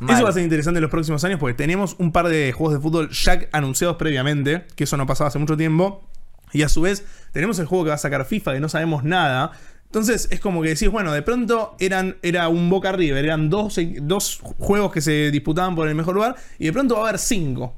Mal. 0.01 0.15
Eso 0.15 0.25
va 0.25 0.31
a 0.31 0.33
ser 0.33 0.43
interesante 0.43 0.79
en 0.79 0.83
los 0.83 0.91
próximos 0.91 1.25
años 1.25 1.41
porque 1.41 1.55
tenemos 1.55 1.97
un 1.99 2.13
par 2.13 2.29
de 2.29 2.53
juegos 2.53 2.75
de 2.75 2.81
fútbol 2.81 3.11
ya 3.11 3.41
anunciados 3.53 3.97
previamente, 3.97 4.67
que 4.77 4.85
eso 4.85 4.97
no 4.97 5.07
pasaba 5.07 5.29
hace 5.29 5.39
mucho 5.39 5.57
tiempo. 5.57 6.07
Y 6.53 6.63
a 6.63 6.69
su 6.69 6.83
vez, 6.83 7.05
tenemos 7.33 7.59
el 7.59 7.67
juego 7.67 7.85
que 7.85 7.89
va 7.89 7.97
a 7.97 7.99
sacar 7.99 8.25
FIFA, 8.25 8.55
que 8.55 8.61
no 8.61 8.69
sabemos 8.69 9.05
nada. 9.05 9.53
Entonces 9.97 10.29
es 10.31 10.41
como 10.41 10.61
que 10.61 10.69
decís, 10.69 10.91
bueno, 10.91 11.11
de 11.11 11.23
pronto 11.23 11.75
eran, 11.79 12.19
era 12.21 12.49
un 12.49 12.69
Boca 12.69 12.93
River, 12.93 13.25
eran 13.25 13.49
dos, 13.49 13.81
dos 14.03 14.41
juegos 14.59 14.93
que 14.93 15.01
se 15.01 15.31
disputaban 15.31 15.75
por 15.75 15.89
el 15.89 15.95
mejor 15.95 16.15
lugar, 16.15 16.37
y 16.59 16.67
de 16.67 16.73
pronto 16.75 16.97
va 16.97 17.01
a 17.01 17.09
haber 17.09 17.19
cinco 17.19 17.73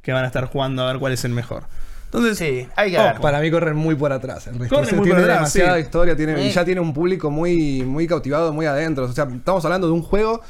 que 0.00 0.10
van 0.14 0.24
a 0.24 0.28
estar 0.28 0.46
jugando 0.46 0.82
a 0.82 0.90
ver 0.90 0.98
cuál 0.98 1.12
es 1.12 1.26
el 1.26 1.32
mejor. 1.32 1.64
Entonces, 2.06 2.38
Sí, 2.38 2.66
hay 2.74 2.92
que 2.92 2.96
ver. 2.96 3.20
Para 3.20 3.40
mí 3.40 3.50
corren 3.50 3.76
muy 3.76 3.94
por 3.96 4.10
atrás. 4.14 4.46
El 4.46 4.58
resto. 4.58 4.76
Corren 4.76 4.86
O 4.86 4.88
sea, 4.88 4.98
muy 4.98 5.08
por 5.10 5.18
tiene 5.18 5.30
atrás, 5.30 5.52
demasiada 5.52 5.74
sí. 5.74 5.82
historia 5.82 6.16
tiene, 6.16 6.42
y 6.42 6.50
ya 6.50 6.64
tiene 6.64 6.80
un 6.80 6.94
público 6.94 7.30
muy, 7.30 7.82
muy 7.82 8.06
cautivado, 8.06 8.50
muy 8.54 8.64
adentro. 8.64 9.04
O 9.04 9.12
sea, 9.12 9.28
estamos 9.30 9.62
hablando 9.62 9.88
de 9.88 9.92
un 9.92 10.02
juego 10.02 10.40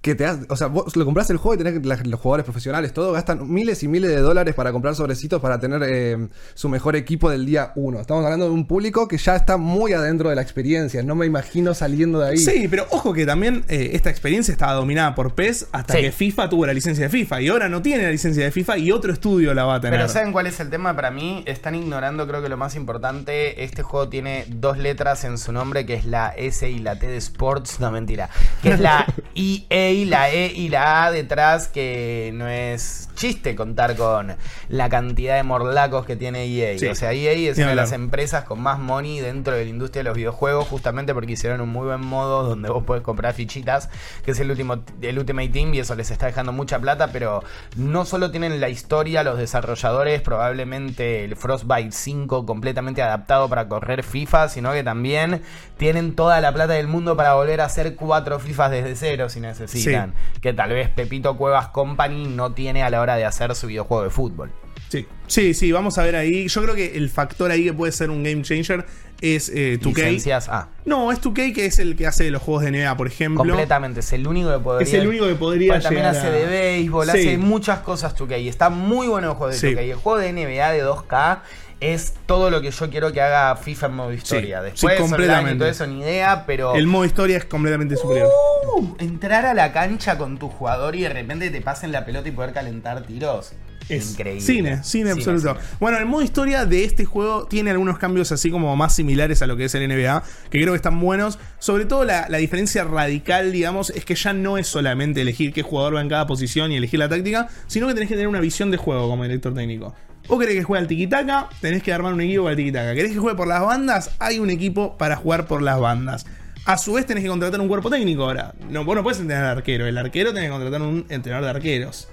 que 0.00 0.14
te 0.14 0.24
hace, 0.26 0.46
o 0.48 0.54
sea, 0.56 0.68
vos 0.68 0.94
lo 0.96 1.04
compras 1.04 1.28
el 1.30 1.38
juego 1.38 1.54
y 1.60 1.64
tenés 1.64 1.98
que 2.02 2.08
los 2.08 2.20
jugadores 2.20 2.44
profesionales, 2.44 2.92
todo 2.92 3.12
gastan 3.12 3.52
miles 3.52 3.82
y 3.82 3.88
miles 3.88 4.10
de 4.10 4.18
dólares 4.20 4.54
para 4.54 4.70
comprar 4.70 4.94
sobrecitos 4.94 5.40
para 5.42 5.58
tener 5.58 5.82
eh, 5.84 6.28
su 6.54 6.68
mejor 6.68 6.94
equipo 6.94 7.28
del 7.30 7.44
día 7.44 7.72
uno. 7.74 7.98
Estamos 8.00 8.24
hablando 8.24 8.44
de 8.46 8.52
un 8.52 8.66
público 8.68 9.08
que 9.08 9.18
ya 9.18 9.34
está 9.34 9.56
muy 9.56 9.92
adentro 9.94 10.28
de 10.30 10.36
la 10.36 10.42
experiencia. 10.42 11.02
No 11.02 11.16
me 11.16 11.26
imagino 11.26 11.74
saliendo 11.74 12.20
de 12.20 12.28
ahí. 12.30 12.36
Sí, 12.38 12.68
pero 12.70 12.86
ojo 12.90 13.12
que 13.12 13.26
también 13.26 13.64
eh, 13.68 13.90
esta 13.94 14.08
experiencia 14.08 14.52
estaba 14.52 14.74
dominada 14.74 15.16
por 15.16 15.34
PES 15.34 15.66
hasta 15.72 15.94
Sí. 15.94 16.00
que 16.02 16.12
FIFA 16.12 16.48
tuvo 16.48 16.64
la 16.66 16.72
licencia 16.74 17.04
de 17.04 17.10
FIFA. 17.10 17.42
Y 17.42 17.48
ahora 17.48 17.68
no 17.68 17.82
tiene 17.82 18.04
la 18.04 18.10
licencia 18.10 18.44
de 18.44 18.52
FIFA 18.52 18.78
y 18.78 18.92
otro 18.92 19.12
estudio 19.12 19.52
la 19.52 19.64
va 19.64 19.74
a 19.76 19.80
tener. 19.80 19.98
Pero 19.98 20.08
¿saben 20.08 20.30
cuál 20.32 20.46
es 20.46 20.60
el 20.60 20.70
tema 20.70 20.94
para 20.94 21.10
mí? 21.10 21.42
Están 21.46 21.74
ignorando, 21.74 22.26
creo 22.28 22.40
que 22.40 22.48
lo 22.48 22.56
más 22.56 22.76
importante, 22.76 23.64
este 23.64 23.82
juego 23.82 24.08
tiene 24.08 24.44
dos 24.48 24.78
letras 24.78 25.24
en 25.24 25.38
su 25.38 25.50
nombre, 25.50 25.84
que 25.86 25.94
es 25.94 26.04
la 26.04 26.28
S 26.36 26.70
y 26.70 26.78
la 26.78 26.96
T 27.00 27.08
de 27.08 27.16
Sports, 27.16 27.80
no 27.80 27.90
mentira, 27.90 28.30
que 28.62 28.70
es 28.70 28.78
la 28.80 29.04
EA, 29.34 29.88
la 30.04 30.30
E 30.30 30.52
y 30.54 30.68
la 30.68 31.06
A 31.06 31.10
detrás, 31.12 31.68
que 31.68 32.30
no 32.34 32.48
es 32.48 33.07
chiste 33.18 33.56
contar 33.56 33.96
con 33.96 34.36
la 34.68 34.88
cantidad 34.88 35.36
de 35.36 35.42
morlacos 35.42 36.06
que 36.06 36.16
tiene 36.16 36.46
EA. 36.46 36.78
Sí. 36.78 36.86
O 36.86 36.94
sea, 36.94 37.12
EA 37.12 37.50
es 37.50 37.58
una 37.58 37.70
de 37.70 37.74
las 37.74 37.92
empresas 37.92 38.44
con 38.44 38.60
más 38.60 38.78
money 38.78 39.20
dentro 39.20 39.54
de 39.54 39.64
la 39.64 39.70
industria 39.70 40.00
de 40.00 40.08
los 40.08 40.16
videojuegos, 40.16 40.68
justamente 40.68 41.12
porque 41.12 41.32
hicieron 41.32 41.60
un 41.60 41.68
muy 41.68 41.86
buen 41.86 42.00
modo 42.00 42.44
donde 42.44 42.70
vos 42.70 42.84
podés 42.84 43.02
comprar 43.02 43.34
fichitas, 43.34 43.90
que 44.24 44.30
es 44.30 44.40
el 44.40 44.50
último 44.50 44.82
el 45.02 45.18
Ultimate 45.18 45.48
Team, 45.48 45.74
y 45.74 45.80
eso 45.80 45.94
les 45.94 46.10
está 46.10 46.26
dejando 46.26 46.52
mucha 46.52 46.78
plata, 46.78 47.08
pero 47.12 47.42
no 47.76 48.04
solo 48.04 48.30
tienen 48.30 48.60
la 48.60 48.68
historia, 48.68 49.22
los 49.22 49.38
desarrolladores, 49.38 50.22
probablemente 50.22 51.24
el 51.24 51.36
Frostbite 51.36 51.92
5 51.92 52.46
completamente 52.46 53.02
adaptado 53.02 53.48
para 53.48 53.68
correr 53.68 54.04
FIFA, 54.04 54.48
sino 54.48 54.72
que 54.72 54.84
también 54.84 55.42
tienen 55.76 56.14
toda 56.14 56.40
la 56.40 56.52
plata 56.52 56.74
del 56.74 56.86
mundo 56.86 57.16
para 57.16 57.34
volver 57.34 57.60
a 57.60 57.64
hacer 57.64 57.96
cuatro 57.96 58.38
FIFAs 58.38 58.70
desde 58.70 58.96
cero 58.96 59.28
si 59.28 59.40
necesitan. 59.40 60.14
Que 60.40 60.52
tal 60.52 60.70
vez 60.70 60.88
Pepito 60.88 61.36
Cuevas 61.36 61.68
Company 61.68 62.26
no 62.26 62.52
tiene 62.52 62.82
a 62.82 62.90
la 62.90 63.00
hora 63.00 63.07
de 63.16 63.24
hacer 63.24 63.54
su 63.54 63.66
videojuego 63.66 64.04
de 64.04 64.10
fútbol. 64.10 64.50
Sí, 64.88 65.06
sí, 65.26 65.52
sí, 65.52 65.70
vamos 65.72 65.98
a 65.98 66.02
ver 66.02 66.16
ahí. 66.16 66.48
Yo 66.48 66.62
creo 66.62 66.74
que 66.74 66.96
el 66.96 67.10
factor 67.10 67.50
ahí 67.50 67.64
que 67.64 67.72
puede 67.74 67.92
ser 67.92 68.08
un 68.10 68.22
game 68.22 68.40
changer 68.42 68.86
es 69.20 69.50
eh, 69.50 69.78
2K. 69.82 69.96
Licencias, 69.96 70.48
ah, 70.48 70.68
No, 70.86 71.12
es 71.12 71.20
2K 71.20 71.52
que 71.52 71.66
es 71.66 71.78
el 71.78 71.94
que 71.96 72.06
hace 72.06 72.30
los 72.30 72.40
juegos 72.40 72.62
de 72.64 72.70
NBA, 72.70 72.96
por 72.96 73.06
ejemplo. 73.08 73.38
completamente. 73.44 74.00
Es 74.00 74.12
el 74.14 74.26
único 74.26 74.50
que 74.50 74.60
podría. 74.60 74.86
Es 74.88 74.94
el 74.94 75.06
único 75.08 75.26
que 75.26 75.34
podría 75.34 75.78
también 75.80 76.06
hace 76.06 76.28
a- 76.28 76.30
de 76.30 76.46
béisbol, 76.46 77.04
Sí. 77.10 77.18
hace 77.18 77.38
muchas 77.38 77.80
cosas 77.80 78.14
2K. 78.16 78.38
Y 78.38 78.48
está 78.48 78.70
muy 78.70 79.08
bueno 79.08 79.28
el 79.30 79.34
juego 79.34 79.52
de 79.52 79.58
Sí. 79.58 79.66
2K. 79.74 79.82
Y 79.84 79.90
el 79.90 79.96
juego 79.96 80.18
de 80.20 80.28
NBA 80.32 80.72
de 80.72 80.82
2K 80.82 81.42
es 81.80 82.14
todo 82.26 82.50
lo 82.50 82.60
que 82.60 82.70
yo 82.70 82.90
quiero 82.90 83.12
que 83.12 83.20
haga 83.20 83.54
FIFA 83.56 83.86
en 83.86 83.94
modo 83.94 84.12
historia. 84.12 84.58
sí, 84.60 84.64
Después, 84.64 84.98
y 84.98 85.02
completamente. 85.02 85.58
todo 85.58 85.68
eso, 85.68 85.86
ni 85.86 86.00
idea, 86.00 86.44
pero. 86.46 86.74
El 86.74 86.86
modo 86.86 87.04
historia 87.04 87.36
es 87.36 87.44
completamente 87.44 87.96
superior. 87.96 88.28
Uh, 88.76 88.96
entrar 88.98 89.46
a 89.46 89.54
la 89.54 89.72
cancha 89.72 90.18
con 90.18 90.38
tu 90.38 90.48
jugador 90.48 90.96
y 90.96 91.02
de 91.02 91.10
repente 91.10 91.50
te 91.50 91.60
pasen 91.60 91.92
la 91.92 92.04
pelota 92.04 92.28
y 92.28 92.32
poder 92.32 92.52
calentar 92.52 93.02
tiros. 93.02 93.52
Es 93.88 94.10
Increíble. 94.10 94.42
Cine, 94.42 94.84
cine 94.84 95.10
absoluto. 95.12 95.54
cine. 95.54 95.76
Bueno, 95.80 95.96
el 95.96 96.04
modo 96.04 96.20
historia 96.20 96.66
de 96.66 96.84
este 96.84 97.06
juego 97.06 97.46
tiene 97.46 97.70
algunos 97.70 97.96
cambios 97.96 98.30
así 98.32 98.50
como 98.50 98.76
más 98.76 98.94
similares 98.94 99.40
a 99.40 99.46
lo 99.46 99.56
que 99.56 99.64
es 99.64 99.74
el 99.74 99.88
NBA, 99.88 100.22
que 100.50 100.60
creo 100.60 100.72
que 100.74 100.76
están 100.76 101.00
buenos. 101.00 101.38
Sobre 101.58 101.86
todo 101.86 102.04
la, 102.04 102.26
la 102.28 102.36
diferencia 102.36 102.84
radical, 102.84 103.50
digamos, 103.50 103.88
es 103.90 104.04
que 104.04 104.14
ya 104.14 104.34
no 104.34 104.58
es 104.58 104.66
solamente 104.66 105.22
elegir 105.22 105.54
qué 105.54 105.62
jugador 105.62 105.96
va 105.96 106.02
en 106.02 106.10
cada 106.10 106.26
posición 106.26 106.70
y 106.70 106.76
elegir 106.76 106.98
la 106.98 107.08
táctica, 107.08 107.48
sino 107.66 107.86
que 107.86 107.94
tenés 107.94 108.10
que 108.10 108.14
tener 108.14 108.28
una 108.28 108.40
visión 108.40 108.70
de 108.70 108.76
juego 108.76 109.08
como 109.08 109.22
director 109.22 109.54
técnico. 109.54 109.94
Vos 110.28 110.38
querés 110.38 110.56
que 110.56 110.62
juegue 110.62 110.82
al 110.82 110.88
tiki-taka, 110.88 111.48
tenés 111.60 111.82
que 111.82 111.92
armar 111.92 112.12
un 112.12 112.20
equipo 112.20 112.44
para 112.44 112.52
el 112.52 112.58
tiki-taka. 112.58 112.94
¿Querés 112.94 113.12
que 113.12 113.18
juegue 113.18 113.36
por 113.36 113.48
las 113.48 113.62
bandas? 113.62 114.10
Hay 114.18 114.38
un 114.38 114.50
equipo 114.50 114.96
para 114.98 115.16
jugar 115.16 115.46
por 115.46 115.62
las 115.62 115.80
bandas. 115.80 116.26
A 116.66 116.76
su 116.76 116.92
vez 116.92 117.06
tenés 117.06 117.24
que 117.24 117.30
contratar 117.30 117.60
un 117.62 117.68
cuerpo 117.68 117.88
técnico 117.88 118.24
ahora. 118.24 118.52
No, 118.68 118.84
vos 118.84 118.94
no 118.94 119.02
puedes 119.02 119.18
entrenar 119.20 119.44
al 119.46 119.56
arquero. 119.56 119.86
El 119.86 119.96
arquero 119.96 120.34
tenés 120.34 120.48
que 120.48 120.50
contratar 120.50 120.82
un 120.82 121.06
entrenador 121.08 121.44
de 121.44 121.50
arqueros. 121.50 122.08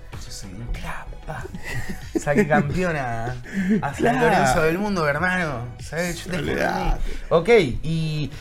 Clapa. 0.72 1.44
Saqué 2.18 2.48
campeona 2.48 3.36
a 3.82 3.94
San. 3.94 4.20
Lorenzo 4.22 4.62
del 4.62 4.78
mundo, 4.78 5.06
hermano. 5.08 5.68
¿Sabes? 5.80 6.24
Yo 6.24 6.32
te. 6.32 6.58
Ok, 7.30 7.50
y 7.84 8.32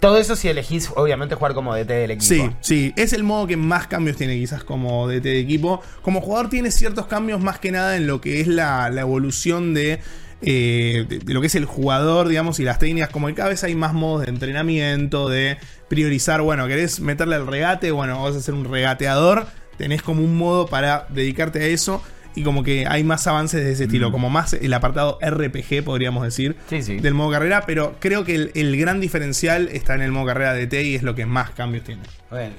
todo 0.00 0.16
eso 0.16 0.36
si 0.36 0.48
elegís, 0.48 0.90
obviamente, 0.94 1.34
jugar 1.34 1.54
como 1.54 1.74
DT 1.74 1.88
del 1.88 2.10
equipo. 2.12 2.26
Sí, 2.26 2.50
sí, 2.60 2.92
es 2.96 3.12
el 3.12 3.24
modo 3.24 3.46
que 3.46 3.56
más 3.56 3.86
cambios 3.86 4.16
tiene 4.16 4.36
quizás 4.36 4.64
como 4.64 5.08
DT 5.08 5.22
de 5.22 5.40
equipo. 5.40 5.82
Como 6.02 6.20
jugador 6.20 6.48
tiene 6.50 6.70
ciertos 6.70 7.06
cambios 7.06 7.40
más 7.40 7.58
que 7.58 7.70
nada 7.70 7.96
en 7.96 8.06
lo 8.06 8.20
que 8.20 8.40
es 8.40 8.46
la, 8.46 8.90
la 8.90 9.00
evolución 9.00 9.74
de, 9.74 10.00
eh, 10.42 11.06
lo 11.26 11.40
que 11.40 11.46
es 11.46 11.54
el 11.54 11.64
jugador, 11.64 12.28
digamos, 12.28 12.58
y 12.60 12.64
las 12.64 12.78
técnicas. 12.78 13.10
Como 13.10 13.28
que 13.28 13.34
cada 13.34 13.48
vez 13.48 13.62
hay 13.64 13.74
más 13.74 13.94
modos 13.94 14.22
de 14.22 14.30
entrenamiento, 14.30 15.28
de 15.28 15.58
priorizar, 15.88 16.42
bueno, 16.42 16.66
querés 16.66 17.00
meterle 17.00 17.36
al 17.36 17.46
regate, 17.46 17.90
bueno, 17.90 18.22
vas 18.22 18.34
a 18.34 18.40
ser 18.40 18.54
un 18.54 18.64
regateador, 18.64 19.46
tenés 19.76 20.02
como 20.02 20.22
un 20.22 20.36
modo 20.36 20.66
para 20.66 21.06
dedicarte 21.10 21.60
a 21.60 21.66
eso. 21.66 22.02
Y 22.34 22.42
como 22.44 22.62
que 22.62 22.86
hay 22.88 23.04
más 23.04 23.26
avances 23.26 23.62
de 23.62 23.72
ese 23.72 23.84
estilo, 23.84 24.10
como 24.10 24.30
más 24.30 24.54
el 24.54 24.72
apartado 24.72 25.18
RPG, 25.20 25.84
podríamos 25.84 26.22
decir, 26.24 26.56
Sí, 26.70 26.82
sí. 26.82 26.96
del 26.98 27.12
modo 27.14 27.30
carrera, 27.32 27.64
pero 27.66 27.94
creo 28.00 28.24
que 28.24 28.34
el, 28.34 28.50
el 28.54 28.76
gran 28.78 29.00
diferencial 29.00 29.68
está 29.70 29.94
en 29.94 30.00
el 30.02 30.12
modo 30.12 30.26
carrera 30.26 30.54
DT 30.54 30.72
y 30.82 30.94
es 30.94 31.02
lo 31.02 31.14
que 31.14 31.26
más 31.26 31.50
cambios 31.50 31.84
tiene. 31.84 32.02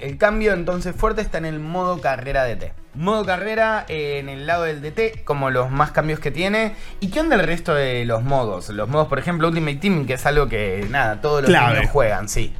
El 0.02 0.18
cambio 0.18 0.54
entonces 0.54 0.96
fuerte 0.96 1.22
está 1.24 1.40
en 1.40 1.46
el 1.46 1.60
modo 1.60 2.00
carrera 2.02 2.44
DT. 2.46 2.72
Modo 2.94 3.26
carrera 3.26 3.86
eh, 3.90 4.20
en 4.20 4.30
el 4.30 4.46
lado 4.46 4.66
del 4.66 4.84
DT, 4.84 5.24
como 5.24 5.50
los 5.50 5.72
más 5.72 5.90
cambios 5.90 6.20
que 6.20 6.30
tiene. 6.30 6.76
¿Y 7.00 7.08
qué 7.10 7.22
onda 7.22 7.36
el 7.38 7.44
resto 7.44 7.74
de 7.74 8.06
los 8.06 8.22
modos? 8.24 8.70
Los 8.70 8.88
modos, 8.88 9.08
por 9.08 9.18
ejemplo, 9.18 9.48
Ultimate 9.48 9.78
Team, 9.78 10.06
que 10.06 10.14
es 10.14 10.26
algo 10.28 10.48
que, 10.48 10.86
nada, 10.92 11.20
todos 11.20 11.42
los 11.42 11.50
Clave. 11.50 11.78
niños 11.80 11.92
juegan, 11.92 12.30
sí. 12.30 12.54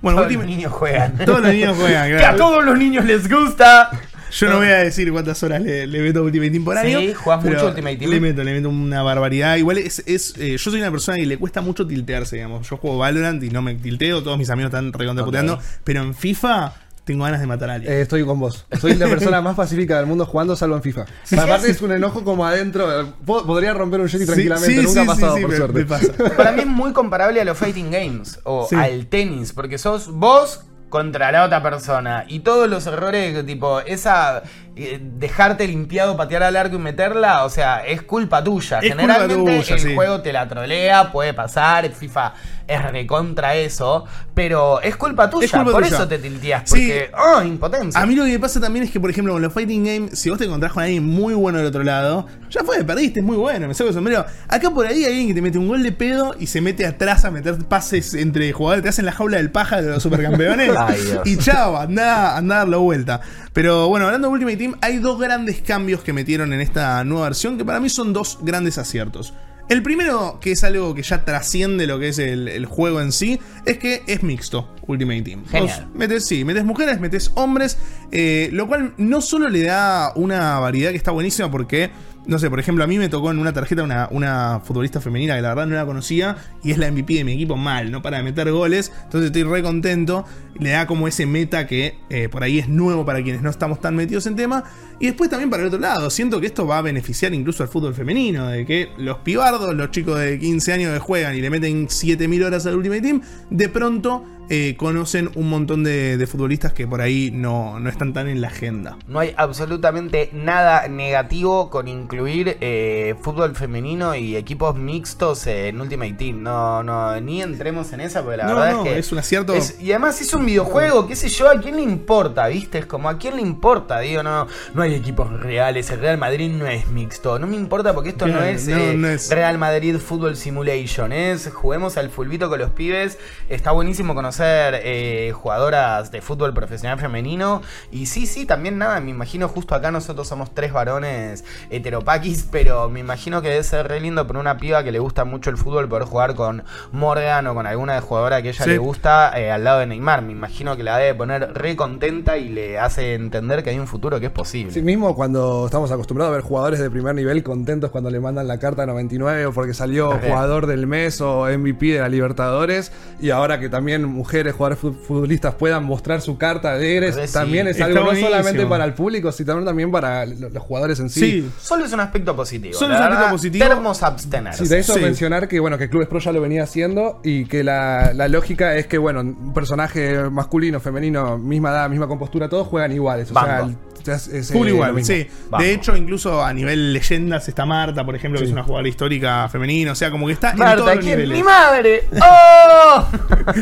Bueno, 0.00 0.18
todos 0.18 0.28
Ultimate- 0.30 0.46
los 0.48 0.56
niños 0.56 0.72
juegan. 0.72 1.16
todos 1.24 1.40
los 1.42 1.52
niños 1.52 1.76
juegan, 1.76 2.08
que 2.08 2.14
a 2.14 2.18
claro. 2.18 2.36
todos 2.36 2.64
los 2.64 2.78
niños 2.78 3.04
les 3.04 3.28
gusta. 3.28 3.90
Yo 4.32 4.48
no 4.48 4.56
voy 4.58 4.66
a 4.68 4.78
decir 4.78 5.10
cuántas 5.12 5.42
horas 5.42 5.60
le, 5.62 5.86
le 5.86 6.00
meto 6.00 6.20
a 6.20 6.22
Ultimate 6.22 6.50
Team 6.50 6.64
por 6.64 6.78
Sí, 6.78 6.94
año. 6.94 7.14
jugás 7.16 7.40
pero 7.42 7.54
mucho 7.56 7.68
Ultimate 7.68 7.96
Team. 7.96 8.10
Le 8.10 8.20
meto, 8.20 8.42
le 8.44 8.52
meto 8.54 8.68
una 8.70 9.02
barbaridad. 9.02 9.56
Igual 9.56 9.78
es. 9.78 10.02
es, 10.06 10.34
eh, 10.38 10.56
yo 10.58 10.70
soy 10.70 10.80
una 10.80 10.90
persona 10.90 11.18
que 11.18 11.26
le 11.26 11.36
cuesta 11.38 11.60
mucho 11.60 11.86
tiltearse, 11.86 12.36
digamos. 12.36 12.68
Yo 12.68 12.76
juego 12.78 12.98
Valorant 12.98 13.42
y 13.42 13.50
no 13.50 13.62
me 13.62 13.74
tilteo. 13.74 14.22
Todos 14.22 14.38
mis 14.38 14.50
amigos 14.50 14.70
están 14.70 14.92
recontraputeando. 14.92 15.54
Ok. 15.54 15.60
Pero 15.84 16.02
en 16.02 16.14
FIFA 16.14 16.72
tengo 17.04 17.24
ganas 17.24 17.40
de 17.40 17.46
matar 17.48 17.68
a 17.68 17.74
alguien. 17.74 17.92
Eh, 17.92 18.00
estoy 18.02 18.24
con 18.24 18.38
vos. 18.38 18.64
Soy 18.80 18.94
la 18.94 19.08
persona 19.08 19.40
más 19.42 19.56
pacífica 19.56 19.96
del 19.98 20.06
mundo 20.06 20.24
jugando, 20.24 20.54
salvo 20.54 20.76
en 20.76 20.82
FIFA. 20.82 21.04
Aparte 21.36 21.70
es 21.70 21.82
un 21.82 21.92
enojo 21.92 22.22
como 22.24 22.46
adentro. 22.46 23.00
eh, 23.02 23.06
po- 23.26 23.44
Podría 23.44 23.74
romper 23.74 24.00
un 24.00 24.08
jetty 24.08 24.20
Sí, 24.24 24.26
tranquilamente. 24.26 24.74
sí, 24.80 24.82
Nunca 24.86 25.00
ha 25.00 25.02
sí, 25.02 25.08
pasado, 25.08 25.34
sí, 25.36 25.42
por 25.42 25.50
me- 25.50 25.56
suerte. 25.56 25.78
me 25.80 25.84
pasa. 25.84 26.12
Para 26.36 26.52
mí 26.52 26.60
es 26.60 26.66
muy 26.68 26.92
comparable 26.92 27.40
a 27.40 27.44
los 27.44 27.58
fighting 27.58 27.90
games 27.90 28.38
o 28.44 28.66
Sí. 28.70 28.76
al 28.76 29.06
tenis, 29.08 29.52
porque 29.52 29.78
sos 29.78 30.12
vos 30.12 30.60
contra 30.92 31.32
la 31.32 31.44
otra 31.44 31.62
persona. 31.62 32.26
Y 32.28 32.40
todos 32.40 32.68
los 32.68 32.86
errores, 32.86 33.46
tipo, 33.46 33.80
esa 33.80 34.42
dejarte 34.74 35.66
limpiado, 35.68 36.16
patear 36.16 36.42
al 36.42 36.56
arco 36.56 36.76
y 36.76 36.78
meterla, 36.78 37.44
o 37.44 37.50
sea, 37.50 37.84
es 37.86 38.02
culpa 38.02 38.42
tuya. 38.42 38.78
Es 38.78 38.90
culpa 38.94 39.02
Generalmente 39.02 39.58
tuya, 39.58 39.74
el 39.74 39.80
sí. 39.80 39.94
juego 39.94 40.20
te 40.22 40.32
la 40.32 40.48
trolea, 40.48 41.12
puede 41.12 41.34
pasar, 41.34 41.90
FIFA 41.90 42.34
es 42.66 42.80
recontra 42.90 43.54
eso, 43.56 44.04
pero 44.34 44.80
es 44.80 44.96
culpa 44.96 45.28
tuya, 45.28 45.48
culpa 45.50 45.72
por 45.72 45.82
tuya. 45.82 45.96
eso 45.96 46.08
te 46.08 46.18
tilteas, 46.18 46.62
Sí. 46.64 46.70
porque, 46.76 47.10
oh, 47.36 47.42
impotencia. 47.42 48.00
A 48.00 48.06
mí 48.06 48.14
lo 48.14 48.24
que 48.24 48.30
me 48.30 48.38
pasa 48.38 48.60
también 48.60 48.84
es 48.86 48.90
que, 48.90 48.98
por 49.00 49.10
ejemplo, 49.10 49.34
con 49.34 49.42
los 49.42 49.52
fighting 49.52 49.84
games, 49.84 50.18
si 50.18 50.30
vos 50.30 50.38
te 50.38 50.44
encontrás 50.46 50.72
con 50.72 50.82
alguien 50.82 51.04
muy 51.04 51.34
bueno 51.34 51.58
del 51.58 51.66
otro 51.66 51.82
lado, 51.82 52.26
ya 52.48 52.62
fue, 52.64 52.82
perdiste, 52.84 53.20
es 53.20 53.26
muy 53.26 53.36
bueno, 53.36 53.68
me 53.68 53.74
saco 53.74 53.88
el 53.88 53.94
sombrero. 53.94 54.24
Acá 54.48 54.70
por 54.70 54.86
ahí 54.86 54.98
hay 55.04 55.10
alguien 55.10 55.28
que 55.28 55.34
te 55.34 55.42
mete 55.42 55.58
un 55.58 55.68
gol 55.68 55.82
de 55.82 55.92
pedo 55.92 56.34
y 56.38 56.46
se 56.46 56.60
mete 56.62 56.86
atrás 56.86 57.24
a 57.26 57.30
meter 57.30 57.58
pases 57.66 58.14
entre 58.14 58.50
jugadores, 58.52 58.82
te 58.84 58.88
hacen 58.88 59.04
la 59.04 59.12
jaula 59.12 59.36
del 59.36 59.50
paja 59.50 59.82
de 59.82 59.90
los 59.90 60.02
supercampeones. 60.02 60.70
Ay, 60.78 60.98
y 61.26 61.36
chao, 61.36 61.76
anda, 61.76 62.36
anda 62.38 62.54
a 62.56 62.58
darlo 62.60 62.80
vuelta. 62.80 63.20
Pero 63.52 63.88
bueno, 63.88 64.06
hablando 64.06 64.28
de 64.28 64.32
Ultimate 64.34 64.56
Team, 64.62 64.78
hay 64.80 64.98
dos 64.98 65.18
grandes 65.18 65.60
cambios 65.60 66.02
que 66.02 66.12
metieron 66.12 66.52
en 66.52 66.60
esta 66.60 67.02
nueva 67.04 67.24
versión 67.24 67.58
que 67.58 67.64
para 67.64 67.80
mí 67.80 67.88
son 67.88 68.12
dos 68.12 68.38
grandes 68.42 68.78
aciertos. 68.78 69.34
El 69.68 69.82
primero, 69.82 70.38
que 70.40 70.52
es 70.52 70.64
algo 70.64 70.94
que 70.94 71.02
ya 71.02 71.24
trasciende 71.24 71.86
lo 71.86 71.98
que 71.98 72.08
es 72.08 72.18
el, 72.18 72.48
el 72.48 72.66
juego 72.66 73.00
en 73.00 73.10
sí, 73.10 73.40
es 73.64 73.78
que 73.78 74.02
es 74.06 74.22
mixto 74.22 74.68
Ultimate 74.86 75.22
Team. 75.22 75.44
Genial. 75.46 75.86
Vos 75.86 75.96
metes, 75.96 76.26
sí, 76.26 76.44
metes 76.44 76.64
mujeres, 76.64 77.00
metes 77.00 77.30
hombres, 77.34 77.78
eh, 78.10 78.50
lo 78.52 78.66
cual 78.68 78.94
no 78.98 79.20
solo 79.20 79.48
le 79.48 79.62
da 79.62 80.12
una 80.14 80.58
variedad 80.58 80.90
que 80.90 80.96
está 80.96 81.10
buenísima 81.10 81.50
porque, 81.50 81.90
no 82.24 82.38
sé, 82.38 82.48
por 82.48 82.60
ejemplo, 82.60 82.84
a 82.84 82.86
mí 82.86 82.98
me 82.98 83.08
tocó 83.08 83.30
en 83.30 83.38
una 83.38 83.52
tarjeta 83.52 83.82
una, 83.82 84.08
una 84.10 84.60
futbolista 84.64 85.00
femenina 85.00 85.34
que 85.34 85.42
la 85.42 85.48
verdad 85.48 85.66
no 85.66 85.74
la 85.74 85.84
conocía 85.84 86.36
y 86.62 86.70
es 86.70 86.78
la 86.78 86.90
MVP 86.90 87.14
de 87.14 87.24
mi 87.24 87.32
equipo 87.32 87.56
mal, 87.56 87.90
no 87.90 88.00
para 88.00 88.22
meter 88.22 88.50
goles, 88.52 88.92
entonces 89.04 89.26
estoy 89.26 89.42
re 89.42 89.62
contento, 89.62 90.24
le 90.58 90.70
da 90.70 90.86
como 90.86 91.08
ese 91.08 91.26
meta 91.26 91.66
que 91.66 91.98
eh, 92.10 92.28
por 92.28 92.44
ahí 92.44 92.58
es 92.58 92.68
nuevo 92.68 93.04
para 93.04 93.22
quienes 93.22 93.42
no 93.42 93.50
estamos 93.50 93.80
tan 93.80 93.96
metidos 93.96 94.26
en 94.26 94.36
tema, 94.36 94.62
y 95.00 95.06
después 95.06 95.30
también 95.30 95.50
para 95.50 95.62
el 95.62 95.68
otro 95.68 95.80
lado, 95.80 96.10
siento 96.10 96.40
que 96.40 96.46
esto 96.46 96.66
va 96.66 96.78
a 96.78 96.82
beneficiar 96.82 97.34
incluso 97.34 97.64
al 97.64 97.68
fútbol 97.68 97.94
femenino, 97.94 98.46
de 98.46 98.64
que 98.64 98.90
los 98.98 99.18
pibardos, 99.18 99.74
los 99.74 99.90
chicos 99.90 100.18
de 100.20 100.38
15 100.38 100.72
años 100.72 100.92
que 100.92 101.00
juegan 101.00 101.34
y 101.34 101.40
le 101.40 101.50
meten 101.50 101.88
7000 101.88 102.44
horas 102.44 102.66
al 102.66 102.76
Ultimate 102.76 103.02
Team, 103.02 103.20
de 103.50 103.68
pronto 103.68 104.24
eh, 104.54 104.76
conocen 104.76 105.30
un 105.34 105.48
montón 105.48 105.82
de, 105.82 106.18
de 106.18 106.26
futbolistas 106.26 106.74
que 106.74 106.86
por 106.86 107.00
ahí 107.00 107.30
no, 107.32 107.80
no 107.80 107.88
están 107.88 108.12
tan 108.12 108.28
en 108.28 108.42
la 108.42 108.48
agenda. 108.48 108.98
No 109.08 109.18
hay 109.18 109.32
absolutamente 109.38 110.28
nada 110.34 110.88
negativo 110.88 111.70
con 111.70 111.88
incluir 111.88 112.58
eh, 112.60 113.14
fútbol 113.22 113.56
femenino 113.56 114.14
y 114.14 114.36
equipos 114.36 114.76
mixtos 114.76 115.46
en 115.46 115.80
Ultimate 115.80 116.12
Team. 116.12 116.42
No, 116.42 116.82
no, 116.82 117.18
ni 117.22 117.40
entremos 117.40 117.94
en 117.94 118.02
esa 118.02 118.20
porque 118.22 118.36
la 118.36 118.44
No, 118.44 118.56
verdad 118.56 118.72
no, 118.72 118.84
es 118.84 118.92
que. 118.92 118.98
es 118.98 119.10
un 119.12 119.18
acierto. 119.20 119.54
es- 119.54 119.80
y 119.80 119.90
además 119.92 120.20
es 120.20 120.34
un 120.34 120.44
videojuego, 120.44 121.06
qué 121.08 121.16
sé 121.16 121.30
yo, 121.30 121.48
¿a 121.48 121.58
quién 121.58 121.76
le 121.76 121.82
importa? 121.82 122.46
¿Viste? 122.48 122.76
Es 122.80 122.84
como, 122.86 123.08
¿a 123.08 123.16
quién 123.16 123.36
le 123.36 123.42
importa? 123.42 124.00
Digo, 124.00 124.22
no, 124.22 124.46
no 124.74 124.82
hay 124.82 124.92
equipos 124.94 125.32
reales. 125.40 125.88
El 125.88 126.00
Real 126.00 126.18
Madrid 126.18 126.50
no 126.52 126.66
es 126.66 126.88
mixto. 126.88 127.38
No 127.38 127.46
me 127.46 127.56
importa 127.56 127.94
porque 127.94 128.10
esto 128.10 128.26
no, 128.26 128.42
es, 128.42 128.68
eh, 128.68 128.94
no 128.98 129.08
es. 129.08 129.30
Real 129.30 129.56
Madrid 129.56 129.96
Football 129.96 130.36
Simulation. 130.36 131.10
Es 131.10 131.48
juguemos 131.50 131.96
al 131.96 132.10
fulbito 132.10 132.50
con 132.50 132.58
los 132.58 132.68
pibes. 132.72 133.18
Está 133.48 133.72
buenísimo 133.72 134.14
conocer 134.14 134.41
eh, 134.44 135.32
jugadoras 135.32 136.10
de 136.10 136.20
fútbol 136.20 136.52
profesional 136.54 136.98
femenino. 136.98 137.62
Y 137.90 138.06
sí, 138.06 138.26
sí, 138.26 138.46
también 138.46 138.78
nada, 138.78 139.00
me 139.00 139.10
imagino 139.10 139.48
justo 139.48 139.74
acá 139.74 139.90
nosotros 139.90 140.26
somos 140.28 140.52
tres 140.54 140.72
varones 140.72 141.44
heteropaquis, 141.70 142.46
pero 142.50 142.88
me 142.88 143.00
imagino 143.00 143.42
que 143.42 143.48
debe 143.48 143.62
ser 143.64 143.88
re 143.88 144.00
lindo 144.00 144.26
por 144.26 144.36
una 144.36 144.56
piba 144.58 144.82
que 144.84 144.92
le 144.92 144.98
gusta 144.98 145.24
mucho 145.24 145.50
el 145.50 145.56
fútbol 145.56 145.88
poder 145.88 146.04
jugar 146.04 146.34
con 146.34 146.64
Morgan 146.92 147.46
o 147.46 147.54
con 147.54 147.66
alguna 147.66 148.00
jugadora 148.00 148.42
que 148.42 148.50
ella 148.50 148.64
Sí. 148.64 148.70
le 148.70 148.78
gusta 148.78 149.32
eh, 149.40 149.50
al 149.50 149.64
lado 149.64 149.80
de 149.80 149.86
Neymar. 149.86 150.22
Me 150.22 150.32
imagino 150.32 150.76
que 150.76 150.82
la 150.82 150.98
debe 150.98 151.14
poner 151.14 151.52
re 151.54 151.74
contenta 151.76 152.36
y 152.38 152.48
le 152.48 152.78
hace 152.78 153.14
entender 153.14 153.62
que 153.62 153.70
hay 153.70 153.78
un 153.78 153.86
futuro 153.86 154.20
que 154.20 154.26
es 154.26 154.32
posible. 154.32 154.72
Sí, 154.72 154.82
mismo 154.82 155.14
cuando 155.14 155.66
estamos 155.66 155.90
acostumbrados 155.90 156.32
a 156.32 156.36
ver 156.36 156.44
jugadores 156.44 156.80
de 156.80 156.90
primer 156.90 157.14
nivel 157.14 157.42
contentos 157.42 157.90
cuando 157.90 158.10
le 158.10 158.20
mandan 158.20 158.46
la 158.46 158.58
carta 158.58 158.86
99 158.86 159.46
o 159.46 159.52
porque 159.52 159.74
salió 159.74 160.12
jugador 160.18 160.66
del 160.66 160.86
mes 160.86 161.20
o 161.20 161.46
MVP 161.46 161.86
de 161.94 162.00
la 162.00 162.08
Libertadores 162.08 162.92
y 163.20 163.30
ahora 163.30 163.58
que 163.58 163.68
también 163.68 164.21
mujeres, 164.22 164.54
jugadores 164.54 164.78
fu- 164.78 164.92
futbolistas 164.92 165.54
puedan 165.56 165.84
mostrar 165.84 166.20
su 166.20 166.38
carta 166.38 166.76
de 166.78 166.96
Eres, 166.96 167.16
sí. 167.16 167.32
también 167.32 167.66
es 167.68 167.80
algo 167.80 168.00
no 168.12 168.14
solamente 168.14 168.64
para 168.66 168.84
el 168.84 168.94
público, 168.94 169.32
sino 169.32 169.64
también 169.64 169.90
para 169.90 170.24
lo- 170.26 170.48
los 170.48 170.62
jugadores 170.62 171.00
en 171.00 171.10
sí. 171.10 171.20
Sí, 171.20 171.50
Solo 171.60 171.84
es 171.84 171.92
un 171.92 172.00
aspecto 172.00 172.34
positivo. 172.36 172.74
Solo 172.78 172.90
la 172.94 173.00
es 173.00 173.00
un 173.06 173.12
aspecto 173.12 173.30
positivo. 173.32 173.66
Termos 173.68 174.02
abstenerse. 174.02 174.64
Sí, 174.64 174.70
de 174.72 174.78
eso 174.80 174.94
Sí. 174.94 175.00
mencionar 175.00 175.48
que 175.48 175.58
bueno 175.60 175.76
que 175.78 175.88
Clubes 175.88 176.08
Pro 176.08 176.18
ya 176.20 176.32
lo 176.32 176.40
venía 176.40 176.62
haciendo 176.62 177.20
y 177.24 177.46
que 177.46 177.64
la, 177.64 178.12
la 178.14 178.28
lógica 178.28 178.76
es 178.76 178.86
que 178.86 178.98
bueno 178.98 179.20
un 179.20 179.52
personaje 179.52 180.30
masculino, 180.30 180.78
femenino, 180.80 181.38
misma 181.38 181.70
edad, 181.70 181.90
misma 181.90 182.06
compostura, 182.06 182.48
todos 182.48 182.66
juegan 182.68 182.92
iguales. 182.92 183.30
O 183.30 183.34
sea, 183.34 183.60
el- 183.60 183.76
es, 184.10 184.28
es, 184.28 184.52
Full 184.52 184.68
eh, 184.68 185.04
sí. 185.04 185.26
Vamos. 185.48 185.64
De 185.64 185.72
hecho, 185.72 185.96
incluso 185.96 186.44
a 186.44 186.52
nivel 186.52 186.92
leyendas 186.92 187.48
está 187.48 187.64
Marta, 187.64 188.04
por 188.04 188.16
ejemplo, 188.16 188.40
que 188.40 188.46
es 188.46 188.52
una 188.52 188.62
jugadora 188.64 188.88
histórica 188.88 189.48
femenina. 189.48 189.92
O 189.92 189.94
sea, 189.94 190.10
como 190.10 190.26
que 190.26 190.32
está 190.32 190.50
en 190.50 190.58
Marta, 190.58 190.76
todos 190.76 190.96
los. 191.04 191.28
¡Mi 191.28 191.42
madre! 191.42 192.04
¡Oh! 192.20 193.06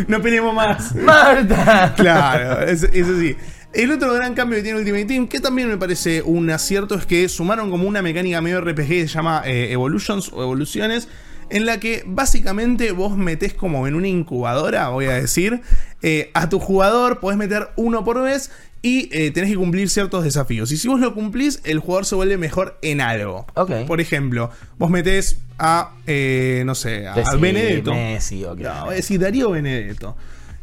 no 0.09 0.23
peleemos 0.23 0.55
más. 0.55 0.95
¡Marta! 0.95 1.93
Claro, 1.97 2.63
es- 2.67 2.85
eso 2.85 3.19
sí. 3.19 3.37
El 3.73 3.93
otro 3.93 4.13
gran 4.15 4.35
cambio 4.35 4.57
que 4.57 4.65
tiene 4.65 4.79
Ultimate 4.81 5.05
Team, 5.05 5.29
que 5.29 5.39
también 5.39 5.69
me 5.69 5.77
parece 5.77 6.23
un 6.23 6.51
acierto, 6.51 6.97
es 6.97 7.07
que 7.07 7.29
sumaron 7.29 7.71
como 7.71 7.87
una 7.87 8.03
mecánica 8.03 8.41
medio 8.41 8.61
RPG 8.61 8.89
que 8.89 9.09
se 9.09 9.15
llama 9.15 9.43
eh, 9.45 9.71
Evolutions 9.71 10.33
o 10.33 10.43
Evoluciones, 10.43 11.09
en 11.51 11.67
la 11.67 11.79
que 11.79 12.03
básicamente 12.07 12.91
vos 12.93 13.17
metés 13.17 13.55
como 13.55 13.87
en 13.87 13.95
una 13.95 14.09
incubadora, 14.09 14.89
voy 14.89 15.07
a 15.07 15.13
decir, 15.13 15.63
eh, 16.03 16.31
a 16.35 16.49
tu 16.49 16.59
jugador, 16.59 17.21
podés 17.21 17.39
meter 17.39 17.69
uno 17.77 18.05
por 18.05 18.23
vez 18.23 18.51
y 18.83 19.09
eh, 19.13 19.31
tenés 19.31 19.51
que 19.51 19.57
cumplir 19.57 19.91
ciertos 19.91 20.25
desafíos. 20.25 20.73
Y 20.73 20.77
si 20.77 20.89
vos 20.89 21.01
lo 21.01 21.15
cumplís, 21.15 21.61
el 21.65 21.81
jugador 21.81 22.07
se 22.07 22.15
vuelve 22.15 22.39
mejor 22.39 22.79
en 22.83 23.01
algo. 23.01 23.47
Por 23.87 24.01
ejemplo, 24.01 24.51
vos 24.79 24.91
metés 24.91 25.39
a, 25.59 25.97
eh, 26.07 26.63
no 26.65 26.75
sé, 26.75 27.07
a 27.07 27.15
Decí 27.15 27.37
Benedetto. 27.37 27.93
Messi, 27.93 28.45
ok. 28.45 28.59
No, 28.59 28.85
voy 28.87 28.95
a 28.95 28.97
decir 28.97 29.21
Darío 29.21 29.51
Benedetto. 29.51 30.17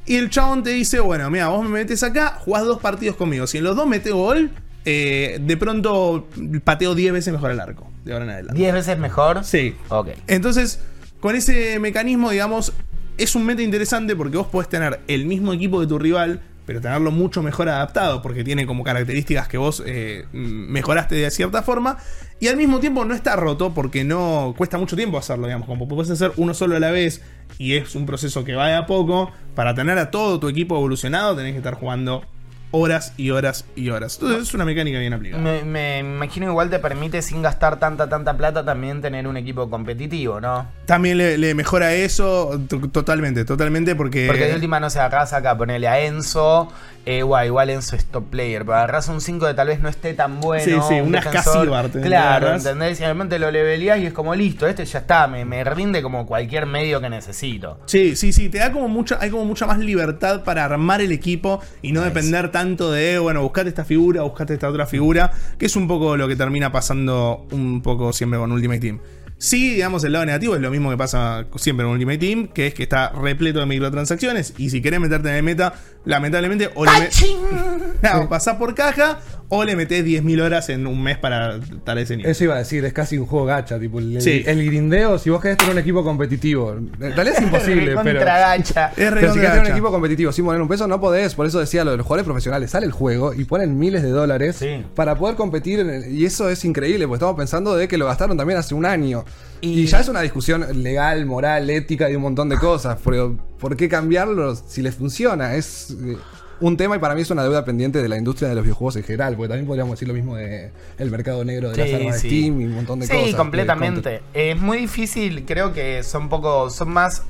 Y 0.05 0.15
el 0.15 0.29
chabón 0.29 0.63
te 0.63 0.71
dice, 0.71 0.99
bueno, 0.99 1.29
mira, 1.29 1.49
vos 1.49 1.63
me 1.63 1.69
metes 1.69 2.01
acá, 2.01 2.39
jugás 2.39 2.65
dos 2.65 2.79
partidos 2.79 3.17
conmigo. 3.17 3.45
Si 3.45 3.57
en 3.57 3.65
los 3.65 3.75
dos 3.75 3.85
metes 3.85 4.13
gol, 4.13 4.51
eh, 4.85 5.37
de 5.41 5.57
pronto 5.57 6.29
pateo 6.63 6.95
10 6.95 7.13
veces 7.13 7.33
mejor 7.33 7.51
el 7.51 7.59
arco. 7.59 7.91
De 8.05 8.13
ahora 8.13 8.23
en 8.23 8.31
adelante. 8.31 8.57
¿Diez 8.57 8.73
veces 8.73 8.97
mejor? 8.97 9.43
Sí. 9.43 9.75
Ok. 9.89 10.09
Entonces, 10.27 10.79
con 11.19 11.35
ese 11.35 11.77
mecanismo, 11.79 12.31
digamos, 12.31 12.71
es 13.17 13.35
un 13.35 13.45
meta 13.45 13.61
interesante 13.61 14.15
porque 14.15 14.37
vos 14.37 14.47
podés 14.47 14.69
tener 14.69 15.01
el 15.07 15.25
mismo 15.25 15.51
equipo 15.51 15.81
de 15.81 15.87
tu 15.87 15.99
rival, 15.99 16.41
pero 16.67 16.81
tenerlo 16.81 17.11
mucho 17.11 17.41
mejor 17.41 17.69
adaptado, 17.69 18.21
porque 18.21 18.43
tiene 18.43 18.67
como 18.67 18.83
características 18.83 19.47
que 19.47 19.57
vos 19.57 19.81
eh, 19.85 20.25
mejoraste 20.33 21.15
de 21.15 21.31
cierta 21.31 21.63
forma, 21.63 21.97
y 22.41 22.49
al 22.49 22.57
mismo 22.57 22.81
tiempo 22.81 23.05
no 23.05 23.15
está 23.15 23.37
roto 23.37 23.73
porque 23.73 24.03
no 24.03 24.53
cuesta 24.57 24.77
mucho 24.77 24.97
tiempo 24.97 25.17
hacerlo, 25.17 25.47
digamos, 25.47 25.65
como 25.65 25.87
puedes 25.87 26.11
hacer 26.11 26.33
uno 26.35 26.53
solo 26.53 26.75
a 26.75 26.79
la 26.81 26.91
vez, 26.91 27.21
y 27.57 27.75
es 27.75 27.95
un 27.95 28.05
proceso 28.05 28.43
que 28.43 28.53
va 28.53 28.67
de 28.67 28.75
a 28.75 28.85
poco, 28.85 29.31
para 29.55 29.73
tener 29.73 29.97
a 29.97 30.11
todo 30.11 30.41
tu 30.41 30.49
equipo 30.49 30.75
evolucionado 30.75 31.37
tenés 31.37 31.53
que 31.53 31.59
estar 31.59 31.75
jugando 31.75 32.25
horas 32.71 33.13
y 33.17 33.29
horas 33.31 33.65
y 33.75 33.89
horas. 33.89 34.17
Entonces 34.21 34.49
es 34.49 34.53
una 34.53 34.65
mecánica 34.65 34.99
bien 34.99 35.13
aplicada. 35.13 35.41
Me, 35.41 35.63
me 35.63 35.99
imagino 35.99 36.47
igual 36.49 36.69
te 36.69 36.79
permite 36.79 37.21
sin 37.21 37.41
gastar 37.41 37.79
tanta, 37.79 38.09
tanta 38.09 38.35
plata 38.35 38.63
también 38.65 39.01
tener 39.01 39.27
un 39.27 39.37
equipo 39.37 39.69
competitivo, 39.69 40.41
¿no? 40.41 40.67
También 40.85 41.17
le, 41.17 41.37
le 41.37 41.53
mejora 41.53 41.93
eso 41.93 42.59
totalmente, 42.91 43.45
totalmente, 43.45 43.95
porque... 43.95 44.27
Porque 44.27 44.45
de 44.45 44.55
última 44.55 44.79
no 44.79 44.89
se 44.89 44.99
agarras 44.99 45.33
acá, 45.33 45.57
ponerle 45.57 45.87
a 45.87 45.99
Enzo, 46.01 46.71
eh, 47.05 47.19
igual 47.19 47.69
Enzo 47.69 47.95
es 47.95 48.05
top 48.05 48.29
player, 48.29 48.63
pero 48.65 48.75
agarras 48.75 49.07
un 49.07 49.21
5 49.21 49.47
de 49.47 49.53
tal 49.53 49.67
vez 49.67 49.79
no 49.79 49.87
esté 49.89 50.13
tan 50.13 50.39
bueno. 50.41 50.63
Sí, 50.63 50.71
sí, 50.87 50.99
un 51.01 51.11
te 51.11 52.01
Claro. 52.01 52.53
¿entendés? 52.55 52.99
Y 52.99 53.03
realmente 53.03 53.39
lo 53.39 53.49
leveleás 53.51 53.99
y 53.99 54.05
es 54.07 54.13
como 54.13 54.35
listo, 54.35 54.67
este 54.67 54.85
ya 54.85 54.99
está, 54.99 55.27
me, 55.27 55.45
me 55.45 55.63
rinde 55.63 56.01
como 56.01 56.25
cualquier 56.25 56.65
medio 56.65 56.99
que 56.99 57.09
necesito. 57.09 57.79
Sí, 57.85 58.15
sí, 58.15 58.33
sí, 58.33 58.49
te 58.49 58.57
da 58.59 58.71
como 58.71 58.87
mucha, 58.89 59.17
hay 59.21 59.29
como 59.29 59.45
mucha 59.45 59.65
más 59.65 59.79
libertad 59.79 60.43
para 60.43 60.65
armar 60.65 61.01
el 61.01 61.11
equipo 61.11 61.61
y 61.81 61.91
no 61.91 62.01
Nice. 62.01 62.13
depender 62.13 62.51
tanto 62.57 62.91
de, 62.91 63.19
bueno, 63.19 63.43
buscate 63.43 63.69
esta 63.69 63.85
figura, 63.85 64.23
buscate 64.23 64.55
esta 64.55 64.67
otra 64.67 64.87
figura, 64.87 65.31
que 65.59 65.67
es 65.67 65.75
un 65.75 65.87
poco 65.87 66.17
lo 66.17 66.27
que 66.27 66.35
termina 66.35 66.71
pasando 66.71 67.45
un 67.51 67.83
poco 67.83 68.11
siempre 68.11 68.39
con 68.39 68.51
Ultimate 68.51 68.79
Team. 68.79 68.99
Sí, 69.37 69.75
digamos, 69.75 70.03
el 70.03 70.13
lado 70.13 70.25
negativo 70.25 70.55
es 70.55 70.61
lo 70.61 70.71
mismo 70.71 70.89
que 70.89 70.97
pasa 70.97 71.45
siempre 71.57 71.85
con 71.85 71.93
Ultimate 71.93 72.17
Team, 72.17 72.47
que 72.47 72.65
es 72.65 72.73
que 72.73 72.81
está 72.81 73.09
repleto 73.11 73.59
de 73.59 73.67
microtransacciones 73.67 74.55
y 74.57 74.71
si 74.71 74.81
querés 74.81 74.99
meterte 74.99 75.29
en 75.29 75.35
el 75.35 75.43
meta, 75.43 75.75
lamentablemente, 76.07 76.69
o 76.75 76.85
le, 76.85 76.91
me- 76.91 77.09
No, 78.01 78.29
pasás 78.29 78.55
por 78.57 78.73
caja 78.75 79.19
o 79.49 79.63
le 79.63 79.75
metés 79.77 80.03
10.000 80.03 80.41
horas 80.41 80.67
en 80.69 80.85
un 80.87 81.01
mes 81.01 81.17
para 81.17 81.55
estar 81.55 81.97
a 81.97 82.01
ese 82.01 82.17
nivel. 82.17 82.29
Eso 82.31 82.43
iba 82.43 82.55
a 82.55 82.57
decir, 82.57 82.83
es 82.83 82.91
casi 82.91 83.17
un 83.17 83.25
juego 83.25 83.45
gacha, 83.45 83.79
tipo 83.79 83.99
el, 83.99 84.21
Sí. 84.21 84.43
el 84.45 84.65
grindeo, 84.65 85.17
si 85.19 85.29
vos 85.29 85.41
querés 85.41 85.57
tener 85.57 85.71
un 85.73 85.79
equipo 85.79 86.03
competitivo, 86.03 86.73
en 86.73 86.91
realidad 86.99 87.27
es 87.37 87.41
imposible, 87.41 87.85
pero... 87.95 88.19
Contra 88.19 88.39
gacha. 88.39 88.87
Es 88.89 88.93
Pero 88.95 89.33
si 89.33 89.39
querés 89.39 89.51
tener 89.51 89.65
un 89.65 89.71
equipo 89.71 89.89
competitivo 89.91 90.31
sin 90.33 90.43
poner 90.43 90.61
un 90.61 90.67
peso, 90.67 90.85
no 90.87 90.99
podés. 90.99 91.33
Por 91.33 91.45
eso 91.45 91.59
decía 91.59 91.85
lo 91.85 91.91
de 91.91 91.97
los 91.97 92.05
jugadores 92.05 92.25
profesionales. 92.25 92.71
Sale 92.71 92.85
el 92.87 92.91
juego 92.91 93.33
y 93.33 93.45
ponen 93.45 93.77
miles 93.79 94.03
de 94.03 94.09
dólares 94.09 94.57
Sí. 94.57 94.83
para 94.95 95.15
poder 95.15 95.35
competir. 95.35 95.79
en 95.79 95.89
el- 95.91 96.11
y 96.13 96.25
eso 96.25 96.49
es 96.49 96.63
increíble, 96.65 97.05
porque 97.07 97.17
estamos 97.17 97.37
pensando 97.37 97.75
de 97.75 97.87
que 97.87 97.97
lo 97.97 98.05
gastaron 98.05 98.35
también 98.37 98.59
hace 98.59 98.73
un 98.75 98.85
año. 98.85 99.23
Y- 99.61 99.79
Y, 99.81 99.85
ya 99.87 99.99
es 100.01 100.07
una 100.09 100.21
discusión 100.21 100.65
legal, 100.83 101.25
moral, 101.25 101.69
ética 101.69 102.09
y 102.09 102.15
un 102.15 102.21
montón 102.21 102.47
de 102.49 102.57
cosas. 102.57 102.97
Pero 103.03 103.35
¿por 103.59 103.75
qué 103.75 103.89
cambiarlo 103.89 104.55
si 104.55 104.81
les 104.81 104.95
funciona? 104.95 105.55
Es 105.55 105.91
eh, 105.91 106.17
un 106.59 106.75
tema 106.77 106.95
y 106.95 106.99
para 106.99 107.13
mí 107.15 107.21
es 107.21 107.29
una 107.29 107.43
deuda 107.43 107.63
pendiente 107.65 108.01
de 108.01 108.07
la 108.09 108.17
industria 108.17 108.49
de 108.49 108.55
los 108.55 108.63
videojuegos 108.63 108.95
en 108.95 109.03
general. 109.03 109.35
Porque 109.35 109.49
también 109.49 109.67
podríamos 109.67 109.91
decir 109.93 110.07
lo 110.07 110.13
mismo 110.13 110.35
de 110.35 110.71
el 110.97 111.11
mercado 111.11 111.43
negro 111.45 111.69
de 111.71 111.77
las 111.77 111.87
Sí, 111.87 111.93
armas 111.95 112.13
de 112.15 112.19
sí. 112.21 112.27
Steam 112.41 112.61
y 112.61 112.65
un 112.65 112.75
montón 112.75 112.99
de 112.99 113.07
Sí, 113.07 113.13
cosas. 113.13 113.31
de 113.31 113.37
completamente. 113.37 114.21
Es 114.33 114.59
muy 114.59 114.77
difícil, 114.79 115.45
creo 115.45 115.73
que 115.73 116.03
son 116.03 116.29
poco, 116.29 116.69
son 116.69 116.89
más 116.89 117.23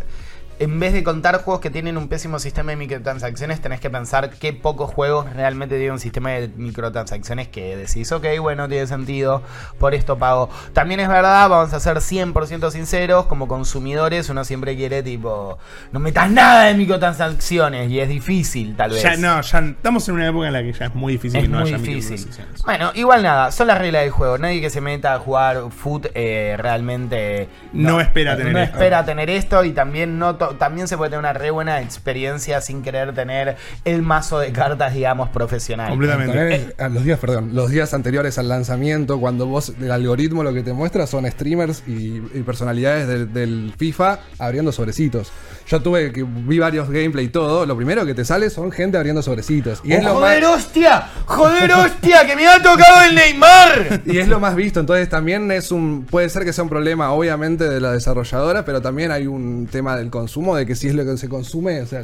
en 0.60 0.80
vez 0.80 0.94
de 0.94 1.04
contar 1.04 1.42
juegos 1.44 1.62
que 1.62 1.70
tienen 1.70 1.98
un 1.98 2.08
pésimo 2.08 2.40
sistema 2.40 2.72
de 2.72 2.78
microtransacciones, 2.78 3.62
tenés 3.62 3.80
que 3.80 3.90
pensar 3.90 4.30
qué 4.32 4.54
pocos 4.54 4.92
juegos 4.92 5.32
realmente 5.34 5.76
tienen 5.76 5.94
un 5.94 6.00
sistema 6.00 6.32
de 6.32 6.48
microtransacciones 6.50 7.48
que 7.48 7.76
decís, 7.78 8.12
ok, 8.12 8.26
bueno, 8.40 8.68
tiene 8.68 8.88
sentido, 8.88 9.44
por 9.80 9.94
esto 9.94 10.18
pago. 10.18 10.50
También 10.74 11.00
es 11.00 11.08
verdad, 11.10 11.50
vamos 11.50 11.74
a 11.74 11.80
ser 11.80 11.98
100% 11.98 12.72
sinceros, 12.72 13.26
como 13.28 13.48
consumidores 13.48 14.30
uno 14.30 14.44
siempre 14.44 14.76
quiere 14.76 15.04
tipo, 15.04 15.58
no 15.92 16.00
metas 16.00 16.30
nada 16.32 16.64
de 16.66 16.74
microtransacciones 16.76 17.90
y 17.90 18.00
es 18.00 18.10
difícil 18.10 18.76
tal 18.76 18.92
vez. 18.92 19.04
Ya 19.04 19.16
no, 19.18 19.42
ya 19.42 19.60
estamos 19.60 20.08
en 20.10 20.16
una 20.16 20.28
época 20.28 20.48
en 20.48 20.54
la 20.54 20.62
que 20.64 20.74
ya 20.74 20.86
es 20.86 20.96
muy 20.96 21.14
difícil 21.14 21.38
Es 21.38 21.44
que 21.44 21.50
no 21.50 21.60
muy 21.60 21.68
haya 21.70 21.78
difícil. 21.78 22.12
microtransacciones. 22.18 22.62
Bueno, 22.64 22.92
igual 22.96 23.24
nada, 23.24 23.52
son 23.52 23.68
las 23.68 23.78
reglas 23.78 24.02
del 24.04 24.12
juego. 24.12 24.38
Nadie 24.38 24.62
que 24.62 24.70
se 24.70 24.82
meta 24.82 25.14
a 25.14 25.20
jugar 25.20 25.62
foot 25.72 26.08
eh, 26.14 26.56
realmente 26.58 27.48
No 27.74 28.00
espera 28.02 28.36
tener 28.38 28.54
no 28.54 28.60
esto. 28.60 28.74
espera 28.78 29.06
tener 29.06 29.30
esto 29.30 29.64
y 29.64 29.72
también 29.72 30.18
no 30.20 30.36
también 30.56 30.88
se 30.88 30.98
puede 30.98 31.10
tener 31.10 31.20
una 31.20 31.34
re 31.34 31.52
buena 31.52 31.82
experiencia 31.82 32.62
sin 32.62 32.82
querer 32.82 33.14
tener 33.14 33.58
el 33.86 34.02
mazo 34.02 34.40
de 34.40 34.52
cartas, 34.52 34.94
digamos, 34.94 35.30
profesional. 35.30 35.90
Completamente. 35.90 36.76
Los 36.90 37.04
días, 37.04 37.20
perdón, 37.20 37.52
los 37.54 37.70
días 37.70 37.94
anteriores 37.94 38.38
al 38.38 38.50
lanzamiento, 38.50 39.20
cuando 39.20 39.46
vos, 39.46 39.74
el 39.80 39.92
algoritmo 39.92 40.44
lo 40.44 40.54
que 40.54 40.64
te 40.64 40.74
muestra 40.74 41.08
son 41.08 41.30
streamers 41.30 41.84
y, 41.88 42.18
y 42.34 42.44
personalidades 42.46 43.08
del, 43.08 43.34
del 43.34 43.74
FIFA 43.78 44.20
abriendo 44.40 44.72
sobrecitos. 44.72 45.32
Yo 45.68 45.82
tuve 45.82 46.14
que 46.14 46.24
vi 46.24 46.60
varios 46.60 46.90
gameplay 46.90 47.26
y 47.26 47.30
todo, 47.30 47.66
lo 47.66 47.76
primero 47.76 48.06
que 48.06 48.14
te 48.14 48.24
sale 48.24 48.50
son 48.50 48.72
gente 48.72 48.98
abriendo 48.98 49.22
sobrecitos. 49.22 49.82
Y 49.84 49.94
es, 49.94 50.04
lo 50.04 50.14
más, 50.14 50.24
¡Joder, 50.24 50.46
hostia! 50.46 51.10
¡Joder, 51.26 51.72
hostia! 51.74 52.26
¡Que 52.26 52.36
me 52.36 52.48
ha 52.48 52.62
tocado 52.62 53.04
el 53.10 53.16
Neymar! 53.16 54.02
y 54.06 54.18
es 54.18 54.28
lo 54.28 54.40
más 54.40 54.56
visto, 54.56 54.80
entonces 54.80 55.10
también 55.10 55.52
es 55.52 55.72
un 55.72 56.06
puede 56.10 56.30
ser 56.30 56.46
que 56.46 56.54
sea 56.54 56.64
un 56.64 56.70
problema 56.70 57.12
obviamente 57.12 57.68
de 57.68 57.82
la 57.82 57.92
desarrolladora, 57.92 58.64
pero 58.64 58.82
también 58.82 59.12
hay 59.12 59.28
un 59.28 59.68
tema 59.70 59.98
del 59.98 60.10
consumo 60.10 60.37
de 60.58 60.66
que 60.66 60.76
si 60.76 60.88
es 60.88 60.96
lo 60.96 61.04
que 61.06 61.18
se 61.18 61.28
consume, 61.30 61.82
o 61.82 61.86
sea, 61.88 62.02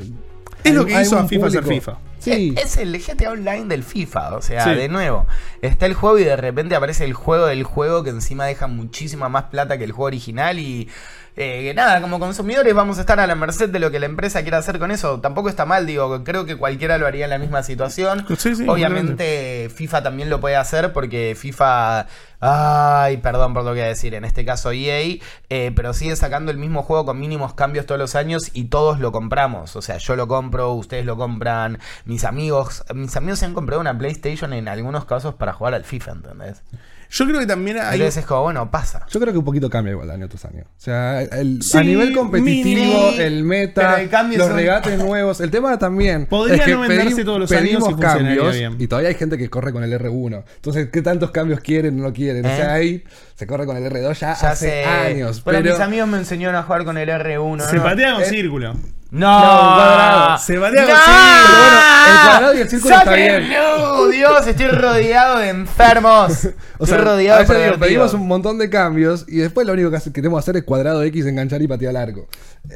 Es 0.64 0.74
lo 0.74 0.82
hay- 0.82 0.88
que 0.88 0.96
hay 0.96 1.06
hizo 1.06 1.18
a 1.18 1.28
FIFA 1.28 1.50
ser 1.52 1.64
público. 1.64 1.82
FIFA. 1.92 1.98
Sí. 2.24 2.56
Es 2.58 2.78
el 2.78 2.98
GTA 2.98 3.32
Online 3.32 3.66
del 3.66 3.84
FIFA, 3.84 4.36
o 4.36 4.42
sea, 4.42 4.64
Sí. 4.64 4.76
de 4.76 4.90
nuevo. 4.90 5.26
Está 5.62 5.86
el 5.86 5.94
juego 5.94 6.20
y 6.20 6.24
de 6.24 6.36
repente 6.36 6.76
aparece 6.76 7.06
el 7.06 7.14
juego 7.14 7.46
del 7.48 7.64
juego 7.64 8.04
que 8.04 8.10
encima 8.12 8.46
deja 8.46 8.68
muchísima 8.68 9.30
más 9.30 9.46
plata 9.46 9.78
que 9.78 9.84
el 9.84 9.92
juego 9.92 10.06
original 10.08 10.60
y... 10.60 10.90
eh, 11.36 11.74
nada, 11.76 12.00
como 12.00 12.20
consumidores 12.20 12.76
vamos 12.76 13.00
a 13.00 13.02
estar 13.02 13.20
a 13.20 13.26
la 13.26 13.34
merced 13.34 13.68
de 13.70 13.80
lo 13.80 13.90
que 13.90 14.00
la 14.00 14.06
empresa 14.06 14.44
quiera 14.44 14.60
hacer 14.60 14.78
con 14.78 14.92
eso. 14.92 15.20
Tampoco 15.20 15.50
está 15.50 15.66
mal, 15.66 15.86
digo, 15.88 16.24
creo 16.24 16.46
que 16.46 16.56
cualquiera 16.58 16.98
lo 17.00 17.08
haría 17.08 17.24
en 17.26 17.32
la 17.32 17.40
misma 17.40 17.64
situación. 17.64 18.24
Sí, 18.38 18.56
sí, 18.56 18.66
Obviamente 18.68 19.72
FIFA 19.76 20.04
también 20.04 20.30
lo 20.30 20.40
puede 20.40 20.56
hacer 20.56 20.94
porque 20.94 21.36
FIFA... 21.38 22.06
Ay, 22.46 23.18
perdón 23.18 23.54
por 23.54 23.64
lo 23.64 23.70
que 23.70 23.80
voy 23.80 23.86
a 23.86 23.88
decir, 23.88 24.14
en 24.16 24.26
este 24.26 24.44
caso 24.44 24.72
EA, 24.74 25.18
eh, 25.50 25.72
pero 25.74 25.94
sigue 25.94 26.14
sacando 26.18 26.52
el 26.52 26.58
mismo 26.58 26.84
juego 26.84 27.06
con 27.06 27.18
mínimos 27.18 27.54
cambios 27.54 27.86
todos 27.86 27.98
los 28.00 28.16
años 28.16 28.52
y 28.54 28.66
todos 28.66 29.00
lo 29.00 29.14
compramos. 29.14 29.78
O 29.78 29.82
sea, 29.82 29.98
yo 29.98 30.18
lo 30.18 30.28
compro, 30.28 30.74
ustedes 30.74 31.06
lo 31.06 31.16
compran, 31.16 31.80
mis 32.14 32.24
amigos, 32.26 32.84
mis 32.94 33.16
amigos 33.18 33.40
se 33.40 33.46
han 33.46 33.54
comprado 33.54 33.82
una 33.82 33.98
PlayStation 33.98 34.54
en 34.54 34.68
algunos 34.68 35.06
casos 35.06 35.34
para 35.36 35.54
jugar 35.54 35.74
al 35.74 35.84
FIFA, 35.84 36.12
¿entendés? 36.12 36.62
Yo 37.10 37.26
creo 37.28 37.40
que 37.40 37.46
también 37.46 37.78
hay. 37.78 37.94
Entonces 38.00 38.18
es 38.18 38.26
como, 38.26 38.42
bueno, 38.42 38.72
pasa. 38.72 39.06
Yo 39.12 39.20
creo 39.20 39.32
que 39.32 39.38
un 39.38 39.46
poquito 39.46 39.70
cambia 39.70 39.92
igual 39.92 40.10
año 40.10 40.28
tras 40.28 40.46
año. 40.46 40.64
O 40.64 40.80
sea, 40.82 41.22
el- 41.22 41.62
Sí, 41.62 41.78
a 41.78 41.84
nivel 41.84 42.12
competitivo, 42.16 43.12
mini, 43.12 43.20
el 43.20 43.44
meta, 43.44 44.02
el 44.02 44.10
los 44.36 44.48
son- 44.48 44.56
regates 44.56 44.98
nuevos. 44.98 45.40
El 45.40 45.52
tema 45.52 45.78
también. 45.78 46.26
Podría 46.30 46.56
es 46.56 46.62
que 46.64 46.72
no 46.72 46.80
venderse 46.82 47.22
pedi- 47.22 47.26
todos 47.26 47.40
los 47.42 47.52
años 47.52 47.84
y 47.88 47.94
cambios 48.02 48.56
bien. 48.56 48.76
y 48.80 48.88
todavía 48.88 49.10
hay 49.10 49.16
gente 49.16 49.38
que 49.38 49.48
corre 49.48 49.72
con 49.72 49.84
el 49.84 49.94
R1. 49.94 50.44
Entonces, 50.56 50.90
¿qué 50.92 51.04
tantos 51.04 51.30
cambios 51.30 51.60
quieren 51.60 52.00
o 52.00 52.04
no 52.04 52.14
quieren? 52.14 52.46
¿Eh? 52.46 52.52
O 52.52 52.56
sea, 52.56 52.74
ahí 52.74 53.04
se 53.36 53.46
corre 53.46 53.68
con 53.68 53.78
el 53.78 53.84
R2 53.84 54.14
ya, 54.20 54.36
Ya 54.36 54.50
hace 54.50 54.70
sé. 54.70 54.84
años. 54.86 55.44
Bueno, 55.44 55.60
pero 55.62 55.76
mis 55.76 55.82
amigos 55.84 56.08
me 56.08 56.18
enseñaron 56.18 56.56
a 56.56 56.64
jugar 56.64 56.84
con 56.84 56.98
el 56.98 57.10
R1. 57.10 57.70
Se 57.70 57.76
¿no? 57.76 57.84
patea 57.84 58.14
con 58.14 58.24
Eh, 58.24 58.26
círculo. 58.26 58.74
No, 59.14 59.30
No, 59.30 59.76
cuadrado. 59.76 60.38
Se 60.40 60.60
patea 60.60 60.84
con 60.86 60.92
¡No! 60.94 60.98
círculo. 60.98 61.44
Pero 61.46 61.60
bueno, 61.60 61.80
el 62.10 62.22
cuadrado 62.24 62.54
y 62.56 62.62
el 62.62 62.70
círculo 62.70 62.96
está 62.96 63.14
bien. 63.14 63.44
¡Sáquenlo! 63.44 64.08
Dios, 64.08 64.48
estoy 64.48 64.68
rodeado 64.68 65.40
de 65.40 65.50
enfermos. 65.50 66.50
O 66.84 66.86
sea, 66.86 66.98
estoy 66.98 67.08
a 67.08 67.12
rodeado 67.14 67.40
de 67.40 67.46
veces 67.46 67.66
digo, 67.66 67.80
pedimos 67.80 68.14
un 68.14 68.28
montón 68.28 68.58
de 68.58 68.70
cambios 68.70 69.24
y 69.30 69.38
después 69.38 69.66
lo 69.66 69.72
único 69.72 69.90
que 69.90 70.12
queremos 70.12 70.40
hacer 70.40 70.58
es 70.58 70.64
cuadrado 70.64 71.02
X, 71.04 71.26
enganchar 71.28 71.62
y 71.62 71.68
patear 71.68 71.94
largo. 71.94 72.28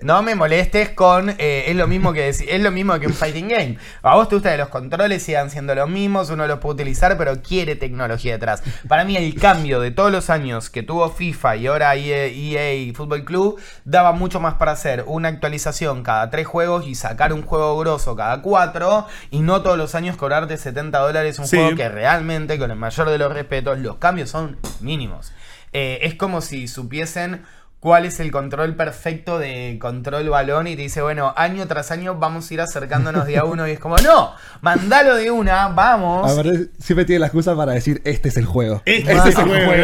No 0.02 0.22
me 0.22 0.34
molestes 0.34 0.90
con. 0.92 1.30
eh, 1.38 1.66
es 1.68 1.76
lo 1.76 1.88
mismo 1.88 2.14
que 2.14 2.30
deci- 2.32 2.46
es 2.48 2.62
lo 2.62 2.72
mismo 2.72 2.98
que 3.02 3.08
un 3.08 3.14
fighting 3.14 3.50
game. 3.50 3.78
A 4.04 4.16
vos 4.16 4.30
te 4.30 4.36
gusta 4.36 4.52
que 4.52 4.58
los 4.60 4.70
controles 4.70 5.24
sigan 5.24 5.50
siendo 5.50 5.76
los 5.76 5.90
mismos, 5.90 6.30
uno 6.30 6.48
los 6.48 6.60
puede 6.60 6.76
utilizar, 6.76 7.18
pero 7.18 7.42
quiere 7.42 7.76
tecnología 7.76 8.34
detrás. 8.34 8.64
Para 8.88 9.04
mí, 9.04 9.18
el 9.18 9.36
cambio 9.36 9.82
de 9.82 9.92
todos 9.92 10.10
los 10.12 10.30
años 10.30 10.70
que 10.70 10.84
tuvo 10.84 11.10
FIFA 11.10 11.56
y 11.58 11.68
ahora 11.68 11.94
EA, 11.96 12.28
EA 12.28 12.94
Fútbol 12.94 13.26
Club 13.26 13.60
daba 13.84 14.14
mucho 14.14 14.40
más 14.40 14.54
para 14.54 14.72
hacer 14.72 15.04
una 15.08 15.28
actualización 15.28 16.04
cada 16.04 16.27
tres 16.30 16.48
juegos 16.48 16.86
y 16.88 16.96
sacar 16.96 17.34
un 17.34 17.42
juego 17.44 17.78
grosso 17.78 18.16
cada 18.16 18.42
cuatro 18.42 19.06
y 19.32 19.40
no 19.40 19.62
todos 19.62 19.78
los 19.78 19.96
años 19.96 20.18
cobrarte 20.18 20.58
70 20.58 20.98
dólares 21.00 21.40
un 21.40 21.48
Sí. 21.48 21.58
juego 21.58 21.76
que 21.76 21.90
realmente, 21.90 22.58
con 22.60 22.72
el 22.72 22.78
mayor 22.78 23.10
de 23.10 23.18
los 23.18 23.34
respetos, 23.34 23.80
los 23.80 23.96
cambios 23.98 24.30
son 24.30 24.58
mínimos. 24.82 25.32
Eh, 25.74 26.00
es 26.04 26.16
como 26.16 26.42
si 26.42 26.68
supiesen 26.68 27.44
cuál 27.80 28.06
es 28.06 28.20
el 28.20 28.32
control 28.32 28.76
perfecto 28.76 29.38
de 29.38 29.78
control 29.80 30.30
balón 30.30 30.68
y 30.68 30.76
te 30.76 30.82
dice, 30.82 31.02
bueno, 31.02 31.34
año 31.38 31.68
tras 31.68 31.92
año 31.92 32.16
vamos 32.16 32.50
a 32.50 32.54
ir 32.54 32.62
acercándonos 32.62 33.26
de 33.28 33.38
a 33.38 33.44
uno 33.44 33.68
y 33.68 33.72
es 33.72 33.80
como, 33.80 33.98
no, 33.98 34.34
mandalo 34.62 35.16
de 35.16 35.30
una, 35.32 35.68
vamos. 35.70 36.30
A 36.30 36.42
ver, 36.42 36.70
siempre 36.80 37.06
tiene 37.06 37.20
la 37.20 37.28
excusa 37.28 37.56
para 37.56 37.74
decir, 37.74 38.02
este 38.04 38.30
es 38.30 38.38
el 38.38 38.46
juego. 38.46 38.82
Este 38.86 39.14
Más 39.14 39.28
es 39.28 39.38
el 39.38 39.46
juego. 39.46 39.84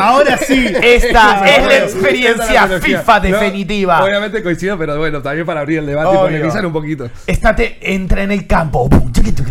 Ahora 0.00 0.38
sí. 0.38 0.66
Esta 0.82 1.46
Este 1.46 1.60
es 1.60 1.66
la 1.66 1.76
experiencia 1.78 2.64
es 2.64 2.70
la. 2.70 2.80
FIFA 2.80 3.20
No, 3.20 3.24
definitiva. 3.26 4.04
obviamente 4.04 4.42
coincido, 4.42 4.78
pero 4.78 4.98
bueno, 4.98 5.20
también 5.20 5.44
para 5.46 5.60
abrir 5.60 5.80
el 5.80 5.86
debate 5.86 6.08
y 6.08 6.16
Obvio. 6.16 6.20
polemizar 6.22 6.64
un 6.64 6.72
poquito. 6.72 7.10
Estate, 7.26 7.78
entra 7.82 8.22
en 8.22 8.32
el 8.32 8.46
campo. 8.46 8.88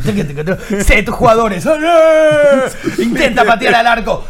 Sé 0.86 1.04
tus 1.04 1.16
jugadores. 1.16 1.66
Intenta 2.98 3.44
patear 3.46 3.76
al 3.76 3.88
arco. 3.88 4.26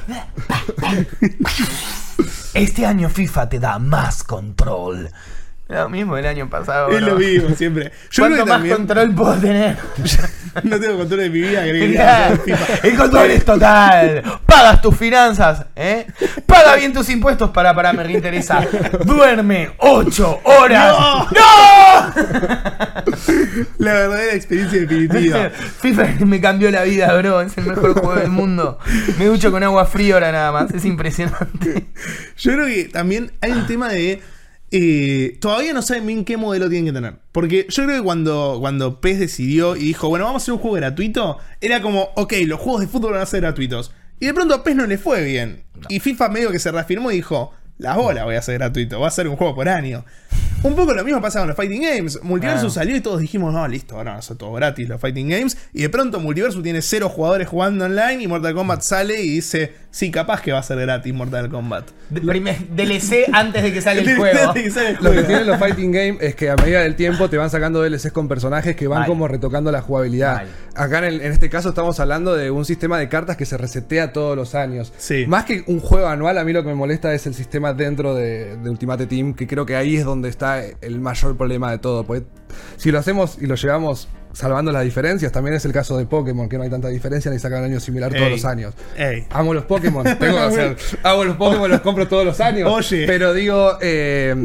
Este 2.56 2.86
año 2.86 3.10
FIFA 3.10 3.50
te 3.50 3.60
da 3.60 3.78
más 3.80 4.24
control. 4.24 5.10
Lo 5.68 5.90
mismo 5.90 6.16
el 6.16 6.28
año 6.28 6.48
pasado. 6.48 6.90
Es 6.90 7.02
¿no? 7.02 7.08
lo 7.10 7.16
mismo 7.18 7.50
siempre. 7.56 7.92
Yo 8.12 8.24
creo 8.26 8.28
¿Cuánto 8.28 8.36
que 8.38 8.50
más 8.50 8.58
también. 8.58 8.76
control 8.76 9.16
puedo 9.16 9.34
tener? 9.36 9.78
no 10.64 10.80
tengo 10.80 10.98
control 10.98 11.20
de 11.22 11.30
mi 11.30 11.42
vida. 11.42 11.64
Claro. 11.92 12.44
El 12.84 12.96
control 12.96 13.32
es 13.32 13.46
total. 13.46 14.24
Pagas 14.46 14.82
tus 14.82 14.96
finanzas, 14.96 15.66
¿eh? 15.76 16.06
Paga 16.46 16.76
bien 16.76 16.94
tus 16.94 17.10
impuestos 17.10 17.50
para 17.50 17.74
para 17.74 17.94
me 17.94 18.04
reinteresa. 18.04 18.64
Duerme 19.06 19.72
8 19.80 20.42
horas. 20.44 20.96
No. 21.00 21.30
¡No! 21.32 22.14
La 23.80 23.94
verdadera 23.94 24.34
experiencia 24.34 24.80
definitiva. 24.82 25.50
FIFA 25.50 26.26
me 26.26 26.40
cambió 26.42 26.70
la 26.70 26.84
vida, 26.84 27.12
bro. 27.18 27.42
Es 27.42 27.58
el 27.58 27.66
mejor 27.66 27.94
juego 27.94 28.16
del 28.16 28.30
mundo. 28.30 28.78
Me 29.18 29.26
ducho 29.26 29.52
con 29.52 29.64
agua 29.64 29.86
fría 29.88 30.14
ahora 30.14 30.32
nada 30.32 30.52
más. 30.52 30.72
Es 30.72 30.86
impresionante. 30.86 31.88
Yo 32.38 32.54
creo 32.54 32.68
que 32.68 32.86
también 32.86 33.32
hay 33.42 33.52
un 33.52 33.66
tema 33.66 33.90
de. 33.90 34.22
Eh, 34.78 35.38
todavía 35.40 35.72
no 35.72 35.82
saben 35.82 36.06
bien 36.06 36.26
qué 36.26 36.36
modelo 36.36 36.68
tienen 36.68 36.88
que 36.88 36.92
tener. 36.92 37.16
Porque 37.32 37.66
yo 37.70 37.86
creo 37.86 37.96
que 37.96 38.04
cuando, 38.04 38.58
cuando 38.60 39.00
PES 39.00 39.20
decidió 39.20 39.78
y 39.78 39.86
dijo, 39.86 40.10
bueno, 40.10 40.26
vamos 40.26 40.42
a 40.42 40.44
hacer 40.44 40.54
un 40.54 40.60
juego 40.60 40.76
gratuito, 40.76 41.38
era 41.62 41.82
como, 41.82 42.10
ok, 42.16 42.34
los 42.46 42.60
juegos 42.60 42.82
de 42.82 42.88
fútbol 42.88 43.14
van 43.14 43.22
a 43.22 43.26
ser 43.26 43.40
gratuitos. 43.40 43.94
Y 44.20 44.26
de 44.26 44.34
pronto 44.34 44.54
a 44.54 44.66
PES 44.66 44.76
no 44.76 44.86
le 44.86 44.98
fue 44.98 45.24
bien. 45.24 45.64
Y 45.88 46.02
FIFA 46.02 46.28
medio 46.28 46.52
que 46.52 46.60
se 46.60 46.74
reafirmó 46.74 47.10
y 47.12 47.16
dijo, 47.16 47.54
las 47.78 47.96
bolas 47.96 48.26
voy 48.26 48.36
a 48.36 48.40
hacer 48.40 48.56
gratuito, 48.56 49.00
va 49.00 49.08
a 49.08 49.12
ser 49.12 49.30
un 49.30 49.38
juego 49.38 49.56
por 49.56 49.70
año. 49.70 50.04
Un 50.66 50.76
poco 50.76 50.94
lo 50.94 51.04
mismo 51.04 51.22
pasa 51.22 51.40
con 51.40 51.48
los 51.48 51.56
Fighting 51.58 51.82
Games. 51.82 52.20
Multiversus 52.24 52.72
Ah. 52.74 52.80
salió 52.82 52.96
y 52.96 53.02
todos 53.02 53.20
dijimos, 53.22 53.54
no, 53.54 53.68
listo, 53.68 53.96
ahora 53.98 54.18
a 54.18 54.22
ser 54.22 54.38
todo 54.38 54.52
gratis 54.54 54.90
los 54.90 55.00
Fighting 55.00 55.30
Games. 55.30 55.58
Y 55.74 55.82
de 55.84 55.90
pronto 55.90 56.20
Multiversus 56.20 56.64
tiene 56.64 56.82
cero 56.82 57.08
jugadores 57.10 57.48
jugando 57.48 57.86
online 57.86 58.24
y 58.24 58.28
Mortal 58.28 58.54
Kombat 58.54 58.82
sale 58.82 59.22
y 59.22 59.30
dice 59.30 59.74
sí, 59.92 60.12
capaz 60.12 60.42
que 60.42 60.52
va 60.52 60.60
a 60.60 60.64
ser 60.64 60.78
gratis 60.80 61.14
Mortal 61.14 61.50
Kombat. 61.50 61.90
De- 62.10 62.20
DLC 62.76 63.28
antes 63.32 63.64
de 63.64 63.72
que 63.74 63.82
salga 63.82 64.02
el 64.02 64.18
juego. 64.18 64.54
El 64.56 64.98
Lo 65.02 65.12
que 65.12 65.24
tienen 65.24 65.48
los 65.48 65.58
fighting 65.58 65.92
game 65.92 66.18
es 66.20 66.36
que 66.36 66.50
a 66.50 66.56
medida 66.56 66.82
del 66.82 66.96
tiempo 66.96 67.30
te 67.30 67.38
van 67.38 67.50
sacando 67.50 67.82
DLCs 67.82 68.12
con 68.12 68.28
personajes 68.28 68.76
que 68.76 68.88
van 68.88 69.06
como 69.06 69.28
retocando 69.28 69.72
la 69.72 69.82
jugabilidad. 69.82 70.44
Acá 70.76 70.98
en, 71.00 71.04
el- 71.06 71.22
en 71.22 71.32
este 71.32 71.50
caso 71.50 71.70
estamos 71.70 72.00
hablando 72.00 72.36
de 72.36 72.52
un 72.52 72.66
sistema 72.66 72.98
de 73.00 73.08
cartas 73.08 73.38
que 73.38 73.46
se 73.46 73.58
resetea 73.58 74.12
todos 74.14 74.36
los 74.36 74.56
años. 74.56 74.92
Sí. 74.98 75.26
Más 75.28 75.46
que 75.46 75.64
un 75.68 75.80
juego 75.80 76.08
anual, 76.08 76.38
a 76.38 76.44
mí 76.44 76.52
lo 76.54 76.64
que 76.64 76.70
me 76.70 76.76
molesta 76.76 77.14
es 77.14 77.26
el 77.28 77.34
sistema 77.34 77.74
dentro 77.74 78.16
de, 78.16 78.58
de 78.58 78.70
Ultimate 78.70 79.06
Team, 79.06 79.34
que 79.34 79.48
creo 79.48 79.66
que 79.66 79.76
ahí 79.76 79.96
es 79.96 80.04
donde 80.06 80.28
está 80.30 80.55
el 80.60 81.00
mayor 81.00 81.36
problema 81.38 81.72
de 81.72 81.78
todo. 81.78 82.04
Porque 82.04 82.26
si 82.78 82.92
lo 82.92 83.00
hacemos 83.00 83.38
y 83.42 83.48
lo 83.48 83.56
llevamos 83.56 84.08
salvando 84.36 84.72
las 84.72 84.84
diferencias, 84.84 85.32
también 85.32 85.56
es 85.56 85.66
el 85.66 85.72
caso 85.72 85.98
de 85.98 86.06
Pokémon, 86.06 86.48
que 86.50 86.58
no 86.58 86.64
hay 86.64 86.70
tanta 86.70 86.90
diferencia 86.90 87.32
ni 87.32 87.40
sacan 87.40 87.60
un 87.60 87.66
año 87.66 87.80
similar 87.80 88.12
todos 88.12 88.24
Ey. 88.26 88.32
los 88.32 88.46
años. 88.46 88.74
Ey. 88.98 89.26
Amo 89.32 89.54
los 89.54 89.64
Pokémon. 89.66 90.04
Tengo, 90.20 90.46
o 90.46 90.52
sea, 90.52 90.76
amo 91.04 91.24
los 91.24 91.38
Pokémon, 91.38 91.70
los 91.72 91.82
compro 91.82 92.08
todos 92.08 92.26
los 92.26 92.40
años. 92.42 92.70
Oye. 92.72 93.06
Pero 93.08 93.34
digo, 93.34 93.78
eh, 93.82 94.36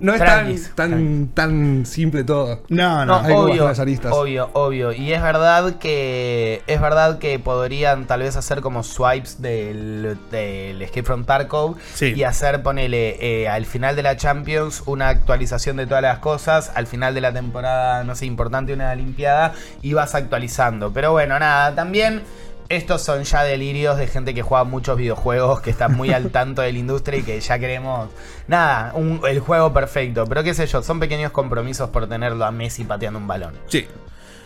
no 0.00 0.12
es 0.14 0.18
tan, 0.18 0.28
Tranquis, 0.28 0.72
tan, 0.74 1.28
tan 1.34 1.86
simple 1.86 2.24
todo. 2.24 2.62
No, 2.68 3.04
No, 3.04 3.06
no. 3.06 3.16
Hay 3.20 3.32
como 3.34 3.42
obvio, 3.44 3.72
obvio, 4.12 4.50
obvio. 4.54 4.92
Y 4.92 5.12
es 5.12 5.22
verdad 5.22 5.74
que 5.78 6.62
es 6.66 6.80
verdad 6.80 7.18
que 7.18 7.38
podrían 7.38 8.06
tal 8.06 8.20
vez 8.20 8.36
hacer 8.36 8.60
como 8.60 8.82
swipes 8.82 9.40
del, 9.42 10.16
del 10.30 10.80
Escape 10.82 11.02
from 11.04 11.24
Tarkov 11.24 11.76
Sí. 11.94 12.14
y 12.16 12.22
hacer, 12.24 12.62
ponele, 12.62 13.16
eh, 13.20 13.48
al 13.48 13.66
final 13.66 13.94
de 13.96 14.02
la 14.02 14.16
Champions 14.16 14.82
una 14.86 15.08
actualización 15.08 15.76
de 15.76 15.86
todas 15.86 16.02
las 16.02 16.18
cosas, 16.18 16.72
al 16.74 16.86
final 16.86 17.14
de 17.14 17.20
la 17.20 17.32
temporada, 17.32 18.04
no 18.04 18.14
sé, 18.14 18.26
importante, 18.26 18.72
una 18.72 18.94
limpiada, 19.02 19.54
y 19.82 19.92
vas 19.92 20.14
actualizando. 20.14 20.92
Pero 20.92 21.12
bueno, 21.12 21.38
nada, 21.38 21.74
también... 21.74 22.22
Estos 22.68 23.02
son 23.02 23.22
ya 23.24 23.42
delirios 23.42 23.98
de 23.98 24.06
gente 24.06 24.32
que 24.32 24.40
juega 24.40 24.64
muchos 24.64 24.96
videojuegos, 24.96 25.60
que 25.60 25.68
está 25.68 25.88
muy 25.88 26.10
al 26.10 26.30
tanto 26.30 26.62
de 26.62 26.72
la 26.72 26.78
industria 26.78 27.18
y 27.18 27.22
que 27.22 27.38
ya 27.38 27.58
queremos, 27.58 28.08
nada, 28.48 28.92
un- 28.94 29.20
el 29.28 29.40
juego 29.40 29.74
perfecto. 29.74 30.24
Pero 30.26 30.42
qué 30.42 30.54
sé 30.54 30.66
yo, 30.66 30.82
son 30.82 30.98
pequeños 30.98 31.32
compromisos 31.32 31.90
por 31.90 32.08
tenerlo 32.08 32.46
a 32.46 32.50
Messi 32.50 32.84
pateando 32.84 33.18
un 33.18 33.26
balón. 33.26 33.52
Sí. 33.66 33.86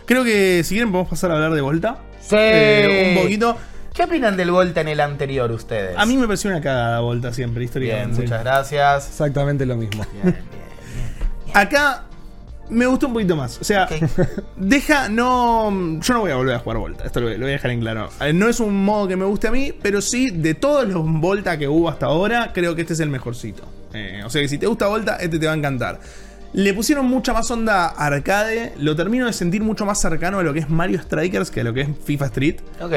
Creo 0.06 0.24
que 0.24 0.62
si 0.64 0.74
quieren 0.74 0.90
podemos 0.90 1.10
pasar 1.10 1.30
a 1.30 1.34
hablar 1.34 1.52
de 1.52 1.60
Volta. 1.60 1.98
Sí. 2.20 2.34
Eh, 2.36 3.14
un 3.16 3.22
poquito. 3.22 3.56
¿Qué 3.94 4.02
opinan 4.02 4.36
del 4.36 4.50
Volta 4.50 4.80
en 4.80 4.88
el 4.88 4.98
anterior 5.00 5.52
ustedes? 5.52 5.96
A 5.96 6.04
mí 6.04 6.16
me 6.16 6.26
pareció 6.26 6.50
una 6.50 6.60
cagada 6.60 6.98
Volta 7.00 7.32
siempre, 7.32 7.60
Bien, 7.60 7.64
históricamente. 7.68 8.22
muchas 8.22 8.42
gracias. 8.42 9.06
Exactamente 9.08 9.64
lo 9.66 9.76
mismo. 9.76 10.04
Bien, 10.12 10.24
bien. 10.34 11.54
Acá 11.54 12.02
me 12.68 12.86
gustó 12.86 13.06
un 13.06 13.12
poquito 13.14 13.36
más. 13.36 13.58
O 13.60 13.64
sea, 13.64 13.88
deja, 14.56 15.08
no. 15.08 16.00
Yo 16.00 16.14
no 16.14 16.20
voy 16.20 16.30
a 16.30 16.36
volver 16.36 16.54
a 16.54 16.58
jugar 16.58 16.78
Volta. 16.78 17.04
Esto 17.04 17.20
lo, 17.20 17.28
lo 17.30 17.38
voy 17.38 17.48
a 17.48 17.52
dejar 17.52 17.70
en 17.70 17.80
claro. 17.80 18.08
Eh, 18.20 18.32
No 18.32 18.48
es 18.48 18.60
un 18.60 18.84
modo 18.84 19.08
que 19.08 19.16
me 19.16 19.24
guste 19.24 19.48
a 19.48 19.50
mí, 19.50 19.72
pero 19.80 20.00
sí, 20.00 20.30
de 20.30 20.54
todos 20.54 20.88
los 20.88 21.04
Volta 21.06 21.58
que 21.58 21.68
hubo 21.68 21.88
hasta 21.88 22.06
ahora, 22.06 22.52
creo 22.52 22.74
que 22.74 22.82
este 22.82 22.94
es 22.94 23.00
el 23.00 23.10
mejorcito. 23.10 23.62
Eh, 23.94 24.22
o 24.24 24.30
sea 24.30 24.42
que 24.42 24.48
si 24.48 24.58
te 24.58 24.66
gusta 24.66 24.88
Volta, 24.88 25.16
este 25.16 25.38
te 25.38 25.46
va 25.46 25.52
a 25.52 25.56
encantar. 25.56 26.00
Le 26.56 26.72
pusieron 26.72 27.04
mucha 27.04 27.34
más 27.34 27.50
onda 27.50 27.84
arcade. 27.86 28.72
Lo 28.78 28.96
termino 28.96 29.26
de 29.26 29.34
sentir 29.34 29.62
mucho 29.62 29.84
más 29.84 30.00
cercano 30.00 30.38
a 30.38 30.42
lo 30.42 30.54
que 30.54 30.60
es 30.60 30.70
Mario 30.70 30.98
Strikers 31.02 31.50
que 31.50 31.60
a 31.60 31.64
lo 31.64 31.74
que 31.74 31.82
es 31.82 31.88
FIFA 32.06 32.24
Street. 32.26 32.56
Ok. 32.80 32.92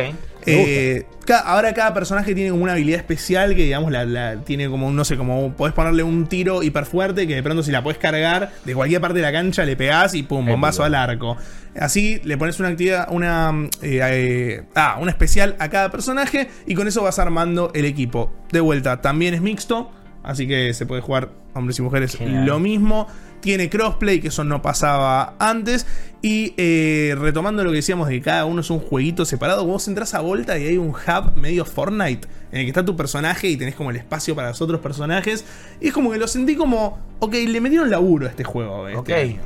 Eh, 0.46 1.06
ahora 1.44 1.74
cada 1.74 1.94
personaje 1.94 2.34
tiene 2.34 2.52
como 2.52 2.64
una 2.64 2.72
habilidad 2.72 3.00
especial 3.00 3.56
que 3.56 3.64
digamos 3.64 3.92
la, 3.92 4.06
la- 4.06 4.38
tiene 4.46 4.70
como 4.70 4.88
un, 4.88 4.96
no 4.96 5.04
sé, 5.04 5.18
como 5.18 5.52
podés 5.58 5.74
ponerle 5.76 6.04
un 6.04 6.28
tiro 6.28 6.64
hiper 6.64 6.86
fuerte 6.86 7.28
que 7.28 7.36
de 7.36 7.44
pronto 7.44 7.62
si 7.62 7.72
la 7.74 7.84
podés 7.84 7.98
cargar 7.98 8.50
de 8.64 8.74
cualquier 8.74 9.02
parte 9.02 9.18
de 9.18 9.24
la 9.24 9.32
cancha 9.34 9.66
le 9.66 9.76
pegás 9.76 10.16
y 10.16 10.24
pum, 10.24 10.46
bombazo 10.46 10.86
al 10.86 10.96
arco. 10.96 11.36
Así 11.78 12.22
le 12.24 12.38
pones 12.38 12.60
una 12.62 12.70
actividad, 12.70 13.10
una 13.12 13.52
eh, 13.82 14.00
eh, 14.02 14.64
ah, 14.76 14.98
una 15.02 15.12
especial 15.12 15.58
a 15.60 15.70
cada 15.70 15.92
personaje 15.92 16.50
y 16.66 16.76
con 16.76 16.88
eso 16.88 17.04
vas 17.04 17.20
armando 17.20 17.72
el 17.76 17.84
equipo. 17.84 18.32
De 18.54 18.62
vuelta, 18.62 19.02
también 19.02 19.34
es 19.34 19.42
mixto, 19.42 19.92
así 20.24 20.48
que 20.48 20.74
se 20.74 20.86
puede 20.86 21.02
jugar 21.02 21.30
hombres 21.54 21.78
y 21.78 21.82
mujeres 21.82 22.16
Genial. 22.16 22.46
lo 22.46 22.60
mismo. 22.60 23.08
Tiene 23.42 23.70
crossplay, 23.70 24.20
que 24.20 24.28
eso 24.30 24.44
no 24.44 24.62
pasaba 24.62 25.36
antes. 25.40 25.86
Y 26.22 26.54
eh, 26.58 27.16
retomando 27.18 27.64
lo 27.64 27.70
que 27.70 27.78
decíamos 27.78 28.10
de 28.10 28.16
que 28.16 28.22
cada 28.22 28.44
uno 28.46 28.60
es 28.60 28.70
un 28.70 28.80
jueguito 28.80 29.24
separado, 29.24 29.66
vos 29.66 29.88
entras 29.88 30.14
a 30.14 30.20
Volta 30.20 30.58
y 30.60 30.68
hay 30.68 30.78
un 30.78 30.90
hub 30.90 31.38
medio 31.38 31.64
Fortnite 31.64 32.28
en 32.52 32.60
el 32.60 32.66
que 32.66 32.70
está 32.72 32.84
tu 32.84 32.98
personaje 32.98 33.48
y 33.48 33.56
tenés 33.56 33.76
como 33.76 33.92
el 33.92 33.96
espacio 33.96 34.36
para 34.36 34.50
los 34.50 34.62
otros 34.62 34.82
personajes. 34.82 35.46
Y 35.80 35.88
es 35.88 35.94
como 35.94 36.12
que 36.12 36.18
lo 36.18 36.28
sentí 36.28 36.56
como, 36.58 37.00
ok, 37.20 37.34
le 37.48 37.62
metieron 37.62 37.90
laburo 37.90 38.28
a 38.28 38.30
este 38.30 38.44
juego. 38.44 38.88
Este 38.90 39.00
Ok. 39.00 39.10
año. 39.12 39.42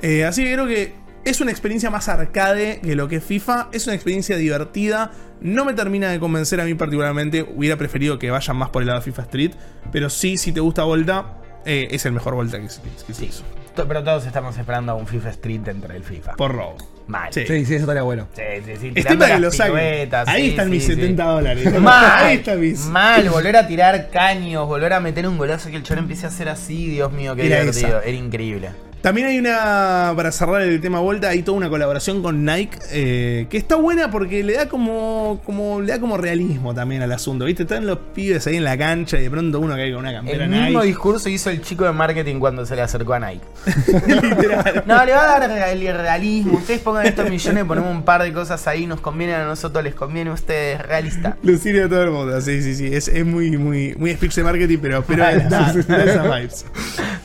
Eh, 0.00 0.24
así 0.24 0.42
que 0.44 0.52
creo 0.54 0.66
que 0.66 0.94
es 1.26 1.40
una 1.42 1.50
experiencia 1.50 1.90
más 1.90 2.08
arcade 2.08 2.80
que 2.82 2.96
lo 2.96 3.06
que 3.08 3.16
es 3.16 3.24
FIFA. 3.24 3.68
Es 3.72 3.86
una 3.86 3.94
experiencia 3.94 4.36
divertida. 4.38 5.10
No 5.42 5.66
me 5.66 5.74
termina 5.74 6.08
de 6.10 6.18
convencer 6.18 6.58
a 6.60 6.64
mí 6.64 6.72
particularmente. 6.74 7.42
Hubiera 7.42 7.76
preferido 7.76 8.18
que 8.18 8.30
vayan 8.30 8.56
más 8.56 8.70
por 8.70 8.80
el 8.82 8.88
lado 8.88 9.00
de 9.00 9.04
FIFA 9.04 9.22
Street. 9.22 9.52
Pero 9.92 10.08
sí, 10.08 10.38
si 10.38 10.52
te 10.52 10.60
gusta 10.60 10.84
Volta, 10.84 11.38
eh, 11.64 11.88
es 11.90 12.04
el 12.06 12.12
mejor 12.12 12.34
Volta 12.34 12.60
que 12.60 12.68
se, 12.68 12.80
que 12.82 12.88
se 13.14 13.14
Sí. 13.14 13.26
hizo. 13.26 13.44
Pero 13.76 14.04
todos 14.04 14.24
estamos 14.24 14.56
esperando 14.56 14.92
a 14.92 14.94
un 14.94 15.06
FIFA 15.06 15.30
Street 15.30 15.60
dentro 15.60 15.92
del 15.92 16.04
FIFA. 16.04 16.36
Por 16.36 16.52
robo. 16.52 16.76
Mal. 17.08 17.32
Sí. 17.32 17.40
Sí, 17.46 17.64
sí, 17.66 17.74
eso 17.74 17.82
estaría 17.84 18.02
bueno. 18.02 18.28
Sí, 18.34 18.42
sí, 18.64 18.92
sí, 18.94 19.02
para 19.16 19.34
que 19.34 19.40
lo 19.40 19.50
saquen. 19.50 20.14
Ahí 20.26 20.42
sí, 20.44 20.50
están 20.50 20.70
mis 20.70 20.84
sí, 20.84 20.94
sí. 20.94 21.00
70 21.00 21.24
dólares. 21.24 21.80
Mal, 21.80 22.24
Ahí 22.24 22.36
está 22.36 22.54
mis. 22.54 22.86
mal, 22.86 23.28
volver 23.30 23.56
a 23.56 23.66
tirar 23.66 24.10
caños, 24.10 24.66
volver 24.68 24.92
a 24.92 25.00
meter 25.00 25.26
un 25.26 25.36
golazo 25.36 25.70
que 25.70 25.76
el 25.76 25.82
choro 25.82 26.00
empiece 26.00 26.24
a 26.24 26.28
hacer 26.28 26.48
así, 26.48 26.86
Dios 26.88 27.12
mío, 27.12 27.34
qué 27.34 27.46
Era 27.46 27.60
divertido, 27.60 27.98
esa. 27.98 28.08
era 28.08 28.16
increíble. 28.16 28.70
También 29.04 29.26
hay 29.26 29.38
una, 29.38 30.14
para 30.16 30.32
cerrar 30.32 30.62
el 30.62 30.80
tema 30.80 30.98
Volta, 30.98 31.28
hay 31.28 31.42
toda 31.42 31.58
una 31.58 31.68
colaboración 31.68 32.22
con 32.22 32.42
Nike 32.42 32.78
eh, 32.90 33.46
que 33.50 33.58
está 33.58 33.76
buena 33.76 34.10
porque 34.10 34.42
le 34.42 34.54
da 34.54 34.66
como, 34.66 35.42
como 35.44 35.82
le 35.82 35.92
da 35.92 36.00
como 36.00 36.16
realismo 36.16 36.72
también 36.72 37.02
al 37.02 37.12
asunto. 37.12 37.44
¿Viste? 37.44 37.64
Están 37.64 37.86
los 37.86 37.98
pibes 38.14 38.46
ahí 38.46 38.56
en 38.56 38.64
la 38.64 38.78
cancha 38.78 39.18
y 39.18 39.24
de 39.24 39.30
pronto 39.30 39.60
uno 39.60 39.74
cae 39.74 39.92
con 39.92 40.00
una 40.00 40.12
campera 40.14 40.44
El 40.44 40.50
mismo 40.50 40.78
Nike. 40.78 40.86
discurso 40.86 41.28
hizo 41.28 41.50
el 41.50 41.60
chico 41.60 41.84
de 41.84 41.92
marketing 41.92 42.40
cuando 42.40 42.64
se 42.64 42.76
le 42.76 42.80
acercó 42.80 43.12
a 43.12 43.20
Nike. 43.20 43.44
No, 44.86 45.04
le 45.04 45.12
va 45.12 45.36
a 45.36 45.38
dar 45.38 45.50
el 45.50 45.96
realismo. 45.96 46.56
Ustedes 46.56 46.80
pongan 46.80 47.04
estos 47.04 47.28
millones, 47.28 47.64
ponemos 47.64 47.90
un 47.90 48.04
par 48.04 48.22
de 48.22 48.32
cosas 48.32 48.66
ahí, 48.66 48.86
nos 48.86 49.02
conviene 49.02 49.34
a 49.34 49.44
nosotros, 49.44 49.84
les 49.84 49.94
conviene 49.94 50.30
a 50.30 50.32
ustedes, 50.32 50.80
realista. 50.80 51.36
A 51.46 51.88
todo 51.88 52.02
el 52.04 52.10
mundo, 52.10 52.40
sí, 52.40 52.62
sí, 52.62 52.74
sí. 52.74 52.86
Es, 52.86 53.08
es 53.08 53.26
muy, 53.26 53.54
muy, 53.58 53.94
muy 53.98 54.14
speech 54.14 54.36
de 54.36 54.44
marketing, 54.44 54.78
pero, 54.80 55.02
pero 55.02 55.24
Mal. 55.24 55.48
da, 55.50 55.72
da 55.72 56.04
esas 56.04 56.24
vibes. 56.24 56.64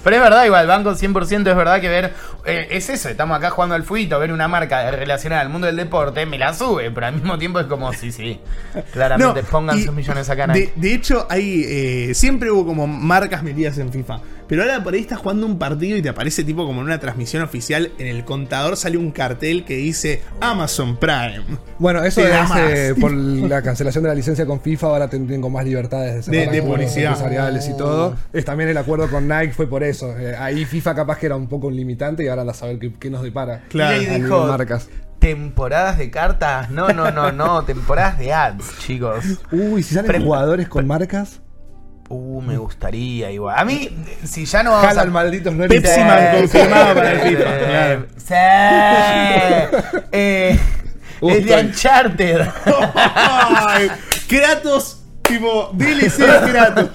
Pero 0.04 0.16
es 0.16 0.22
verdad, 0.22 0.46
igual, 0.46 0.68
banco 0.68 0.92
100% 0.92 1.50
es 1.50 1.56
verdad 1.56 1.82
que 1.82 1.90
ver, 1.90 2.14
eh, 2.46 2.68
es 2.72 2.90
eso, 2.90 3.10
estamos 3.10 3.38
acá 3.38 3.50
jugando 3.50 3.76
al 3.76 3.84
fuito, 3.84 4.18
ver 4.20 4.32
una 4.32 4.48
marca 4.48 4.92
relacionada 4.92 5.42
al 5.42 5.50
mundo 5.50 5.68
del 5.68 5.76
deporte, 5.76 6.26
me 6.26 6.38
la 6.38 6.54
sube, 6.54 6.90
pero 6.92 7.08
al 7.08 7.14
mismo 7.16 7.38
tiempo 7.38 7.60
es 7.60 7.68
como, 7.68 7.92
sí, 7.94 8.12
sí, 8.12 8.40
claramente, 8.94 9.44
pongan 9.44 9.78
y 9.78 9.84
sus 9.84 9.94
millones 9.94 10.30
acá 10.30 10.48
de, 10.48 10.72
de 10.76 10.94
hecho, 10.94 11.28
hay 11.30 11.64
eh, 11.68 12.14
siempre 12.14 12.50
hubo 12.50 12.66
como 12.66 12.88
marcas 12.88 13.44
metidas 13.44 13.78
en 13.78 13.92
FIFA. 13.92 14.20
Pero 14.50 14.64
ahora 14.64 14.84
por 14.84 14.94
ahí 14.96 15.00
estás 15.02 15.20
jugando 15.20 15.46
un 15.46 15.58
partido 15.60 15.96
y 15.96 16.02
te 16.02 16.10
aparece 16.10 16.44
tipo 16.44 16.66
como 16.66 16.82
en 16.82 16.88
una 16.88 17.00
transmisión 17.00 17.44
oficial. 17.44 17.92
En 18.00 18.08
el 18.08 18.26
contador 18.26 18.76
sale 18.76 18.98
un 18.98 19.12
cartel 19.12 19.64
que 19.64 19.76
dice 19.78 20.22
Amazon 20.42 20.98
Prime. 20.98 21.44
Bueno, 21.78 22.04
eso 22.04 22.26
es 22.28 22.34
más. 22.50 22.60
eh, 22.60 22.96
por 23.00 23.12
la 23.14 23.62
cancelación 23.62 24.04
de 24.04 24.10
la 24.10 24.16
licencia 24.16 24.46
con 24.48 24.60
FIFA, 24.60 24.88
ahora 24.88 25.08
con 25.10 25.52
más 25.54 25.64
libertades 25.64 26.26
de, 26.26 26.38
De- 26.48 26.48
de 26.48 26.62
publicidad. 26.64 27.12
empresariales 27.14 27.70
y 27.70 27.78
todo. 27.78 28.16
Es 28.34 28.44
también 28.44 28.70
el 28.70 28.78
acuerdo 28.78 29.08
con 29.10 29.28
Nike 29.28 29.54
fue 29.54 29.68
por 29.70 29.84
eso. 29.84 30.18
Eh, 30.18 30.36
ahí 30.36 30.66
FIFA 30.66 30.96
capaz 30.96 31.20
que 31.20 31.28
era 31.28 31.36
un 31.36 31.48
poco 31.48 31.68
un 31.68 31.76
limitante 31.76 32.24
y 32.24 32.28
ahora 32.28 32.42
anda 32.42 32.52
a 32.54 32.56
saber 32.56 32.80
qué, 32.80 32.92
qué 33.00 33.10
nos 33.12 33.22
depara. 33.22 33.62
Claro. 33.70 34.02
Y 34.02 34.06
ahí 34.08 34.22
dijo, 34.22 34.48
marcas. 34.48 34.90
temporadas 35.20 35.98
de 36.00 36.10
cartas, 36.10 36.72
no, 36.72 36.90
no, 36.90 37.12
no, 37.12 37.32
no, 37.32 37.64
temporadas 37.66 38.18
de 38.18 38.34
ads, 38.34 38.66
chicos. 38.80 39.24
Uy, 39.52 39.84
si 39.84 39.94
salen 39.94 40.10
Pre- 40.12 40.20
jugadores 40.22 40.68
con 40.68 40.88
marcas, 40.88 41.40
Uh, 42.10 42.42
me 42.42 42.58
gustaría 42.58 43.32
igual. 43.32 43.56
A 43.58 43.64
mí, 43.64 43.90
si 44.24 44.46
ya 44.46 44.64
no 44.64 44.72
vamos 44.72 44.86
a... 44.86 44.90
jalan 44.90 45.12
malditos 45.12 45.54
no 45.54 45.68
Pepsi 45.68 46.00
Man 46.00 46.38
confirmado 46.40 46.96
para 46.96 47.12
el 47.12 47.20
FIFA, 47.20 47.44
sí, 47.44 47.66
claro. 47.66 48.06
Sí. 48.18 48.34
Eh, 50.12 50.60
Uh, 51.22 51.30
es 51.32 51.46
de 51.46 51.56
Uncharted. 51.56 52.42
Ay, 52.96 53.92
Kratos, 54.28 54.99
tipo 55.30 55.70
DLC 55.74 56.18
de 56.18 56.52
Kratos. 56.52 56.90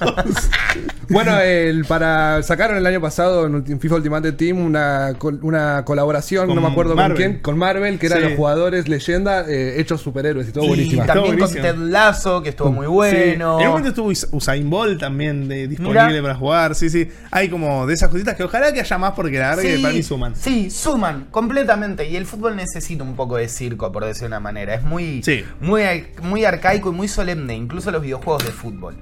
Bueno, 1.08 1.38
el, 1.40 1.84
para 1.84 2.42
sacaron 2.42 2.76
el 2.78 2.86
año 2.86 3.00
pasado 3.00 3.46
en 3.46 3.78
FIFA 3.80 3.96
Ultimate 3.96 4.32
Team 4.32 4.58
una, 4.58 5.14
una 5.42 5.84
colaboración, 5.84 6.46
Con 6.46 6.56
no 6.56 6.62
me 6.62 6.68
acuerdo 6.68 6.94
Marvel. 6.96 7.16
con 7.16 7.16
quién, 7.32 7.42
con 7.42 7.58
Marvel, 7.58 7.98
que 7.98 8.06
eran 8.06 8.18
Sí. 8.20 8.24
los 8.28 8.36
jugadores 8.36 8.88
leyenda 8.88 9.44
eh, 9.46 9.80
hechos 9.80 10.00
superhéroes 10.00 10.48
y 10.48 10.52
todo 10.52 10.64
y 10.64 10.68
buenísima. 10.68 11.04
también 11.06 11.26
con 11.32 11.38
buenísimo. 11.38 11.62
Ted 11.62 11.76
Lasso, 11.76 12.42
que 12.42 12.48
estuvo 12.48 12.72
muy 12.72 12.86
bueno. 12.86 13.58
Sí. 13.58 13.62
En 13.62 13.68
un 13.68 13.68
momento 13.68 13.88
estuvo 13.90 14.08
Us- 14.08 14.28
Usain 14.32 14.68
Bolt 14.70 14.98
también 14.98 15.46
de- 15.46 15.68
disponible 15.68 16.06
Mira. 16.08 16.22
para 16.22 16.34
jugar. 16.36 16.74
Sí, 16.74 16.88
sí. 16.88 17.08
Hay 17.30 17.48
como 17.50 17.86
de 17.86 17.94
esas 17.94 18.08
cositas 18.08 18.34
que 18.34 18.44
ojalá 18.44 18.72
que 18.72 18.80
haya 18.80 18.98
más 18.98 19.12
porque 19.12 19.38
la 19.38 19.50
verdad 19.50 19.62
que 19.62 19.78
para 19.80 19.92
mí 19.94 20.02
suman. 20.02 20.34
Sí, 20.34 20.70
suman, 20.70 21.26
completamente. 21.30 22.08
Y 22.08 22.16
el 22.16 22.24
fútbol 22.26 22.56
necesita 22.56 23.04
un 23.04 23.14
poco 23.14 23.36
de 23.36 23.48
circo, 23.48 23.92
por 23.92 24.04
decir 24.06 24.22
de 24.22 24.26
una 24.28 24.40
manera. 24.40 24.74
Es 24.74 24.82
muy, 24.82 25.22
Sí. 25.22 25.44
muy, 25.60 25.82
muy 26.22 26.44
arcaico 26.46 26.88
y 26.90 26.92
muy 26.92 27.08
solemne, 27.08 27.54
incluso 27.54 27.90
los 27.90 28.00
videojuegos 28.00 28.23
de 28.24 28.50
fútbol. 28.50 28.96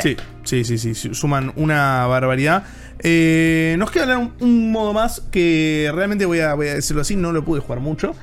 Sí, 0.00 0.16
sí, 0.44 0.64
sí, 0.64 0.94
sí, 0.94 1.14
suman 1.14 1.52
una 1.56 2.06
barbaridad. 2.06 2.64
Eh, 3.00 3.74
nos 3.78 3.90
queda 3.90 4.04
hablar 4.04 4.18
un, 4.18 4.32
un 4.40 4.72
modo 4.72 4.92
más 4.92 5.20
que 5.30 5.90
realmente 5.92 6.24
voy 6.24 6.40
a, 6.40 6.54
voy 6.54 6.68
a 6.68 6.74
decirlo 6.74 7.02
así, 7.02 7.16
no 7.16 7.32
lo 7.32 7.44
pude 7.44 7.60
jugar 7.60 7.80
mucho. 7.80 8.14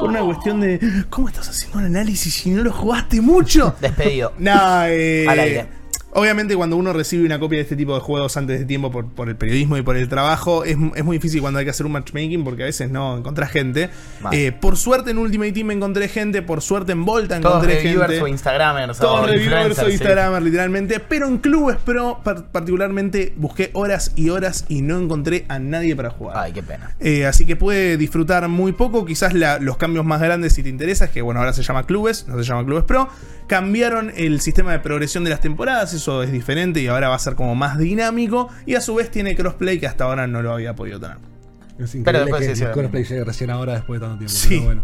Por 0.00 0.10
una 0.10 0.20
cuestión 0.20 0.60
de, 0.60 0.80
¿cómo 1.08 1.28
estás 1.28 1.48
haciendo 1.48 1.78
un 1.78 1.84
análisis 1.84 2.34
si 2.34 2.50
no 2.50 2.62
lo 2.62 2.72
jugaste 2.72 3.20
mucho? 3.20 3.74
Despedido. 3.80 4.32
No, 4.38 4.84
eh, 4.86 5.26
Al 5.28 5.38
aire. 5.38 5.68
Obviamente 6.16 6.54
cuando 6.56 6.76
uno 6.76 6.92
recibe 6.92 7.26
una 7.26 7.38
copia 7.40 7.56
de 7.58 7.62
este 7.64 7.74
tipo 7.76 7.92
de 7.94 8.00
juegos 8.00 8.36
antes 8.36 8.60
de 8.60 8.64
tiempo 8.64 8.90
por, 8.92 9.06
por 9.08 9.28
el 9.28 9.34
periodismo 9.36 9.76
y 9.76 9.82
por 9.82 9.96
el 9.96 10.08
trabajo, 10.08 10.64
es, 10.64 10.76
es 10.94 11.04
muy 11.04 11.16
difícil 11.18 11.40
cuando 11.40 11.58
hay 11.58 11.64
que 11.64 11.72
hacer 11.72 11.84
un 11.86 11.92
matchmaking 11.92 12.44
porque 12.44 12.62
a 12.62 12.66
veces 12.66 12.88
no 12.90 13.18
encontrás 13.18 13.50
gente. 13.50 13.90
Eh, 14.30 14.52
por 14.52 14.76
suerte 14.76 15.10
en 15.10 15.18
Ultimate 15.18 15.50
Team 15.52 15.72
encontré 15.72 16.06
gente, 16.08 16.40
por 16.42 16.62
suerte 16.62 16.92
en 16.92 17.04
Volta 17.04 17.40
Todos 17.40 17.56
encontré 17.56 17.74
reviewers 17.82 18.10
gente. 18.10 18.22
o 18.24 18.28
Instagramers 18.28 18.98
Todos 18.98 19.28
reviewers 19.28 19.78
o 19.78 19.86
sí. 19.86 19.92
Instagramers, 19.92 20.44
literalmente. 20.44 21.00
Pero 21.00 21.26
en 21.26 21.38
Clubes 21.38 21.78
Pro, 21.84 22.20
par- 22.22 22.46
particularmente, 22.46 23.32
busqué 23.36 23.70
horas 23.72 24.12
y 24.14 24.28
horas 24.30 24.66
y 24.68 24.82
no 24.82 24.98
encontré 24.98 25.44
a 25.48 25.58
nadie 25.58 25.96
para 25.96 26.10
jugar. 26.10 26.36
Ay, 26.38 26.52
qué 26.52 26.62
pena. 26.62 26.94
Eh, 27.00 27.26
así 27.26 27.44
que 27.44 27.56
puede 27.56 27.96
disfrutar 27.96 28.46
muy 28.48 28.70
poco. 28.72 29.04
Quizás 29.04 29.34
la- 29.34 29.58
los 29.58 29.76
cambios 29.78 30.04
más 30.04 30.20
grandes, 30.20 30.52
si 30.52 30.62
te 30.62 30.68
interesa, 30.68 31.06
es 31.06 31.10
que 31.10 31.22
bueno, 31.22 31.40
ahora 31.40 31.52
se 31.52 31.62
llama 31.64 31.86
Clubes, 31.86 32.26
no 32.28 32.36
se 32.38 32.44
llama 32.44 32.64
Clubes 32.64 32.84
Pro. 32.84 33.08
Cambiaron 33.48 34.10
el 34.16 34.40
sistema 34.40 34.72
de 34.72 34.78
progresión 34.78 35.22
de 35.24 35.28
las 35.30 35.40
temporadas, 35.40 35.92
eso 36.04 36.22
es 36.22 36.30
diferente 36.30 36.80
y 36.80 36.88
ahora 36.88 37.08
va 37.08 37.14
a 37.14 37.18
ser 37.18 37.34
como 37.34 37.54
más 37.54 37.78
dinámico. 37.78 38.50
Y 38.66 38.74
a 38.74 38.82
su 38.82 38.94
vez 38.94 39.10
tiene 39.10 39.34
crossplay 39.34 39.80
que 39.80 39.86
hasta 39.86 40.04
ahora 40.04 40.26
no 40.26 40.42
lo 40.42 40.52
había 40.52 40.74
podido 40.74 41.00
tener. 41.00 41.16
Es 41.78 41.96
Pero 42.04 42.20
después 42.20 42.40
que 42.40 42.54
sí, 42.54 42.62
el 42.62 42.68
sí, 42.68 42.72
crossplay 42.72 43.04
llegue 43.04 43.24
recién 43.24 43.50
ahora 43.50 43.74
después 43.74 44.00
de 44.00 44.06
tanto 44.06 44.18
tiempo. 44.18 44.34
Sí. 44.34 44.48
pero 44.50 44.64
bueno. 44.64 44.82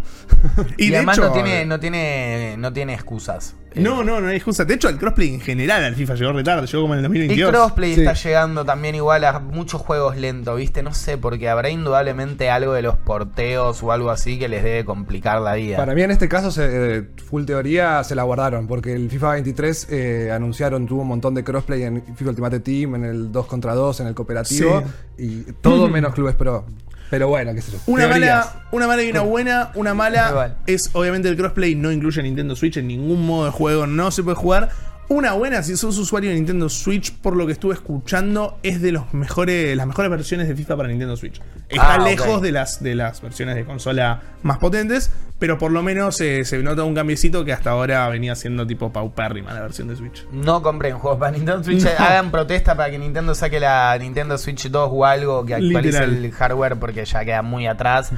Y, 0.79 0.87
Y, 0.87 0.91
de 0.91 0.97
además 0.97 1.19
hecho, 1.19 1.27
no 1.27 1.33
tiene, 1.35 1.67
no 1.67 1.79
tiene, 1.79 2.55
no 2.59 2.73
tiene 2.73 2.95
excusas. 2.95 3.55
Eh, 3.73 3.81
no, 3.81 4.03
no, 4.03 4.21
no 4.21 4.29
hay 4.29 4.37
excusa. 4.37 4.65
De 4.65 4.75
hecho, 4.75 4.89
el 4.89 4.99
crossplay 4.99 5.29
en 5.35 5.41
general 5.41 5.85
al 5.85 5.95
FIFA 5.95 6.15
llegó 6.17 6.33
retardo, 6.33 6.65
llegó 6.67 6.83
como 6.83 6.95
en 6.95 7.01
el 7.01 7.05
El 7.05 7.11
2022. 7.11 7.51
crossplay 7.51 7.95
Sí. 7.95 8.01
está 8.01 8.15
llegando 8.15 8.65
también 8.65 8.95
igual 8.97 9.25
a 9.25 9.39
muchos 9.39 9.81
juegos 9.81 10.17
lentos, 10.17 10.57
¿viste? 10.57 10.83
No 10.83 10.93
sé, 10.93 11.19
porque 11.19 11.49
habrá 11.49 11.71
indudablemente 11.71 12.51
algo 12.51 12.73
de 12.73 12.83
los 12.83 12.97
porteos 12.97 13.83
o 13.83 13.93
algo 13.93 14.11
así 14.11 14.39
que 14.39 14.49
les 14.49 14.65
debe 14.65 14.85
complicar 14.85 15.41
la 15.41 15.55
vida. 15.55 15.77
Para 15.77 15.95
mí 15.95 16.03
en 16.03 16.11
este 16.11 16.29
caso, 16.29 16.51
se, 16.51 16.97
eh, 16.99 17.09
full 17.25 17.45
teoría, 17.45 18.03
se 18.03 18.15
la 18.15 18.25
guardaron, 18.25 18.67
porque 18.67 18.93
el 18.93 19.09
FIFA 19.09 19.33
23 19.33 19.87
eh, 19.91 20.31
anunciaron, 20.33 20.87
tuvo 20.87 21.03
un 21.03 21.09
montón 21.09 21.35
de 21.35 21.45
crossplay 21.45 21.85
en 21.85 22.03
FIFA 22.17 22.31
Ultimate 22.31 22.61
Team, 22.61 22.97
en 22.97 23.05
el 23.05 23.33
2 23.33 23.47
contra 23.47 23.75
2, 23.75 24.01
en 24.01 24.07
el 24.09 24.15
cooperativo, 24.15 24.83
y 25.17 25.43
todo 25.61 25.89
menos 25.89 26.13
clubes 26.15 26.35
pro. 26.35 26.67
Pero 27.11 27.29
bueno, 27.29 27.53
qué 27.55 27.61
sé 27.61 27.73
yo. 27.73 27.79
Una 27.87 28.09
Teorías. 28.09 28.47
mala, 28.47 28.63
una 28.71 28.87
mala 28.87 29.03
y 29.03 29.11
una 29.11 29.21
buena. 29.23 29.71
Una 29.75 29.95
mala 29.95 30.57
es 30.67 30.91
obviamente 30.93 31.29
el 31.29 31.37
crossplay 31.37 31.75
no 31.75 31.91
incluye 31.91 32.23
Nintendo 32.23 32.55
Switch 32.55 32.77
en 32.77 32.87
ningún 32.87 33.27
modo 33.27 33.47
de 33.47 33.51
juego, 33.51 33.87
no 33.87 34.11
se 34.11 34.23
puede 34.23 34.37
jugar. 34.37 34.71
Una 35.13 35.33
buena, 35.33 35.61
si 35.65 35.77
sos 35.77 35.99
usuario 35.99 36.31
de 36.31 36.37
Nintendo 36.37 36.69
Switch, 36.69 37.13
por 37.13 37.35
lo 37.35 37.45
que 37.45 37.51
estuve 37.53 37.75
escuchando, 37.75 38.59
es 38.63 38.81
de 38.81 38.93
los 38.93 39.13
mejores, 39.13 39.77
las 39.77 39.89
mejores 39.89 40.09
versiones 40.09 40.47
de 40.47 40.55
FIFA 40.55 40.77
para 40.77 40.89
Nintendo 40.89 41.17
Switch. 41.17 41.41
Está 41.69 41.95
Ah, 41.95 41.99
lejos 41.99 42.41
de 42.41 42.53
las, 42.53 42.81
de 42.81 42.95
las 42.95 43.21
versiones 43.21 43.57
de 43.57 43.65
consola 43.65 44.23
más 44.45 44.59
potentes, 44.59 45.13
pero 45.41 45.59
por 45.59 45.73
lo 45.73 45.83
menos 45.83 46.21
eh, 46.21 46.45
se 46.45 46.59
nota 46.63 46.85
un 46.85 46.95
cambiecito 46.95 47.45
que 47.45 47.53
hasta 47.53 47.71
ahora 47.71 48.09
venía 48.09 48.37
siendo 48.37 48.65
tipo 48.69 48.93
paupérrima 48.93 49.53
la 49.53 49.63
versión 49.63 49.89
de 49.89 49.97
Switch. 49.97 50.25
No 50.31 50.63
compren 50.63 50.97
juegos 50.97 51.19
para 51.19 51.33
Nintendo 51.33 51.65
Switch. 51.65 51.85
Hagan 51.99 52.31
protesta 52.31 52.77
para 52.77 52.91
que 52.91 52.99
Nintendo 53.01 53.35
saque 53.35 53.59
la 53.59 53.99
Nintendo 53.99 54.39
Switch 54.39 54.69
2 54.71 54.91
o 54.93 55.05
algo 55.05 55.45
que 55.45 55.55
actualice 55.55 55.83
Literal. 56.07 56.25
el 56.25 56.33
hardware 56.33 56.77
porque 56.79 57.05
ya 57.05 57.25
queda 57.25 57.43
muy 57.43 57.67
atrás. 57.67 58.13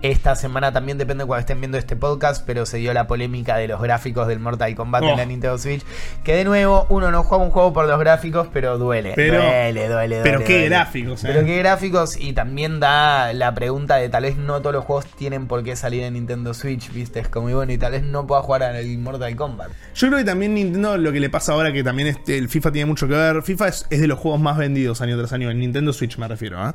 Esta 0.00 0.36
semana 0.36 0.72
también 0.72 0.96
depende 0.96 1.24
cuando 1.26 1.40
estén 1.40 1.60
viendo 1.60 1.76
este 1.76 1.96
podcast, 1.96 2.44
pero 2.46 2.64
se 2.66 2.78
dio 2.78 2.94
la 2.94 3.06
polémica 3.08 3.56
de 3.56 3.66
los 3.68 3.80
gráficos 3.82 4.28
del 4.28 4.38
Mortal 4.38 4.74
Kombat 4.76 5.02
en 5.02 5.08
Oh. 5.10 5.16
la 5.16 5.26
Nintendo 5.26 5.58
Switch. 5.58 5.84
Que 6.22 6.37
de 6.38 6.44
nuevo, 6.44 6.86
uno 6.88 7.10
no 7.10 7.22
juega 7.24 7.44
un 7.44 7.50
juego 7.50 7.72
por 7.72 7.86
los 7.86 7.98
gráficos, 7.98 8.48
pero 8.52 8.78
duele. 8.78 9.12
Pero- 9.16 9.42
duele, 9.42 9.88
duele, 9.88 10.20
pero 10.22 10.38
duele, 10.38 10.44
qué 10.44 10.52
duele. 10.54 10.68
gráficos, 10.68 11.24
eh. 11.24 11.26
Pero 11.32 11.44
qué 11.46 11.58
gráficos. 11.58 12.16
Y 12.18 12.32
también 12.32 12.80
da 12.80 13.32
la 13.32 13.54
pregunta 13.54 13.96
de 13.96 14.08
tal 14.08 14.22
vez 14.22 14.36
no 14.36 14.60
todos 14.60 14.74
los 14.74 14.84
juegos 14.84 15.06
tienen 15.16 15.46
por 15.46 15.62
qué 15.64 15.76
salir 15.76 16.02
en 16.04 16.14
Nintendo 16.14 16.54
Switch, 16.54 16.92
viste. 16.92 17.20
Es 17.20 17.28
como 17.28 17.50
y 17.50 17.54
bueno, 17.54 17.72
y 17.72 17.78
tal 17.78 17.92
vez 17.92 18.02
no 18.02 18.26
pueda 18.26 18.42
jugar 18.42 18.62
al 18.62 18.98
Mortal 18.98 19.34
Kombat. 19.36 19.70
Yo 19.94 20.06
creo 20.08 20.18
que 20.18 20.24
también 20.24 20.54
Nintendo 20.54 20.96
lo 20.96 21.12
que 21.12 21.20
le 21.20 21.30
pasa 21.30 21.52
ahora, 21.52 21.72
que 21.72 21.82
también 21.82 22.08
este, 22.08 22.38
el 22.38 22.48
FIFA 22.48 22.72
tiene 22.72 22.86
mucho 22.86 23.08
que 23.08 23.14
ver. 23.14 23.42
FIFA 23.42 23.68
es, 23.68 23.86
es 23.90 24.00
de 24.00 24.06
los 24.06 24.18
juegos 24.18 24.40
más 24.40 24.56
vendidos 24.56 25.00
año 25.00 25.18
tras 25.18 25.32
año, 25.32 25.50
en 25.50 25.58
Nintendo 25.58 25.92
Switch 25.92 26.16
me 26.18 26.28
refiero. 26.28 26.58
¿ah? 26.60 26.74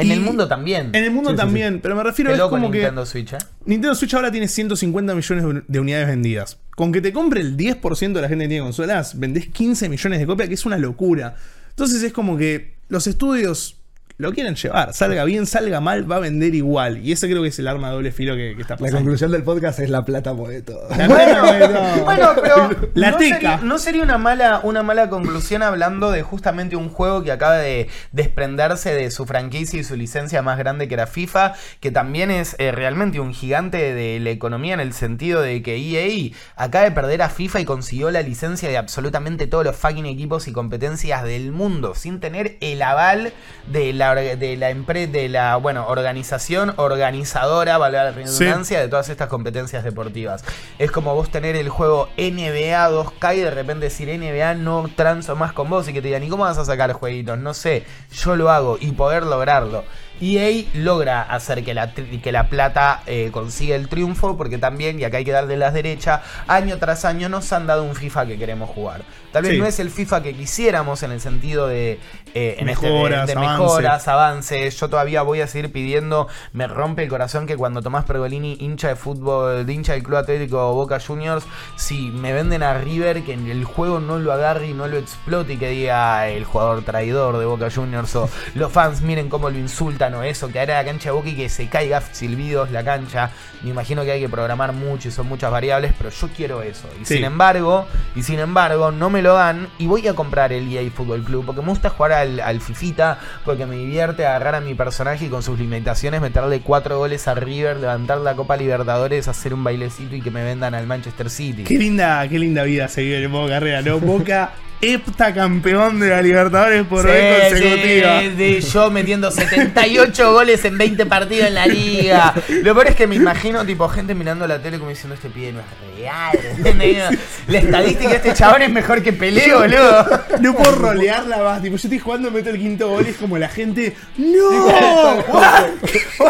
En 0.00 0.06
Y- 0.08 0.12
el 0.12 0.20
mundo 0.20 0.48
también. 0.48 0.90
En 0.94 1.04
el 1.04 1.10
mundo 1.10 1.30
Sí, 1.30 1.36
sí, 1.36 1.40
también, 1.40 1.80
pero 1.80 1.94
me 1.96 2.02
refiero 2.02 2.28
Qué 2.30 2.34
es 2.34 2.38
loco 2.38 2.50
como 2.50 2.70
que 2.70 2.78
Nintendo 2.78 3.04
Switch, 3.06 3.32
¿eh? 3.32 3.38
Nintendo 3.64 3.94
Switch 3.94 4.14
ahora 4.14 4.30
tiene 4.30 4.48
150 4.48 5.14
millones 5.14 5.44
de- 5.44 5.62
de 5.66 5.80
unidades 5.80 6.06
vendidas. 6.08 6.58
Con 6.76 6.92
que 6.92 7.00
te 7.00 7.12
compre 7.12 7.40
el 7.40 7.56
10% 7.56 8.18
de 8.18 8.22
la 8.22 8.28
gente 8.28 8.44
que 8.44 8.48
tiene 8.50 8.62
consolas, 8.64 9.18
vendés 9.18 9.48
15 9.48 9.88
millones 9.88 10.18
de 10.20 10.26
copias, 10.26 10.48
que 10.48 10.54
es 10.54 10.64
una 10.66 10.78
locura. 10.78 11.36
Entonces 11.70 12.02
es 12.02 12.12
como 12.12 12.36
que 12.36 12.74
los 12.88 13.06
estudios 13.06 13.76
lo 14.20 14.32
quieren 14.32 14.54
llevar. 14.54 14.92
Salga 14.94 15.24
bien, 15.24 15.46
salga 15.46 15.80
mal, 15.80 16.10
va 16.10 16.16
a 16.16 16.20
vender 16.20 16.54
igual. 16.54 16.98
Y 17.04 17.12
ese 17.12 17.28
creo 17.28 17.42
que 17.42 17.48
es 17.48 17.58
el 17.58 17.68
arma 17.68 17.88
de 17.88 17.94
doble 17.94 18.12
filo 18.12 18.34
que, 18.36 18.54
que 18.54 18.62
está 18.62 18.74
La 18.74 18.78
pasando. 18.78 18.98
conclusión 18.98 19.30
del 19.32 19.42
podcast 19.42 19.78
es 19.80 19.90
la 19.90 20.04
plata 20.04 20.32
mueve 20.34 20.62
todo. 20.62 20.88
La 20.96 21.06
plata, 21.06 21.40
bueno. 21.42 22.04
Bueno, 22.04 22.28
pero 22.40 22.90
La 22.94 23.10
no, 23.12 23.16
teca. 23.16 23.34
sería, 23.34 23.56
no 23.62 23.78
sería 23.78 24.02
una 24.02 24.18
mala, 24.18 24.60
una 24.62 24.82
mala 24.82 25.08
conclusión 25.10 25.62
hablando 25.62 26.10
de 26.10 26.22
justamente 26.22 26.76
un 26.76 26.88
juego 26.90 27.22
que 27.22 27.32
acaba 27.32 27.56
de 27.56 27.88
desprenderse 28.12 28.94
de 28.94 29.10
su 29.10 29.26
franquicia 29.26 29.80
y 29.80 29.84
su 29.84 29.96
licencia 29.96 30.42
más 30.42 30.58
grande 30.58 30.86
que 30.88 30.94
era 30.94 31.06
FIFA, 31.06 31.54
que 31.80 31.90
también 31.90 32.30
es 32.30 32.54
eh, 32.58 32.72
realmente 32.72 33.18
un 33.20 33.32
gigante 33.34 33.94
de 33.94 34.20
la 34.20 34.30
economía 34.30 34.74
en 34.74 34.80
el 34.80 34.92
sentido 34.92 35.40
de 35.40 35.62
que 35.62 35.76
EA 35.76 36.30
acaba 36.56 36.84
de 36.84 36.90
perder 36.90 37.22
a 37.22 37.28
FIFA 37.30 37.60
y 37.60 37.64
consiguió 37.64 38.10
la 38.10 38.22
licencia 38.22 38.68
de 38.68 38.76
absolutamente 38.76 39.46
todos 39.46 39.64
los 39.64 39.76
fucking 39.76 40.06
equipos 40.06 40.48
y 40.48 40.52
competencias 40.52 41.24
del 41.24 41.52
mundo, 41.52 41.94
sin 41.94 42.20
tener 42.20 42.56
el 42.60 42.82
aval 42.82 43.32
de 43.70 43.92
la, 43.92 44.09
de 44.14 44.56
la 44.56 44.70
empresa, 44.70 45.12
de 45.12 45.28
la, 45.28 45.56
bueno, 45.56 45.86
organización 45.86 46.74
organizadora, 46.76 47.78
valga 47.78 48.04
la 48.04 48.10
redundancia, 48.10 48.80
de 48.80 48.88
todas 48.88 49.08
estas 49.08 49.28
competencias 49.28 49.84
deportivas. 49.84 50.44
Es 50.78 50.90
como 50.90 51.14
vos 51.14 51.30
tener 51.30 51.56
el 51.56 51.68
juego 51.68 52.08
NBA 52.16 52.90
2K 52.90 53.36
y 53.36 53.40
de 53.40 53.50
repente 53.50 53.86
decir 53.86 54.08
NBA 54.08 54.54
no 54.54 54.88
transo 54.94 55.36
más 55.36 55.52
con 55.52 55.70
vos 55.70 55.88
y 55.88 55.92
que 55.92 56.02
te 56.02 56.08
digan, 56.08 56.22
¿y 56.22 56.28
cómo 56.28 56.44
vas 56.44 56.58
a 56.58 56.64
sacar 56.64 56.92
jueguitos? 56.92 57.38
No 57.38 57.54
sé, 57.54 57.84
yo 58.12 58.36
lo 58.36 58.50
hago 58.50 58.78
y 58.80 58.92
poder 58.92 59.24
lograrlo. 59.24 59.84
EA 60.20 60.64
logra 60.74 61.22
hacer 61.22 61.64
que 61.64 61.74
la, 61.74 61.92
que 61.92 62.32
la 62.32 62.48
plata 62.48 63.02
eh, 63.06 63.30
consiga 63.32 63.76
el 63.76 63.88
triunfo 63.88 64.36
porque 64.36 64.58
también, 64.58 65.00
y 65.00 65.04
acá 65.04 65.16
hay 65.18 65.24
que 65.24 65.32
darle 65.32 65.56
las 65.56 65.72
derechas, 65.74 66.20
año 66.46 66.78
tras 66.78 67.04
año 67.04 67.28
nos 67.28 67.52
han 67.52 67.66
dado 67.66 67.82
un 67.84 67.94
FIFA 67.94 68.26
que 68.26 68.38
queremos 68.38 68.68
jugar. 68.70 69.02
Tal 69.32 69.44
vez 69.44 69.52
Sí. 69.52 69.58
no 69.58 69.66
es 69.66 69.78
el 69.78 69.90
FIFA 69.90 70.22
que 70.24 70.34
quisiéramos 70.34 71.02
en 71.04 71.12
el 71.12 71.20
sentido 71.20 71.68
de, 71.68 72.00
eh, 72.34 72.56
en 72.58 72.68
este- 72.68 72.86
de- 72.86 72.92
Mejoras, 72.92 73.26
de 73.28 73.32
avances. 73.32 73.58
mejoras, 73.60 74.08
avances. 74.08 74.80
Yo 74.80 74.88
todavía 74.88 75.22
voy 75.22 75.40
a 75.40 75.46
seguir 75.46 75.70
pidiendo. 75.70 76.26
Me 76.52 76.66
rompe 76.66 77.04
el 77.04 77.08
corazón 77.08 77.46
que 77.46 77.56
cuando 77.56 77.80
Tomás 77.80 78.04
Pergolini, 78.04 78.56
hincha 78.60 78.88
de 78.88 78.96
fútbol, 78.96 79.64
de 79.64 79.72
hincha 79.72 79.92
del 79.92 80.02
Club 80.02 80.16
Atlético 80.18 80.74
Boca 80.74 80.98
Juniors, 80.98 81.44
si 81.76 82.10
me 82.10 82.32
venden 82.32 82.62
a 82.64 82.74
River, 82.74 83.22
que 83.22 83.34
en 83.34 83.48
el 83.48 83.64
juego 83.64 84.00
no 84.00 84.18
lo 84.18 84.32
agarre 84.32 84.66
y 84.68 84.72
no 84.74 84.88
lo 84.88 84.96
explote 84.98 85.52
y 85.52 85.56
que 85.58 85.68
diga 85.70 86.26
el 86.28 86.44
jugador 86.44 86.82
traidor 86.82 87.38
de 87.38 87.44
Boca 87.44 87.68
Juniors 87.72 88.14
o 88.16 88.28
los 88.54 88.72
fans 88.72 89.00
miren 89.00 89.28
cómo 89.28 89.48
lo 89.48 89.58
insultan 89.58 90.09
o 90.14 90.22
eso, 90.22 90.48
que 90.48 90.60
hará 90.60 90.74
la 90.74 90.84
cancha 90.84 91.10
de 91.10 91.12
Boca 91.12 91.28
y 91.28 91.34
que 91.36 91.48
se 91.48 91.68
caiga 91.68 92.00
silbidos 92.00 92.70
la 92.70 92.84
cancha. 92.84 93.30
Me 93.62 93.70
imagino 93.70 94.04
que 94.04 94.12
hay 94.12 94.20
que 94.20 94.28
programar 94.28 94.72
mucho 94.72 95.08
y 95.08 95.10
son 95.10 95.26
muchas 95.28 95.50
variables, 95.50 95.92
pero 95.98 96.10
yo 96.10 96.28
quiero 96.36 96.62
eso. 96.62 96.88
Y 97.00 97.04
Sí. 97.04 97.14
sin 97.16 97.24
embargo, 97.24 97.86
y 98.14 98.22
sin 98.22 98.38
embargo, 98.38 98.90
no 98.90 99.10
me 99.10 99.22
lo 99.22 99.34
dan 99.34 99.68
y 99.78 99.86
voy 99.86 100.06
a 100.08 100.14
comprar 100.14 100.52
el 100.52 100.70
EA 100.74 100.90
Fútbol 100.90 101.22
Club 101.24 101.44
porque 101.46 101.60
me 101.60 101.68
gusta 101.68 101.90
jugar 101.90 102.12
al, 102.12 102.40
al 102.40 102.60
Fifita, 102.60 103.18
porque 103.44 103.66
me 103.66 103.76
divierte 103.76 104.26
agarrar 104.26 104.54
a 104.54 104.60
mi 104.60 104.74
personaje 104.74 105.26
y 105.26 105.28
con 105.28 105.42
sus 105.42 105.58
limitaciones 105.58 106.20
meterle 106.20 106.60
cuatro 106.60 106.98
goles 106.98 107.28
a 107.28 107.34
River, 107.34 107.76
levantar 107.78 108.18
la 108.18 108.34
Copa 108.34 108.56
Libertadores, 108.56 109.28
hacer 109.28 109.54
un 109.54 109.64
bailecito 109.64 110.14
y 110.14 110.20
que 110.22 110.30
me 110.30 110.42
vendan 110.44 110.74
al 110.74 110.86
Manchester 110.86 111.28
City. 111.30 111.64
Qué 111.64 111.74
linda, 111.78 112.26
qué 112.28 112.38
linda 112.38 112.62
vida 112.62 112.88
se 112.88 113.02
vive 113.02 113.22
en 113.24 113.32
Boca 113.32 113.50
Carrera, 113.54 113.82
¿no? 113.82 113.98
Boca 113.98 114.50
heptacampeón 114.82 116.00
de 116.00 116.08
la 116.08 116.22
Libertadores 116.22 116.84
por 116.84 117.02
Sí, 117.02 117.08
vez 117.08 117.52
consecutiva. 117.52 118.20
sí, 118.20 118.60
sí, 118.62 118.70
yo 118.72 118.90
metiendo 118.90 119.30
78 119.30 120.32
goles 120.32 120.64
en 120.64 120.78
20 120.78 121.06
partidos 121.06 121.48
en 121.48 121.54
la 121.54 121.66
liga. 121.66 122.34
Lo 122.62 122.74
peor 122.74 122.88
es 122.88 122.96
que 122.96 123.06
me 123.06 123.16
imagino 123.16 123.64
tipo 123.64 123.88
gente 123.88 124.14
mirando 124.14 124.46
la 124.46 124.60
tele 124.60 124.78
como 124.78 124.90
diciendo 124.90 125.14
este 125.14 125.28
pibe 125.28 125.52
no 125.52 125.60
es 125.60 125.66
real. 125.98 127.18
La 127.48 127.58
estadística 127.58 128.10
de 128.10 128.16
este 128.16 128.34
chabón 128.34 128.62
es 128.62 128.70
mejor 128.70 129.02
que 129.02 129.12
Pelé, 129.12 129.52
boludo. 129.54 130.06
No 130.40 130.54
puedo 130.56 130.74
rolearla 130.76 131.38
más. 131.42 131.60
Tipo, 131.62 131.76
yo 131.76 131.82
estoy 131.82 131.98
jugando, 131.98 132.30
meto 132.30 132.50
el 132.50 132.58
quinto 132.58 132.88
gol 132.88 133.04
y 133.06 133.10
es 133.10 133.16
como 133.16 133.36
la 133.36 133.48
gente. 133.48 133.94
¡No! 134.16 134.48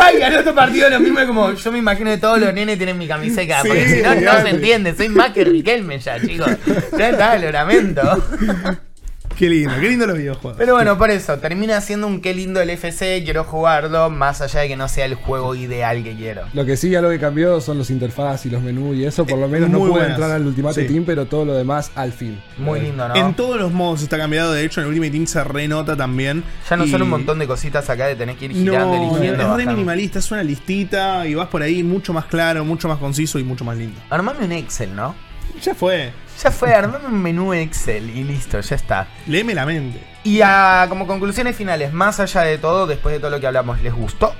Ay, 0.00 0.18
ganó 0.18 0.38
este 0.38 0.52
partido 0.52 0.90
lo 0.90 1.00
mismo 1.00 1.20
como 1.26 1.52
yo 1.52 1.72
me 1.72 1.78
imagino 1.78 2.10
que 2.10 2.18
todos 2.18 2.40
los 2.40 2.52
nenes 2.52 2.76
tienen 2.78 2.98
mi 2.98 3.06
camiseta. 3.06 3.62
Porque 3.62 3.88
si 3.88 4.02
no, 4.02 4.14
no 4.14 4.42
se 4.42 4.48
entiende. 4.48 4.94
Soy 4.96 5.08
más 5.08 5.30
que 5.30 5.44
Riquelme 5.44 5.98
ya, 5.98 6.20
chicos. 6.20 6.50
Ya 6.98 7.10
está, 7.10 7.36
lo 7.38 7.52
lamento. 7.52 8.02
Qué 9.38 9.48
lindo, 9.48 9.72
qué 9.80 9.88
lindo 9.88 10.06
los 10.06 10.18
videojuegos. 10.18 10.58
Pero 10.58 10.74
bueno, 10.74 10.98
por 10.98 11.08
eso, 11.08 11.38
termina 11.38 11.80
siendo 11.80 12.06
un 12.08 12.20
qué 12.20 12.34
lindo 12.34 12.60
el 12.60 12.68
FC, 12.68 13.22
quiero 13.24 13.44
jugarlo, 13.44 14.10
más 14.10 14.40
allá 14.42 14.60
de 14.60 14.68
que 14.68 14.76
no 14.76 14.86
sea 14.88 15.06
el 15.06 15.14
juego 15.14 15.54
ideal 15.54 16.02
que 16.02 16.14
quiero. 16.14 16.42
Lo 16.52 16.66
que 16.66 16.76
sí, 16.76 16.94
algo 16.96 17.10
que 17.10 17.18
cambió 17.20 17.58
son 17.60 17.78
los 17.78 17.88
interfaces 17.90 18.46
y 18.46 18.50
los 18.50 18.60
menús 18.60 18.96
y 18.96 19.04
eso. 19.04 19.24
Por 19.24 19.38
lo 19.38 19.48
menos 19.48 19.70
no 19.70 19.78
pude 19.78 19.90
buenas. 19.92 20.10
entrar 20.10 20.32
al 20.32 20.44
Ultimate 20.46 20.82
Sí. 20.82 20.92
Team, 20.92 21.04
pero 21.06 21.24
todo 21.26 21.44
lo 21.46 21.54
demás 21.54 21.90
al 21.94 22.12
fin. 22.12 22.38
Muy 22.58 22.80
Eh, 22.80 22.82
lindo, 22.82 23.08
¿no? 23.08 23.14
En 23.14 23.32
todos 23.34 23.58
los 23.58 23.72
modos 23.72 24.02
está 24.02 24.18
cambiado, 24.18 24.52
de 24.52 24.64
hecho 24.64 24.80
en 24.80 24.86
el 24.86 24.88
Ultimate 24.90 25.12
Team 25.12 25.26
se 25.26 25.44
renota 25.44 25.96
también. 25.96 26.42
Ya 26.68 26.76
no 26.76 26.84
Y- 26.84 26.90
son 26.90 27.00
un 27.02 27.08
montón 27.08 27.38
de 27.38 27.46
cositas 27.46 27.88
acá 27.88 28.08
de 28.08 28.16
tener 28.16 28.36
que 28.36 28.46
ir 28.46 28.52
girando, 28.52 28.88
No, 28.88 28.94
es 28.94 29.00
eligiendo. 29.12 29.42
re 29.44 29.44
bajando. 29.48 29.72
minimalista, 29.72 30.18
es 30.18 30.30
una 30.32 30.42
listita 30.42 31.26
y 31.26 31.34
vas 31.34 31.46
por 31.48 31.62
ahí 31.62 31.82
mucho 31.82 32.12
más 32.12 32.26
claro, 32.26 32.62
mucho 32.64 32.88
más 32.88 32.98
conciso 32.98 33.38
y 33.38 33.44
mucho 33.44 33.64
más 33.64 33.78
lindo. 33.78 33.98
Armame 34.10 34.44
un 34.44 34.52
Excel, 34.52 34.94
¿no? 34.94 35.14
Ya 35.62 35.74
fue, 35.74 36.12
Ya 36.42 36.50
fue, 36.50 36.72
armame 36.72 37.06
un 37.06 37.22
menú 37.22 37.52
Excel 37.52 38.10
y 38.10 38.24
listo, 38.24 38.60
ya 38.60 38.76
está. 38.76 39.06
léeme 39.26 39.54
la 39.54 39.66
mente. 39.66 40.00
Y 40.24 40.40
ah, 40.42 40.86
como 40.88 41.06
conclusiones 41.06 41.56
finales, 41.56 41.92
más 41.92 42.20
allá 42.20 42.42
de 42.42 42.58
todo, 42.58 42.86
después 42.86 43.14
de 43.14 43.20
todo 43.20 43.30
lo 43.30 43.40
que 43.40 43.46
hablamos, 43.46 43.80
¿les 43.82 43.92
gustó? 43.94 44.32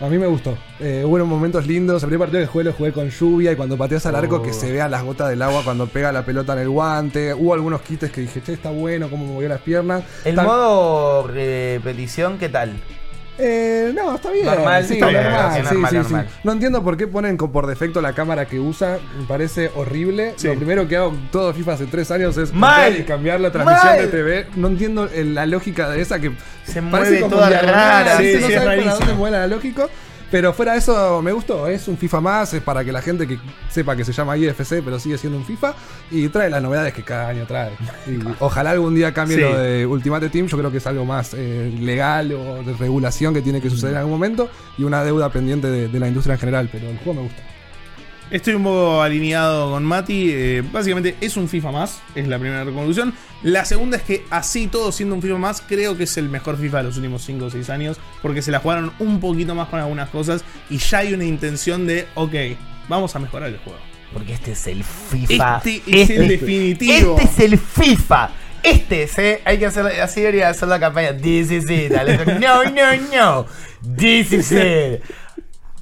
A 0.00 0.06
mí 0.06 0.16
me 0.16 0.26
gustó. 0.26 0.56
Eh, 0.78 1.02
hubo 1.06 1.22
momentos 1.26 1.66
lindos. 1.66 2.02
El 2.02 2.08
primer 2.08 2.26
partido 2.26 2.40
que 2.42 2.46
jugué 2.50 2.64
lo 2.64 2.72
jugué 2.72 2.90
con 2.92 3.10
lluvia 3.10 3.52
y 3.52 3.56
cuando 3.56 3.76
pateas 3.76 4.06
al 4.06 4.14
arco 4.16 4.36
Oh. 4.36 4.42
que 4.42 4.54
se 4.54 4.72
vean 4.72 4.90
las 4.90 5.02
gotas 5.02 5.28
del 5.28 5.42
agua 5.42 5.60
cuando 5.62 5.86
pega 5.88 6.10
la 6.10 6.24
pelota 6.24 6.54
en 6.54 6.60
el 6.60 6.70
guante. 6.70 7.34
Hubo 7.34 7.52
algunos 7.52 7.82
quites 7.82 8.10
que 8.10 8.22
dije, 8.22 8.40
che, 8.42 8.54
está 8.54 8.70
bueno, 8.70 9.10
cómo 9.10 9.26
movió 9.26 9.46
las 9.50 9.60
piernas. 9.60 10.02
El 10.24 10.36
Tal- 10.36 10.46
modo 10.46 11.26
repetición, 11.26 12.38
¿qué 12.38 12.48
tal? 12.48 12.72
Eh, 13.42 13.92
no, 13.94 14.14
está 14.16 14.30
bien. 14.30 14.44
Normal, 14.44 14.84
sí, 14.84 14.94
está 14.94 15.06
bien, 15.08 15.22
normal, 15.22 15.52
sí, 15.56 15.62
normal, 15.62 15.90
sí, 15.90 15.96
normal. 15.96 16.26
sí. 16.28 16.34
No 16.44 16.52
entiendo 16.52 16.84
por 16.84 16.96
qué 16.96 17.06
ponen 17.06 17.36
por 17.36 17.66
defecto 17.66 18.00
la 18.02 18.12
cámara 18.12 18.44
que 18.46 18.60
usa. 18.60 18.98
Me 19.18 19.24
parece 19.26 19.70
horrible. 19.74 20.34
Lo 20.42 20.54
primero 20.54 20.86
que 20.86 20.96
hago 20.96 21.14
todo 21.32 21.52
FIFA 21.54 21.72
hace 21.72 21.86
tres 21.86 22.10
años 22.10 22.36
es 22.36 22.52
Mal. 22.52 23.04
cambiar 23.06 23.40
la 23.40 23.50
transmisión 23.50 23.86
Mal. 23.86 23.98
de 24.02 24.06
TV. 24.08 24.46
No 24.56 24.68
entiendo 24.68 25.08
el- 25.12 25.34
la 25.34 25.46
lógica 25.46 25.88
de 25.88 26.00
esa 26.02 26.20
que 26.20 26.32
Se 26.64 26.82
parece 26.82 26.90
mueve 27.12 27.20
como 27.20 27.36
toda 27.36 27.48
rara. 27.50 28.14
No 28.14 28.20
es 28.20 28.40
sabes 28.54 28.60
para 28.60 28.94
dónde 28.94 29.14
mueve 29.14 29.38
la 29.38 29.46
lógico. 29.46 29.88
Pero 30.30 30.52
fuera 30.52 30.72
de 30.72 30.78
eso, 30.78 31.20
me 31.22 31.32
gustó. 31.32 31.66
Es 31.66 31.88
un 31.88 31.98
FIFA 31.98 32.20
más, 32.20 32.54
es 32.54 32.62
para 32.62 32.84
que 32.84 32.92
la 32.92 33.02
gente 33.02 33.26
que 33.26 33.38
sepa 33.68 33.96
que 33.96 34.04
se 34.04 34.12
llama 34.12 34.36
IFC, 34.36 34.80
pero 34.84 34.98
sigue 35.00 35.18
siendo 35.18 35.38
un 35.38 35.44
FIFA. 35.44 35.74
Y 36.10 36.28
trae 36.28 36.48
las 36.50 36.62
novedades 36.62 36.92
que 36.94 37.02
cada 37.02 37.28
año 37.28 37.44
trae. 37.46 37.72
Y 38.06 38.18
ojalá 38.38 38.70
algún 38.70 38.94
día 38.94 39.12
cambie 39.12 39.36
Sí. 39.38 39.42
lo 39.42 39.58
de 39.58 39.86
Ultimate 39.86 40.28
Team. 40.28 40.46
Yo 40.46 40.56
creo 40.56 40.70
que 40.70 40.76
es 40.78 40.86
algo 40.86 41.04
más 41.04 41.34
eh, 41.34 41.72
legal 41.80 42.32
o 42.32 42.62
de 42.62 42.74
regulación 42.74 43.34
que 43.34 43.42
tiene 43.42 43.60
que 43.60 43.70
suceder 43.70 43.94
en 43.94 43.98
algún 43.98 44.12
momento. 44.12 44.48
Y 44.78 44.84
una 44.84 45.02
deuda 45.02 45.30
pendiente 45.30 45.68
de, 45.68 45.88
de 45.88 45.98
la 46.00 46.06
industria 46.08 46.34
en 46.34 46.40
general. 46.40 46.68
Pero 46.70 46.88
el 46.88 46.98
juego 46.98 47.14
me 47.14 47.22
gusta. 47.26 47.42
Estoy 48.30 48.54
un 48.54 48.62
poco 48.62 49.02
alineado 49.02 49.72
con 49.72 49.84
Mati. 49.84 50.30
eh, 50.32 50.62
básicamente 50.72 51.16
es 51.20 51.36
un 51.36 51.48
FIFA 51.48 51.72
más, 51.72 52.00
es 52.14 52.28
la 52.28 52.38
primera 52.38 52.64
conclusión. 52.64 53.12
La 53.42 53.64
segunda 53.64 53.96
es 53.96 54.02
que 54.04 54.24
así 54.30 54.68
todo 54.68 54.92
siendo 54.92 55.16
un 55.16 55.22
FIFA 55.22 55.38
más, 55.38 55.62
creo 55.66 55.96
que 55.96 56.04
es 56.04 56.16
el 56.16 56.28
mejor 56.28 56.56
FIFA 56.56 56.78
de 56.78 56.84
los 56.84 56.96
últimos 56.96 57.22
5 57.22 57.46
o 57.46 57.50
6 57.50 57.70
años. 57.70 57.98
Porque 58.22 58.42
se 58.42 58.50
la 58.50 58.60
jugaron 58.60 58.92
un 59.00 59.18
poquito 59.18 59.54
más 59.54 59.68
con 59.68 59.80
algunas 59.80 60.10
cosas 60.10 60.44
y 60.68 60.78
ya 60.78 60.98
hay 60.98 61.14
una 61.14 61.24
intención 61.24 61.86
de, 61.86 62.06
ok, 62.14 62.34
vamos 62.88 63.16
a 63.16 63.18
mejorar 63.18 63.48
el 63.48 63.58
juego. 63.58 63.78
Porque 64.12 64.34
este 64.34 64.52
es 64.52 64.66
el 64.66 64.84
FIFA. 64.84 65.62
Este 65.64 65.82
es 65.86 66.10
el 66.10 66.28
definitivo. 66.28 67.16
Este 67.18 67.44
es 67.44 67.52
el 67.52 67.58
FIFA. 67.58 68.30
Este 68.62 69.04
es, 69.04 69.18
¿eh? 69.18 69.40
Hay 69.44 69.58
que 69.58 69.66
hacer, 69.66 69.86
así 70.00 70.20
debería 70.20 70.50
hacer 70.50 70.68
la 70.68 70.78
campaña. 70.78 71.16
This 71.16 71.50
is 71.50 71.70
it. 71.70 71.92
No, 72.40 72.64
no, 72.64 72.96
no. 73.12 73.46
This 73.96 74.32
is 74.32 74.52
it. 74.52 75.02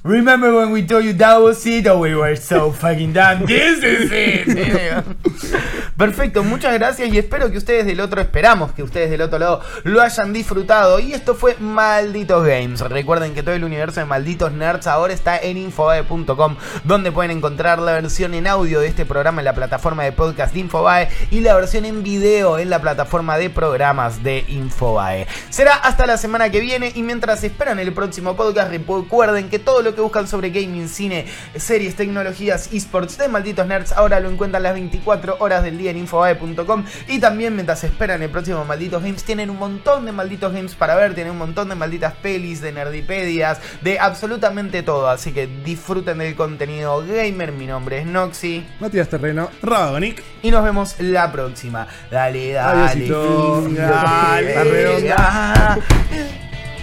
Remember 0.03 0.55
when 0.55 0.71
we 0.71 0.85
told 0.85 1.03
you 1.03 1.13
that 1.13 1.37
was 1.37 1.65
it? 1.65 1.85
Oh, 1.87 1.99
we 1.99 2.15
were 2.15 2.35
so 2.35 2.71
fucking 2.71 3.13
dumb. 3.13 3.45
This 3.45 3.83
is 3.83 4.09
it. 4.13 5.75
Perfecto, 5.99 6.45
muchas 6.45 6.73
gracias 6.75 7.09
y 7.09 7.17
espero 7.17 7.51
que 7.51 7.57
ustedes 7.57 7.85
del 7.85 7.99
otro, 7.99 8.21
esperamos 8.21 8.71
que 8.71 8.83
ustedes 8.83 9.09
del 9.09 9.19
otro 9.21 9.37
lado 9.37 9.59
lo 9.83 10.01
hayan 10.01 10.31
disfrutado. 10.31 10.97
Y 11.01 11.11
esto 11.11 11.35
fue 11.35 11.57
Malditos 11.59 12.47
Games. 12.47 12.79
Recuerden 12.79 13.33
que 13.33 13.43
todo 13.43 13.53
el 13.53 13.65
universo 13.65 13.99
de 13.99 14.05
Malditos 14.05 14.53
Nerds 14.53 14.87
ahora 14.87 15.11
está 15.11 15.37
en 15.37 15.57
infobae.com, 15.57 16.55
donde 16.85 17.11
pueden 17.11 17.31
encontrar 17.31 17.79
la 17.79 17.91
versión 17.91 18.33
en 18.33 18.47
audio 18.47 18.79
de 18.79 18.87
este 18.87 19.05
programa 19.05 19.41
en 19.41 19.45
la 19.45 19.53
plataforma 19.53 20.05
de 20.05 20.13
podcast 20.13 20.53
de 20.53 20.61
Infobae 20.61 21.09
y 21.31 21.41
la 21.41 21.53
versión 21.53 21.83
en 21.83 22.01
video 22.01 22.59
en 22.59 22.69
la 22.69 22.79
plataforma 22.79 23.37
de 23.37 23.49
programas 23.49 24.23
de 24.23 24.45
Infobae. 24.47 25.27
Será 25.49 25.75
hasta 25.75 26.07
la 26.07 26.15
semana 26.15 26.49
que 26.49 26.61
viene 26.61 26.93
y 26.95 27.03
mientras 27.03 27.43
esperan 27.43 27.77
el 27.77 27.91
próximo 27.91 28.37
podcast, 28.37 28.71
recuerden 28.71 29.49
que 29.49 29.59
todo 29.59 29.81
lo 29.81 29.93
que 29.95 29.99
buscan 29.99 30.29
sobre 30.29 30.49
gaming, 30.49 30.87
cine, 30.87 31.25
series, 31.57 31.97
tecnologías, 31.97 32.69
esports 32.71 33.17
de 33.17 33.27
Malditos 33.27 33.67
Nerds 33.67 33.91
ahora 33.91 34.21
lo 34.21 34.29
encuentran 34.29 34.63
las 34.63 34.71
24 34.71 35.35
horas 35.39 35.61
del 35.61 35.77
día 35.77 35.88
en 35.89 35.97
infobae.com 35.97 36.85
y 37.07 37.19
también 37.19 37.55
mientras 37.55 37.83
esperan 37.83 38.21
el 38.21 38.29
próximo 38.29 38.63
Malditos 38.65 39.03
Games 39.03 39.23
tienen 39.23 39.49
un 39.49 39.57
montón 39.57 40.05
de 40.05 40.11
Malditos 40.11 40.53
Games 40.53 40.75
para 40.75 40.95
ver, 40.95 41.15
tienen 41.15 41.33
un 41.33 41.39
montón 41.39 41.69
de 41.69 41.75
malditas 41.75 42.13
pelis, 42.13 42.61
de 42.61 42.71
nerdipedias, 42.71 43.59
de 43.81 43.99
absolutamente 43.99 44.83
todo, 44.83 45.09
así 45.09 45.31
que 45.31 45.47
disfruten 45.47 46.19
del 46.19 46.35
contenido 46.35 47.03
gamer, 47.05 47.51
mi 47.51 47.67
nombre 47.67 47.99
es 47.99 48.05
Noxy 48.05 48.65
Matías 48.79 49.09
Terreno. 49.09 49.49
Radonic. 49.61 50.23
y 50.41 50.51
nos 50.51 50.63
vemos 50.63 50.95
la 50.99 51.31
próxima. 51.31 51.87
Dale, 52.09 52.53
dale, 52.53 52.91
Adiósito. 52.91 53.61
Dale, 53.69 54.53
dale, 54.53 55.01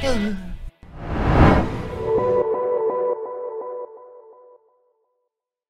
dale. 0.02 0.55